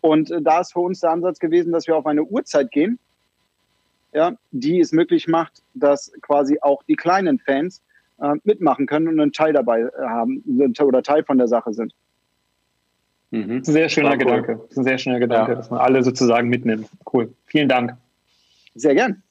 Und 0.02 0.32
äh, 0.32 0.42
da 0.42 0.62
ist 0.62 0.74
für 0.74 0.80
uns 0.80 1.00
der 1.00 1.12
Ansatz 1.12 1.40
gewesen, 1.40 1.72
dass 1.72 1.88
wir 1.88 1.96
auf 1.96 2.06
eine 2.06 2.24
Uhrzeit 2.24 2.72
gehen, 2.72 3.00
ja, 4.14 4.36
die 4.52 4.80
es 4.80 4.92
möglich 4.92 5.28
macht, 5.28 5.64
dass 5.74 6.12
quasi 6.22 6.60
auch 6.62 6.84
die 6.84 6.96
kleinen 6.96 7.40
Fans 7.40 7.82
äh, 8.22 8.36
mitmachen 8.44 8.86
können 8.86 9.08
und 9.08 9.20
einen 9.20 9.34
Teil 9.34 9.54
dabei 9.54 9.82
äh, 9.82 9.90
haben 10.00 10.44
oder 10.82 11.04
Teil 11.04 11.24
von 11.24 11.38
der 11.38 11.48
Sache 11.48 11.74
sind. 11.74 11.94
Mhm. 13.32 13.64
Sehr 13.64 13.90
schöner 13.90 14.18
Gedanke. 14.18 14.58
Das 14.58 14.72
ist 14.72 14.78
ein 14.78 14.84
sehr 14.84 14.98
schöner 14.98 15.20
Gedanke, 15.20 15.52
ja. 15.52 15.56
dass 15.58 15.70
man 15.70 15.80
alle 15.80 16.04
sozusagen 16.04 16.50
mitnimmt. 16.50 16.90
Cool. 17.12 17.34
Vielen 17.46 17.70
Dank. 17.70 17.96
Sehr 18.76 18.94
gern. 18.94 19.24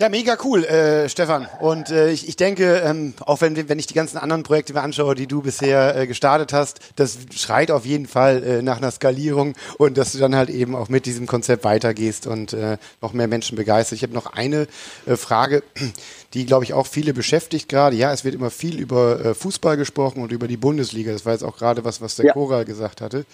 Ja, 0.00 0.08
mega 0.08 0.38
cool, 0.44 0.64
äh, 0.64 1.10
Stefan. 1.10 1.46
Und 1.60 1.90
äh, 1.90 2.10
ich, 2.10 2.26
ich 2.26 2.36
denke, 2.36 2.78
ähm, 2.78 3.12
auch 3.20 3.42
wenn, 3.42 3.68
wenn 3.68 3.78
ich 3.78 3.86
die 3.86 3.92
ganzen 3.92 4.16
anderen 4.16 4.44
Projekte 4.44 4.72
mir 4.72 4.80
anschaue, 4.80 5.14
die 5.14 5.26
du 5.26 5.42
bisher 5.42 5.94
äh, 5.94 6.06
gestartet 6.06 6.54
hast, 6.54 6.80
das 6.96 7.18
schreit 7.36 7.70
auf 7.70 7.84
jeden 7.84 8.06
Fall 8.06 8.42
äh, 8.42 8.62
nach 8.62 8.78
einer 8.78 8.90
Skalierung 8.92 9.52
und 9.76 9.98
dass 9.98 10.12
du 10.12 10.18
dann 10.18 10.34
halt 10.34 10.48
eben 10.48 10.74
auch 10.74 10.88
mit 10.88 11.04
diesem 11.04 11.26
Konzept 11.26 11.64
weitergehst 11.64 12.26
und 12.26 12.54
äh, 12.54 12.78
noch 13.02 13.12
mehr 13.12 13.28
Menschen 13.28 13.58
begeistert. 13.58 13.98
Ich 13.98 14.02
habe 14.02 14.14
noch 14.14 14.32
eine 14.32 14.68
äh, 15.04 15.16
Frage, 15.16 15.62
die, 16.32 16.46
glaube 16.46 16.64
ich, 16.64 16.72
auch 16.72 16.86
viele 16.86 17.12
beschäftigt 17.12 17.68
gerade. 17.68 17.94
Ja, 17.94 18.10
es 18.10 18.24
wird 18.24 18.34
immer 18.34 18.50
viel 18.50 18.80
über 18.80 19.22
äh, 19.22 19.34
Fußball 19.34 19.76
gesprochen 19.76 20.22
und 20.22 20.32
über 20.32 20.48
die 20.48 20.56
Bundesliga. 20.56 21.12
Das 21.12 21.26
war 21.26 21.34
jetzt 21.34 21.44
auch 21.44 21.58
gerade 21.58 21.84
was, 21.84 22.00
was 22.00 22.16
der 22.16 22.24
ja. 22.24 22.32
Cora 22.32 22.62
gesagt 22.62 23.02
hatte. 23.02 23.26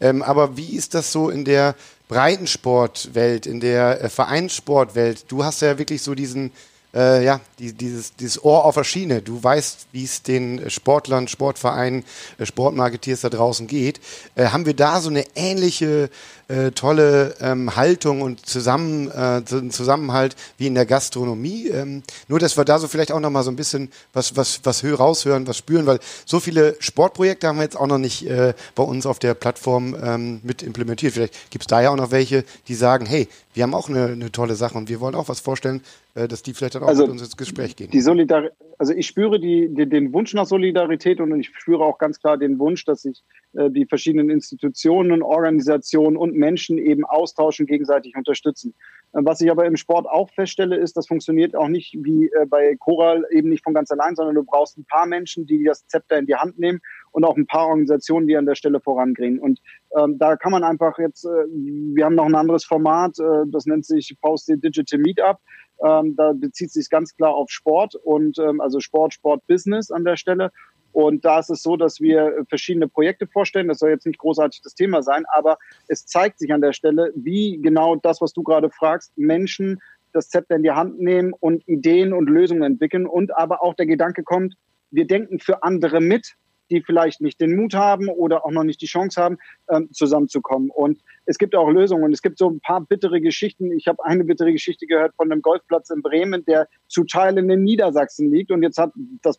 Ähm, 0.00 0.22
aber 0.22 0.56
wie 0.56 0.76
ist 0.76 0.94
das 0.94 1.12
so 1.12 1.28
in 1.28 1.44
der 1.44 1.74
Breitensportwelt, 2.08 3.46
in 3.46 3.60
der 3.60 4.02
äh, 4.02 4.08
Vereinssportwelt, 4.08 5.24
du 5.28 5.44
hast 5.44 5.62
ja 5.62 5.78
wirklich 5.78 6.02
so 6.02 6.14
diesen, 6.14 6.52
äh, 6.94 7.24
ja, 7.24 7.40
die, 7.58 7.72
dieses, 7.72 8.14
dieses 8.16 8.42
Ohr 8.42 8.64
auf 8.64 8.76
der 8.76 8.84
Schiene. 8.84 9.22
Du 9.22 9.42
weißt, 9.42 9.88
wie 9.92 10.04
es 10.04 10.22
den 10.22 10.70
Sportlern, 10.70 11.28
Sportvereinen, 11.28 12.04
äh, 12.38 12.46
Sportmarketeers 12.46 13.20
da 13.22 13.28
draußen 13.28 13.66
geht. 13.66 14.00
Äh, 14.34 14.46
haben 14.46 14.66
wir 14.66 14.74
da 14.74 15.00
so 15.00 15.10
eine 15.10 15.24
ähnliche 15.34 16.10
äh, 16.48 16.70
tolle 16.70 17.34
ähm, 17.40 17.74
Haltung 17.76 18.22
und 18.22 18.46
Zusammen, 18.46 19.10
äh, 19.10 19.44
Zusammenhalt 19.44 20.36
wie 20.58 20.66
in 20.66 20.74
der 20.74 20.86
Gastronomie. 20.86 21.68
Ähm, 21.68 22.02
nur, 22.28 22.38
dass 22.38 22.56
wir 22.56 22.64
da 22.64 22.78
so 22.78 22.88
vielleicht 22.88 23.12
auch 23.12 23.20
noch 23.20 23.30
mal 23.30 23.42
so 23.42 23.50
ein 23.50 23.56
bisschen 23.56 23.90
was, 24.12 24.36
was, 24.36 24.60
was 24.64 24.84
raushören, 24.84 25.46
was 25.46 25.56
spüren, 25.58 25.86
weil 25.86 25.98
so 26.24 26.40
viele 26.40 26.76
Sportprojekte 26.78 27.48
haben 27.48 27.56
wir 27.56 27.64
jetzt 27.64 27.78
auch 27.78 27.86
noch 27.86 27.98
nicht 27.98 28.28
äh, 28.28 28.54
bei 28.74 28.82
uns 28.82 29.06
auf 29.06 29.18
der 29.18 29.34
Plattform 29.34 29.96
ähm, 30.00 30.40
mit 30.42 30.62
implementiert. 30.62 31.14
Vielleicht 31.14 31.50
gibt 31.50 31.64
es 31.64 31.66
da 31.66 31.80
ja 31.80 31.90
auch 31.90 31.96
noch 31.96 32.10
welche, 32.10 32.44
die 32.68 32.74
sagen, 32.74 33.06
hey, 33.06 33.28
wir 33.54 33.62
haben 33.62 33.74
auch 33.74 33.88
eine, 33.88 34.06
eine 34.06 34.30
tolle 34.30 34.54
Sache 34.54 34.78
und 34.78 34.88
wir 34.88 35.00
wollen 35.00 35.14
auch 35.14 35.28
was 35.28 35.40
vorstellen, 35.40 35.80
äh, 36.14 36.28
dass 36.28 36.42
die 36.42 36.54
vielleicht 36.54 36.76
dann 36.76 36.84
auch 36.84 36.88
also 36.88 37.02
mit 37.02 37.12
uns 37.12 37.22
ins 37.22 37.36
Gespräch 37.36 37.74
gehen. 37.74 37.90
Die 37.90 38.00
Solidar 38.00 38.50
also 38.78 38.92
ich 38.92 39.06
spüre 39.06 39.40
die, 39.40 39.68
die, 39.68 39.88
den 39.88 40.12
Wunsch 40.12 40.34
nach 40.34 40.46
Solidarität 40.46 41.20
und 41.20 41.38
ich 41.38 41.50
spüre 41.56 41.84
auch 41.84 41.98
ganz 41.98 42.20
klar 42.20 42.36
den 42.36 42.58
Wunsch, 42.58 42.84
dass 42.84 43.02
sich 43.02 43.22
äh, 43.45 43.45
die 43.70 43.86
verschiedenen 43.86 44.30
Institutionen, 44.30 45.22
Organisationen 45.22 46.16
und 46.16 46.34
Menschen 46.34 46.78
eben 46.78 47.04
austauschen, 47.04 47.66
gegenseitig 47.66 48.16
unterstützen. 48.16 48.74
Äh, 49.12 49.20
was 49.22 49.40
ich 49.40 49.50
aber 49.50 49.64
im 49.66 49.76
Sport 49.76 50.06
auch 50.06 50.30
feststelle, 50.30 50.76
ist, 50.76 50.96
das 50.96 51.06
funktioniert 51.06 51.56
auch 51.56 51.68
nicht 51.68 51.96
wie 52.00 52.26
äh, 52.26 52.46
bei 52.46 52.76
Choral 52.76 53.24
eben 53.30 53.48
nicht 53.48 53.64
von 53.64 53.74
ganz 53.74 53.90
allein, 53.90 54.16
sondern 54.16 54.34
du 54.34 54.44
brauchst 54.44 54.78
ein 54.78 54.84
paar 54.84 55.06
Menschen, 55.06 55.46
die 55.46 55.64
das 55.64 55.86
Zepter 55.86 56.18
in 56.18 56.26
die 56.26 56.34
Hand 56.34 56.58
nehmen 56.58 56.80
und 57.12 57.24
auch 57.24 57.36
ein 57.36 57.46
paar 57.46 57.68
Organisationen, 57.68 58.26
die 58.26 58.36
an 58.36 58.46
der 58.46 58.54
Stelle 58.54 58.80
vorangehen. 58.80 59.38
Und 59.38 59.60
ähm, 59.96 60.18
da 60.18 60.36
kann 60.36 60.52
man 60.52 60.64
einfach 60.64 60.98
jetzt, 60.98 61.24
äh, 61.24 61.46
wir 61.48 62.04
haben 62.04 62.14
noch 62.14 62.26
ein 62.26 62.34
anderes 62.34 62.64
Format, 62.64 63.18
äh, 63.18 63.46
das 63.46 63.66
nennt 63.66 63.86
sich 63.86 64.16
VSD 64.20 64.56
Digital 64.56 65.00
Meetup. 65.00 65.38
Ähm, 65.84 66.16
da 66.16 66.32
bezieht 66.32 66.72
sich 66.72 66.88
ganz 66.88 67.14
klar 67.14 67.34
auf 67.34 67.50
Sport 67.50 67.96
und 67.96 68.38
ähm, 68.38 68.62
also 68.62 68.80
Sport, 68.80 69.12
Sport, 69.12 69.46
Business 69.46 69.90
an 69.90 70.04
der 70.04 70.16
Stelle. 70.16 70.50
Und 70.96 71.26
da 71.26 71.40
ist 71.40 71.50
es 71.50 71.62
so, 71.62 71.76
dass 71.76 72.00
wir 72.00 72.46
verschiedene 72.48 72.88
Projekte 72.88 73.26
vorstellen. 73.26 73.68
Das 73.68 73.80
soll 73.80 73.90
jetzt 73.90 74.06
nicht 74.06 74.18
großartig 74.18 74.62
das 74.62 74.74
Thema 74.74 75.02
sein, 75.02 75.24
aber 75.30 75.58
es 75.88 76.06
zeigt 76.06 76.38
sich 76.38 76.50
an 76.54 76.62
der 76.62 76.72
Stelle, 76.72 77.12
wie 77.14 77.58
genau 77.60 77.96
das, 77.96 78.22
was 78.22 78.32
du 78.32 78.42
gerade 78.42 78.70
fragst, 78.70 79.12
Menschen 79.18 79.82
das 80.14 80.30
Zepter 80.30 80.56
in 80.56 80.62
die 80.62 80.70
Hand 80.70 80.98
nehmen 80.98 81.34
und 81.38 81.68
Ideen 81.68 82.14
und 82.14 82.30
Lösungen 82.30 82.62
entwickeln. 82.62 83.06
Und 83.06 83.36
aber 83.36 83.62
auch 83.62 83.74
der 83.74 83.84
Gedanke 83.84 84.22
kommt, 84.22 84.54
wir 84.90 85.06
denken 85.06 85.38
für 85.38 85.62
andere 85.62 86.00
mit 86.00 86.34
die 86.70 86.82
vielleicht 86.82 87.20
nicht 87.20 87.40
den 87.40 87.54
Mut 87.54 87.74
haben 87.74 88.08
oder 88.08 88.44
auch 88.44 88.50
noch 88.50 88.64
nicht 88.64 88.82
die 88.82 88.86
Chance 88.86 89.22
haben, 89.22 89.38
ähm, 89.70 89.88
zusammenzukommen. 89.92 90.70
Und 90.70 90.98
es 91.24 91.38
gibt 91.38 91.54
auch 91.54 91.70
Lösungen. 91.70 92.02
Und 92.02 92.12
es 92.12 92.22
gibt 92.22 92.38
so 92.38 92.50
ein 92.50 92.58
paar 92.58 92.80
bittere 92.80 93.20
Geschichten. 93.20 93.70
Ich 93.70 93.86
habe 93.86 94.04
eine 94.04 94.24
bittere 94.24 94.50
Geschichte 94.50 94.88
gehört 94.88 95.14
von 95.14 95.30
einem 95.30 95.42
Golfplatz 95.42 95.90
in 95.90 96.02
Bremen, 96.02 96.44
der 96.44 96.66
zu 96.88 97.04
Teilen 97.04 97.48
in 97.50 97.62
Niedersachsen 97.62 98.32
liegt. 98.32 98.50
Und 98.50 98.64
jetzt 98.64 98.78
hat 98.78 98.90
das 99.22 99.38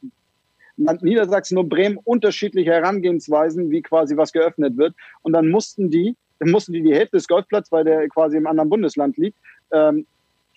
Land 0.78 1.02
Niedersachsen 1.04 1.58
und 1.58 1.70
Bremen 1.70 1.98
unterschiedliche 2.04 2.72
Herangehensweisen, 2.72 3.72
wie 3.72 3.82
quasi 3.82 4.16
was 4.16 4.32
geöffnet 4.32 4.78
wird. 4.78 4.96
Und 5.24 5.34
dann 5.34 5.50
mussten 5.50 5.90
die, 5.90 6.16
dann 6.40 6.52
mussten 6.52 6.74
die 6.74 6.84
die 6.84 6.94
Hälfte 6.94 7.18
des 7.18 7.28
Golfplatzes, 7.28 7.72
weil 7.72 7.84
der 7.84 8.08
quasi 8.10 8.38
im 8.38 8.48
anderen 8.48 8.70
Bundesland 8.70 9.18
liegt, 9.18 9.38
ähm, 9.72 10.06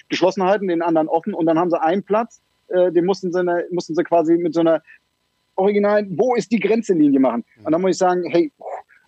geschlossen 0.08 0.44
halten, 0.44 0.68
den 0.68 0.82
anderen 0.82 1.08
offen. 1.08 1.34
Und 1.34 1.46
dann 1.46 1.58
haben 1.58 1.70
sie 1.70 1.80
einen 1.80 2.02
Platz, 2.02 2.42
äh, 2.68 2.92
den 2.92 3.06
mussten 3.06 3.32
sie, 3.32 3.40
eine, 3.40 3.66
mussten 3.70 3.94
sie 3.94 4.04
quasi 4.04 4.36
mit 4.36 4.54
so 4.54 4.60
einer 4.60 4.82
original, 5.56 6.06
wo 6.10 6.34
ist 6.34 6.52
die 6.52 6.60
Grenzlinie 6.60 7.20
machen. 7.20 7.44
Und 7.64 7.72
dann 7.72 7.80
muss 7.80 7.92
ich 7.92 7.98
sagen, 7.98 8.24
hey, 8.30 8.52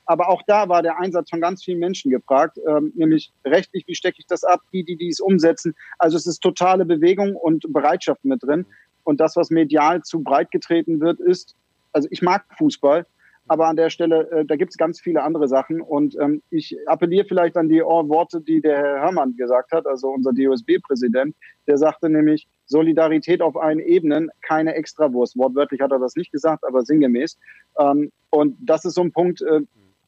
aber 0.05 0.29
auch 0.29 0.43
da 0.47 0.69
war 0.69 0.83
der 0.83 0.99
Einsatz 0.99 1.31
von 1.31 1.41
ganz 1.41 1.65
vielen 1.65 1.79
Menschen 1.79 2.11
gefragt, 2.11 2.59
ähm, 2.69 2.93
nämlich 2.95 3.33
rechtlich, 3.45 3.85
wie 3.87 3.95
stecke 3.95 4.17
ich 4.19 4.27
das 4.27 4.45
ab, 4.45 4.61
die, 4.73 4.85
die 4.85 4.97
dies 4.97 5.21
umsetzen. 5.21 5.75
Also 5.99 6.17
es 6.17 6.27
ist 6.27 6.41
totale 6.41 6.85
Bewegung 6.85 7.37
und 7.37 7.73
Bereitschaft 7.73 8.25
mit 8.25 8.43
drin. 8.43 8.67
Und 9.05 9.21
das, 9.21 9.37
was 9.37 9.51
medial 9.51 10.03
zu 10.03 10.23
breit 10.23 10.51
getreten 10.51 11.01
wird, 11.01 11.21
ist, 11.21 11.55
also 11.93 12.09
ich 12.11 12.23
mag 12.23 12.45
Fußball, 12.57 13.07
aber 13.49 13.67
an 13.67 13.77
der 13.77 13.91
Stelle, 13.91 14.31
äh, 14.31 14.45
da 14.45 14.57
gibt 14.57 14.71
es 14.71 14.79
ganz 14.79 15.01
viele 15.01 15.23
andere 15.23 15.49
Sachen. 15.49 15.81
Und 15.81 16.17
ähm, 16.19 16.43
ich 16.51 16.77
appelliere 16.87 17.27
vielleicht 17.27 17.57
an 17.57 17.69
die 17.69 17.81
Worte, 17.81 18.41
die 18.41 18.61
der 18.61 18.79
Herr 18.79 19.01
Herrmann 19.01 19.37
gesagt 19.37 19.73
hat, 19.73 19.87
also 19.87 20.09
unser 20.11 20.33
DOSB-Präsident. 20.33 21.35
Der 21.67 21.77
sagte 21.77 22.09
nämlich, 22.09 22.47
Solidarität 22.67 23.43
auf 23.43 23.57
allen 23.57 23.81
Ebenen, 23.81 24.31
keine 24.43 24.75
Extrawurst. 24.75 25.37
Wortwörtlich 25.37 25.81
hat 25.81 25.91
er 25.91 25.99
das 25.99 26.17
nicht 26.17 26.33
gesagt, 26.33 26.65
aber 26.67 26.83
sinngemäß. 26.83 27.37
Ähm, 27.79 28.13
und 28.31 28.57
das 28.61 28.85
ist 28.85 28.95
so 28.95 29.03
ein 29.03 29.13
Punkt, 29.13 29.43
äh, 29.43 29.61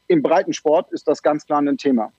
im 0.07 0.23
Breitensport 0.23 0.93
ist 0.93 1.09
das 1.09 1.23
ganz 1.23 1.47
klar 1.47 1.61
ein 1.61 1.77
Thema. 1.77 2.13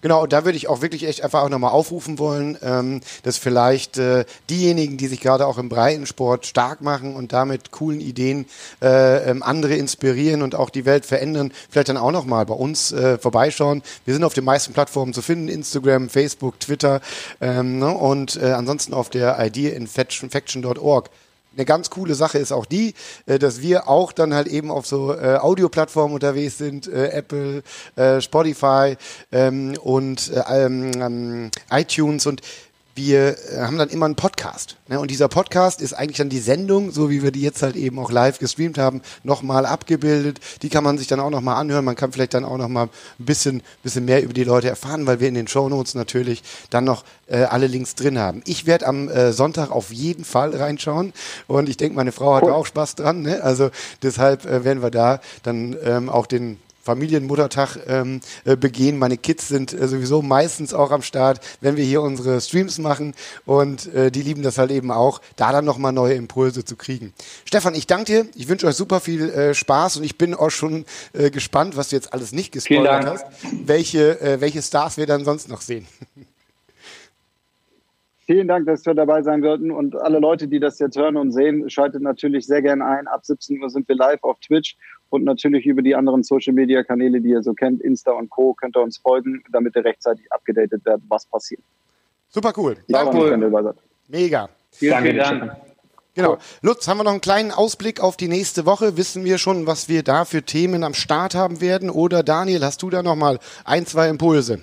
Genau, 0.00 0.22
und 0.22 0.32
da 0.32 0.44
würde 0.44 0.56
ich 0.56 0.68
auch 0.68 0.82
wirklich 0.82 1.06
echt 1.06 1.22
einfach 1.22 1.42
auch 1.42 1.48
nochmal 1.48 1.70
aufrufen 1.72 2.18
wollen, 2.18 2.56
ähm, 2.62 3.00
dass 3.22 3.36
vielleicht 3.36 3.98
äh, 3.98 4.24
diejenigen, 4.48 4.96
die 4.96 5.06
sich 5.06 5.20
gerade 5.20 5.46
auch 5.46 5.58
im 5.58 5.68
Breitensport 5.68 6.46
stark 6.46 6.80
machen 6.80 7.14
und 7.14 7.32
damit 7.32 7.72
coolen 7.72 8.00
Ideen 8.00 8.46
äh, 8.82 9.30
ähm, 9.30 9.42
andere 9.42 9.74
inspirieren 9.74 10.42
und 10.42 10.54
auch 10.54 10.70
die 10.70 10.84
Welt 10.84 11.06
verändern, 11.06 11.52
vielleicht 11.70 11.88
dann 11.88 11.96
auch 11.96 12.12
nochmal 12.12 12.46
bei 12.46 12.54
uns 12.54 12.92
äh, 12.92 13.18
vorbeischauen. 13.18 13.82
Wir 14.04 14.14
sind 14.14 14.24
auf 14.24 14.34
den 14.34 14.44
meisten 14.44 14.72
Plattformen 14.72 15.12
zu 15.12 15.22
finden, 15.22 15.48
Instagram, 15.48 16.08
Facebook, 16.08 16.58
Twitter 16.60 17.00
ähm, 17.40 17.78
ne? 17.78 17.90
und 17.90 18.36
äh, 18.36 18.52
ansonsten 18.52 18.94
auf 18.94 19.10
der 19.10 19.38
ideainfection.org 19.38 21.10
eine 21.56 21.64
ganz 21.64 21.90
coole 21.90 22.14
Sache 22.14 22.38
ist 22.38 22.52
auch 22.52 22.66
die, 22.66 22.94
äh, 23.26 23.38
dass 23.38 23.62
wir 23.62 23.88
auch 23.88 24.12
dann 24.12 24.34
halt 24.34 24.46
eben 24.46 24.70
auf 24.70 24.86
so 24.86 25.12
äh, 25.12 25.36
Audioplattformen 25.36 26.14
unterwegs 26.14 26.58
sind, 26.58 26.86
äh, 26.88 27.08
Apple, 27.08 27.62
äh, 27.96 28.20
Spotify 28.20 28.96
ähm, 29.32 29.76
und 29.82 30.30
äh, 30.32 30.64
ähm, 30.66 31.50
iTunes 31.70 32.26
und 32.26 32.42
wir 32.96 33.36
äh, 33.52 33.58
haben 33.58 33.78
dann 33.78 33.90
immer 33.90 34.06
einen 34.06 34.16
Podcast. 34.16 34.76
Ne? 34.88 34.98
Und 34.98 35.10
dieser 35.10 35.28
Podcast 35.28 35.80
ist 35.82 35.92
eigentlich 35.92 36.16
dann 36.16 36.30
die 36.30 36.40
Sendung, 36.40 36.90
so 36.90 37.10
wie 37.10 37.22
wir 37.22 37.30
die 37.30 37.42
jetzt 37.42 37.62
halt 37.62 37.76
eben 37.76 37.98
auch 37.98 38.10
live 38.10 38.38
gestreamt 38.38 38.78
haben, 38.78 39.02
nochmal 39.22 39.66
abgebildet. 39.66 40.40
Die 40.62 40.70
kann 40.70 40.82
man 40.82 40.98
sich 40.98 41.06
dann 41.06 41.20
auch 41.20 41.30
nochmal 41.30 41.56
anhören. 41.56 41.84
Man 41.84 41.94
kann 41.94 42.12
vielleicht 42.12 42.34
dann 42.34 42.44
auch 42.44 42.56
nochmal 42.56 42.86
ein 43.18 43.24
bisschen, 43.24 43.62
bisschen 43.82 44.06
mehr 44.06 44.22
über 44.22 44.32
die 44.32 44.44
Leute 44.44 44.68
erfahren, 44.68 45.06
weil 45.06 45.20
wir 45.20 45.28
in 45.28 45.34
den 45.34 45.46
Show 45.46 45.68
Notes 45.68 45.94
natürlich 45.94 46.42
dann 46.70 46.84
noch 46.84 47.04
äh, 47.26 47.42
alle 47.42 47.66
Links 47.66 47.94
drin 47.94 48.18
haben. 48.18 48.42
Ich 48.46 48.66
werde 48.66 48.86
am 48.86 49.08
äh, 49.08 49.32
Sonntag 49.32 49.70
auf 49.70 49.92
jeden 49.92 50.24
Fall 50.24 50.56
reinschauen 50.56 51.12
und 51.46 51.68
ich 51.68 51.76
denke, 51.76 51.96
meine 51.96 52.12
Frau 52.12 52.34
hat 52.34 52.44
cool. 52.44 52.52
auch 52.52 52.66
Spaß 52.66 52.94
dran. 52.94 53.22
Ne? 53.22 53.42
Also 53.42 53.70
deshalb 54.02 54.46
äh, 54.46 54.64
werden 54.64 54.82
wir 54.82 54.90
da 54.90 55.20
dann 55.42 55.76
ähm, 55.84 56.08
auch 56.08 56.26
den 56.26 56.58
Familienmuttertag 56.86 57.78
ähm, 57.88 58.20
äh, 58.44 58.56
begehen. 58.56 58.98
Meine 58.98 59.18
Kids 59.18 59.48
sind 59.48 59.72
äh, 59.72 59.88
sowieso 59.88 60.22
meistens 60.22 60.72
auch 60.72 60.92
am 60.92 61.02
Start, 61.02 61.40
wenn 61.60 61.76
wir 61.76 61.84
hier 61.84 62.00
unsere 62.00 62.40
Streams 62.40 62.78
machen 62.78 63.14
und 63.44 63.92
äh, 63.92 64.10
die 64.10 64.22
lieben 64.22 64.42
das 64.42 64.56
halt 64.56 64.70
eben 64.70 64.90
auch, 64.90 65.20
da 65.36 65.52
dann 65.52 65.64
nochmal 65.64 65.92
neue 65.92 66.14
Impulse 66.14 66.64
zu 66.64 66.76
kriegen. 66.76 67.12
Stefan, 67.44 67.74
ich 67.74 67.86
danke 67.86 68.04
dir. 68.04 68.26
Ich 68.36 68.48
wünsche 68.48 68.66
euch 68.66 68.76
super 68.76 69.00
viel 69.00 69.28
äh, 69.30 69.54
Spaß 69.54 69.98
und 69.98 70.04
ich 70.04 70.16
bin 70.16 70.34
auch 70.34 70.50
schon 70.50 70.84
äh, 71.12 71.30
gespannt, 71.30 71.76
was 71.76 71.90
du 71.90 71.96
jetzt 71.96 72.12
alles 72.12 72.32
nicht 72.32 72.52
gespoilert 72.52 73.04
hast, 73.04 73.26
welche, 73.64 74.20
äh, 74.20 74.40
welche 74.40 74.62
Stars 74.62 74.96
wir 74.96 75.06
dann 75.06 75.24
sonst 75.24 75.48
noch 75.48 75.60
sehen. 75.60 75.86
Vielen 78.26 78.48
Dank, 78.48 78.66
dass 78.66 78.84
wir 78.84 78.94
dabei 78.94 79.22
sein 79.22 79.42
würden. 79.42 79.70
Und 79.70 79.94
alle 79.94 80.18
Leute, 80.18 80.48
die 80.48 80.58
das 80.58 80.80
jetzt 80.80 80.98
hören 80.98 81.16
und 81.16 81.30
sehen, 81.30 81.70
schaltet 81.70 82.02
natürlich 82.02 82.44
sehr 82.46 82.60
gerne 82.60 82.84
ein. 82.84 83.06
Ab 83.06 83.24
17 83.24 83.62
Uhr 83.62 83.70
sind 83.70 83.86
wir 83.88 83.94
live 83.94 84.24
auf 84.24 84.40
Twitch 84.40 84.76
und 85.10 85.24
natürlich 85.24 85.66
über 85.66 85.82
die 85.82 85.94
anderen 85.94 86.22
Social 86.22 86.52
Media 86.52 86.82
Kanäle, 86.82 87.20
die 87.20 87.30
ihr 87.30 87.42
so 87.42 87.54
kennt, 87.54 87.80
Insta 87.82 88.12
und 88.12 88.30
Co. 88.30 88.54
könnt 88.54 88.76
ihr 88.76 88.82
uns 88.82 88.98
folgen, 88.98 89.42
damit 89.52 89.76
ihr 89.76 89.84
rechtzeitig 89.84 90.30
abgedatet 90.32 90.84
werdet, 90.84 91.04
was 91.08 91.26
passiert. 91.26 91.62
Super 92.28 92.52
cool. 92.56 92.76
Ja, 92.88 93.04
cool. 93.12 93.74
Mega. 94.08 94.48
Vielen, 94.72 95.02
vielen 95.02 95.16
Dank. 95.16 95.56
Genau. 96.14 96.38
Lutz, 96.62 96.88
haben 96.88 96.96
wir 96.96 97.04
noch 97.04 97.10
einen 97.10 97.20
kleinen 97.20 97.50
Ausblick 97.50 98.00
auf 98.00 98.16
die 98.16 98.28
nächste 98.28 98.64
Woche? 98.64 98.96
Wissen 98.96 99.24
wir 99.24 99.36
schon, 99.36 99.66
was 99.66 99.90
wir 99.90 100.02
da 100.02 100.24
für 100.24 100.42
Themen 100.42 100.82
am 100.82 100.94
Start 100.94 101.34
haben 101.34 101.60
werden? 101.60 101.90
Oder 101.90 102.22
Daniel, 102.22 102.64
hast 102.64 102.82
du 102.82 102.88
da 102.88 103.02
noch 103.02 103.16
mal 103.16 103.38
ein, 103.66 103.84
zwei 103.84 104.08
Impulse? 104.08 104.62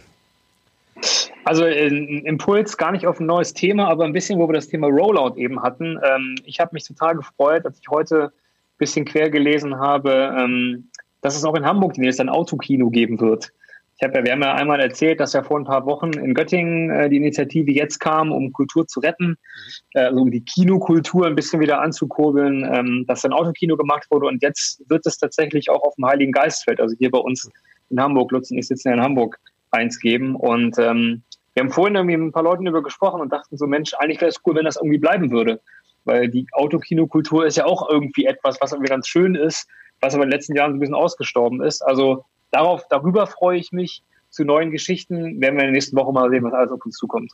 Also 1.45 1.65
ein 1.65 2.25
Impuls 2.25 2.77
gar 2.77 2.91
nicht 2.91 3.05
auf 3.05 3.19
ein 3.19 3.27
neues 3.27 3.53
Thema, 3.53 3.87
aber 3.87 4.05
ein 4.05 4.13
bisschen, 4.13 4.39
wo 4.39 4.47
wir 4.47 4.53
das 4.53 4.67
Thema 4.67 4.87
Rollout 4.87 5.35
eben 5.37 5.61
hatten. 5.61 5.99
Ähm, 6.03 6.35
ich 6.45 6.59
habe 6.59 6.71
mich 6.73 6.85
total 6.85 7.15
gefreut, 7.15 7.65
als 7.65 7.77
ich 7.79 7.87
heute 7.87 8.31
bisschen 8.84 9.05
quer 9.05 9.29
gelesen 9.29 9.79
habe, 9.79 10.36
ähm, 10.38 10.89
dass 11.21 11.38
es 11.38 11.45
auch 11.45 11.55
in 11.55 11.65
Hamburg 11.65 11.93
demnächst 11.93 12.19
ein 12.19 12.29
Autokino 12.29 12.89
geben 12.89 13.19
wird. 13.21 13.51
Ich 13.97 14.03
habe 14.03 14.17
ja, 14.17 14.25
wir 14.25 14.31
haben 14.34 14.41
ja 14.41 14.55
einmal 14.55 14.81
erzählt, 14.81 15.19
dass 15.21 15.31
ja 15.31 15.43
vor 15.43 15.57
ein 15.57 15.65
paar 15.65 15.86
Wochen 15.86 16.11
in 16.13 16.34
Göttingen 16.34 16.89
äh, 16.89 17.09
die 17.09 17.17
Initiative 17.17 17.71
jetzt 17.71 17.99
kam, 17.99 18.31
um 18.31 18.51
Kultur 18.51 18.86
zu 18.88 18.99
retten, 18.99 19.38
äh, 19.93 20.01
also 20.01 20.21
um 20.21 20.31
die 20.31 20.43
Kinokultur 20.43 21.25
ein 21.25 21.36
bisschen 21.36 21.61
wieder 21.61 21.79
anzukurbeln, 21.81 22.69
ähm, 22.73 23.05
dass 23.07 23.23
ein 23.23 23.31
Autokino 23.31 23.77
gemacht 23.77 24.05
wurde 24.09 24.27
und 24.27 24.41
jetzt 24.41 24.84
wird 24.89 25.05
es 25.05 25.17
tatsächlich 25.17 25.69
auch 25.69 25.81
auf 25.84 25.95
dem 25.95 26.05
Heiligen 26.05 26.34
Geistfeld, 26.34 26.81
also 26.81 26.95
hier 26.97 27.11
bei 27.11 27.19
uns 27.19 27.49
in 27.89 28.01
Hamburg, 28.01 28.31
Lutz 28.31 28.51
und 28.51 28.57
ich 28.57 28.67
sitzen 28.67 28.89
ja 28.89 28.95
in 28.95 29.01
Hamburg, 29.01 29.39
eins 29.71 29.99
geben 29.99 30.36
und 30.36 30.77
ähm, 30.77 31.23
wir 31.53 31.63
haben 31.63 31.71
vorhin 31.71 31.95
irgendwie 31.95 32.17
mit 32.17 32.27
ein 32.27 32.31
paar 32.31 32.43
Leuten 32.43 32.65
darüber 32.65 32.84
gesprochen 32.84 33.21
und 33.21 33.31
dachten 33.31 33.57
so, 33.57 33.67
Mensch, 33.67 33.93
eigentlich 33.99 34.19
wäre 34.21 34.29
es 34.29 34.41
cool, 34.45 34.55
wenn 34.55 34.65
das 34.65 34.75
irgendwie 34.75 34.97
bleiben 34.97 35.31
würde. 35.31 35.61
Weil 36.06 36.30
die 36.30 36.47
Autokinokultur 36.51 37.45
ist 37.45 37.58
ja 37.58 37.66
auch 37.66 37.89
irgendwie 37.89 38.26
etwas, 38.26 38.60
was 38.62 38.72
irgendwie 38.72 38.89
ganz 38.89 39.08
schön 39.08 39.36
ist, 39.36 39.68
was 40.01 40.14
aber 40.14 40.24
in 40.24 40.30
den 40.30 40.38
letzten 40.38 40.56
Jahren 40.56 40.72
so 40.72 40.78
ein 40.78 40.80
bisschen 40.80 40.95
ausgestorben 40.95 41.62
ist. 41.62 41.82
Also 41.82 42.26
darauf, 42.51 42.88
darüber 42.89 43.28
freue 43.28 43.58
ich 43.58 43.72
mich. 43.72 44.04
Zu 44.30 44.43
neuen 44.45 44.72
Geschichten 44.72 45.39
werden 45.41 45.56
wir 45.56 45.64
in 45.64 45.68
der 45.68 45.72
nächsten 45.72 45.95
Woche 45.95 46.12
mal 46.12 46.30
sehen, 46.30 46.43
was 46.43 46.54
alles 46.54 46.72
auf 46.72 46.84
uns 46.86 46.95
zukommt. 46.95 47.32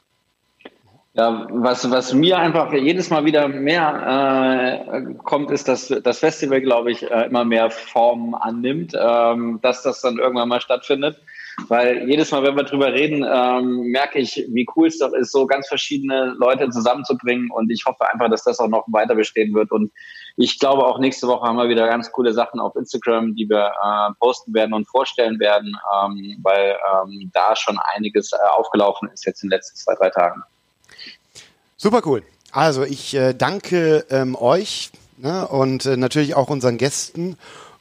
Ja, 1.14 1.48
was, 1.50 1.90
was 1.90 2.14
mir 2.14 2.38
einfach 2.38 2.72
jedes 2.72 3.10
Mal 3.10 3.26
wieder 3.26 3.48
mehr 3.48 4.86
äh, 4.92 5.14
kommt, 5.24 5.50
ist, 5.50 5.68
dass 5.68 5.88
das 5.88 6.20
Festival, 6.20 6.62
glaube 6.62 6.92
ich, 6.92 7.10
äh, 7.10 7.26
immer 7.26 7.46
mehr 7.46 7.72
Formen 7.72 8.36
annimmt, 8.36 8.94
ähm, 8.98 9.60
dass 9.62 9.82
das 9.82 10.02
dann 10.02 10.20
irgendwann 10.20 10.50
mal 10.50 10.62
stattfindet. 10.62 11.20
Weil 11.68 12.10
jedes 12.10 12.32
Mal, 12.32 12.44
wenn 12.44 12.56
wir 12.56 12.64
drüber 12.64 12.94
reden, 12.94 13.26
ähm, 13.30 13.92
merke 13.92 14.20
ich, 14.20 14.46
wie 14.50 14.66
cool 14.76 14.88
es 14.88 14.98
doch 14.98 15.14
ist, 15.14 15.32
so 15.32 15.46
ganz 15.46 15.68
verschiedene 15.68 16.36
Leute 16.38 16.70
zusammenzubringen 16.70 17.50
und 17.52 17.70
ich 17.70 17.86
hoffe 17.86 18.10
einfach, 18.12 18.30
dass 18.30 18.44
das 18.44 18.60
auch 18.60 18.68
noch 18.68 18.86
weiter 18.88 19.16
bestehen 19.16 19.54
wird 19.54 19.72
und 19.72 19.92
ich 20.38 20.58
glaube 20.60 20.86
auch 20.86 21.00
nächste 21.00 21.28
Woche 21.28 21.48
haben 21.48 21.58
wir 21.58 21.70
wieder 21.70 21.88
ganz 21.88 22.12
coole 22.12 22.34
Sachen 22.34 22.60
auf 22.60 22.76
Instagram, 22.76 23.36
die 23.36 23.50
wir 23.50 23.72
äh, 23.84 24.14
posten 24.20 24.54
werden 24.54 24.74
und 24.74 24.88
vorstellen 24.88 25.40
werden, 25.40 25.76
ähm, 26.04 26.38
weil 26.42 26.78
ähm, 26.94 27.30
da 27.34 27.56
schon 27.56 27.78
einiges 27.96 28.32
äh, 28.32 28.38
aufgelaufen 28.58 29.10
ist 29.14 29.26
jetzt 29.26 29.44
in 29.44 29.50
den 29.50 29.58
letzten 29.58 29.78
zwei, 29.78 29.96
drei 29.96 30.10
Tagen. 30.10 30.42
Super 31.76 32.02
cool. 32.06 32.24
Also 32.52 32.84
ich 32.84 33.14
äh, 33.16 33.34
danke 33.34 34.06
ähm, 34.10 34.36
euch 34.36 34.92
ne, 35.18 35.48
und 35.48 35.86
äh, 35.86 35.98
natürlich 35.98 36.36
auch 36.36 36.50
unseren 36.50 36.78
Gästen 36.78 37.38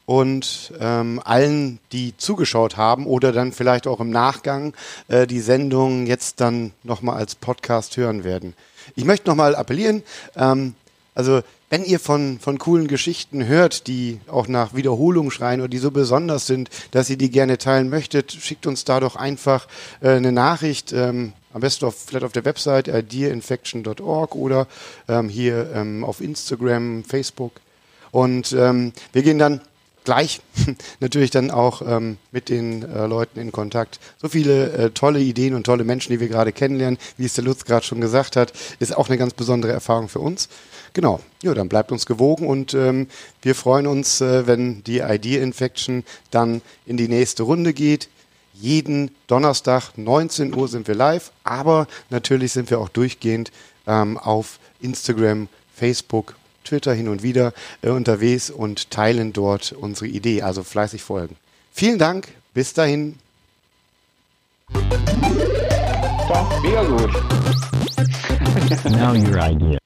und 0.09 0.73
ähm, 0.81 1.21
allen, 1.23 1.81
die 1.93 2.17
zugeschaut 2.17 2.79
haben 2.79 3.07
oder 3.07 3.31
dann 3.31 3.53
vielleicht 3.53 3.87
auch 3.87 4.01
im 4.01 4.09
Nachgang 4.09 4.73
äh, 5.09 5.27
die 5.27 5.41
Sendung 5.41 6.07
jetzt 6.07 6.41
dann 6.41 6.73
nochmal 6.83 7.19
als 7.19 7.35
Podcast 7.35 7.99
hören 7.99 8.25
werden. 8.25 8.55
Ich 8.97 9.05
möchte 9.05 9.29
nochmal 9.29 9.55
appellieren, 9.55 10.03
ähm, 10.35 10.73
also 11.15 11.43
wenn 11.69 11.85
ihr 11.85 12.01
von, 12.01 12.39
von 12.41 12.59
coolen 12.59 12.89
Geschichten 12.89 13.45
hört, 13.45 13.87
die 13.87 14.19
auch 14.29 14.49
nach 14.49 14.75
Wiederholung 14.75 15.31
schreien 15.31 15.61
oder 15.61 15.69
die 15.69 15.77
so 15.77 15.91
besonders 15.91 16.47
sind, 16.47 16.71
dass 16.93 17.11
ihr 17.11 17.19
die 17.19 17.31
gerne 17.31 17.59
teilen 17.59 17.91
möchtet, 17.91 18.33
schickt 18.33 18.67
uns 18.67 18.87
da 18.87 19.01
doch 19.01 19.15
einfach 19.15 19.69
äh, 20.01 20.13
eine 20.13 20.33
Nachricht. 20.33 20.91
Ähm, 20.95 21.35
am 21.53 21.61
besten 21.61 21.85
auf, 21.85 21.97
vielleicht 22.07 22.25
auf 22.25 22.33
der 22.33 22.47
Website 22.47 22.89
äh, 22.89 23.05
oder 24.33 24.67
ähm, 25.07 25.29
hier 25.29 25.71
ähm, 25.75 26.03
auf 26.03 26.23
Instagram, 26.23 27.05
Facebook. 27.05 27.53
Und 28.11 28.55
ähm, 28.59 28.95
wir 29.13 29.23
gehen 29.23 29.39
dann 29.39 29.61
gleich 30.09 30.41
natürlich 31.01 31.31
dann 31.31 31.51
auch 31.51 31.83
ähm, 31.83 32.17
mit 32.33 32.49
den 32.49 32.83
äh, 32.83 33.07
Leuten 33.07 33.39
in 33.39 33.53
Kontakt. 33.53 34.01
So 34.17 34.31
viele 34.31 34.73
äh, 34.73 34.91
tolle 34.91 35.21
Ideen 35.21 35.53
und 35.53 35.65
tolle 35.65 35.85
Menschen, 35.85 36.11
die 36.13 36.19
wir 36.19 36.29
gerade 36.29 36.51
kennenlernen, 36.51 36.99
wie 37.19 37.27
es 37.27 37.35
der 37.35 37.45
Lutz 37.45 37.67
gerade 37.67 37.85
schon 37.85 38.01
gesagt 38.01 38.35
hat, 38.35 38.55
ist 38.79 38.97
auch 38.97 39.09
eine 39.11 39.19
ganz 39.19 39.35
besondere 39.35 39.73
Erfahrung 39.73 40.09
für 40.09 40.21
uns. 40.21 40.49
Genau, 40.95 41.21
ja, 41.43 41.53
dann 41.53 41.69
bleibt 41.69 41.93
uns 41.93 42.07
gewogen 42.07 42.47
und 42.47 42.73
ähm, 42.73 43.09
wir 43.43 43.55
freuen 43.55 43.87
uns, 43.87 44.23
äh, 44.23 44.47
wenn 44.47 44.83
die 44.85 45.01
Idea 45.01 45.43
Infection 45.43 46.05
dann 46.31 46.63
in 46.87 46.97
die 46.97 47.09
nächste 47.09 47.43
Runde 47.43 47.75
geht. 47.75 48.09
Jeden 48.55 49.11
Donnerstag 49.27 49.99
19 49.99 50.57
Uhr 50.57 50.69
sind 50.69 50.89
wir 50.89 50.95
live, 50.95 51.33
aber 51.45 51.87
natürlich 52.09 52.53
sind 52.53 52.71
wir 52.71 52.81
auch 52.81 52.89
durchgehend 52.89 53.53
ähm, 53.87 54.17
auf 54.17 54.59
Instagram, 54.81 55.49
Facebook, 55.75 56.35
Twitter 56.69 56.93
hin 56.93 57.09
und 57.09 57.23
wieder 57.23 57.53
äh, 57.83 57.89
unterwegs 57.89 58.51
und 58.51 58.91
teilen 58.91 59.33
dort 59.33 59.73
unsere 59.73 60.07
Idee, 60.07 60.43
also 60.43 60.63
fleißig 60.63 61.03
folgen. 61.03 61.37
Vielen 61.73 61.99
Dank, 61.99 62.29
bis 62.55 62.75
dahin. 62.75 63.17
Now 68.85 69.15
your 69.15 69.39
idea. 69.39 69.79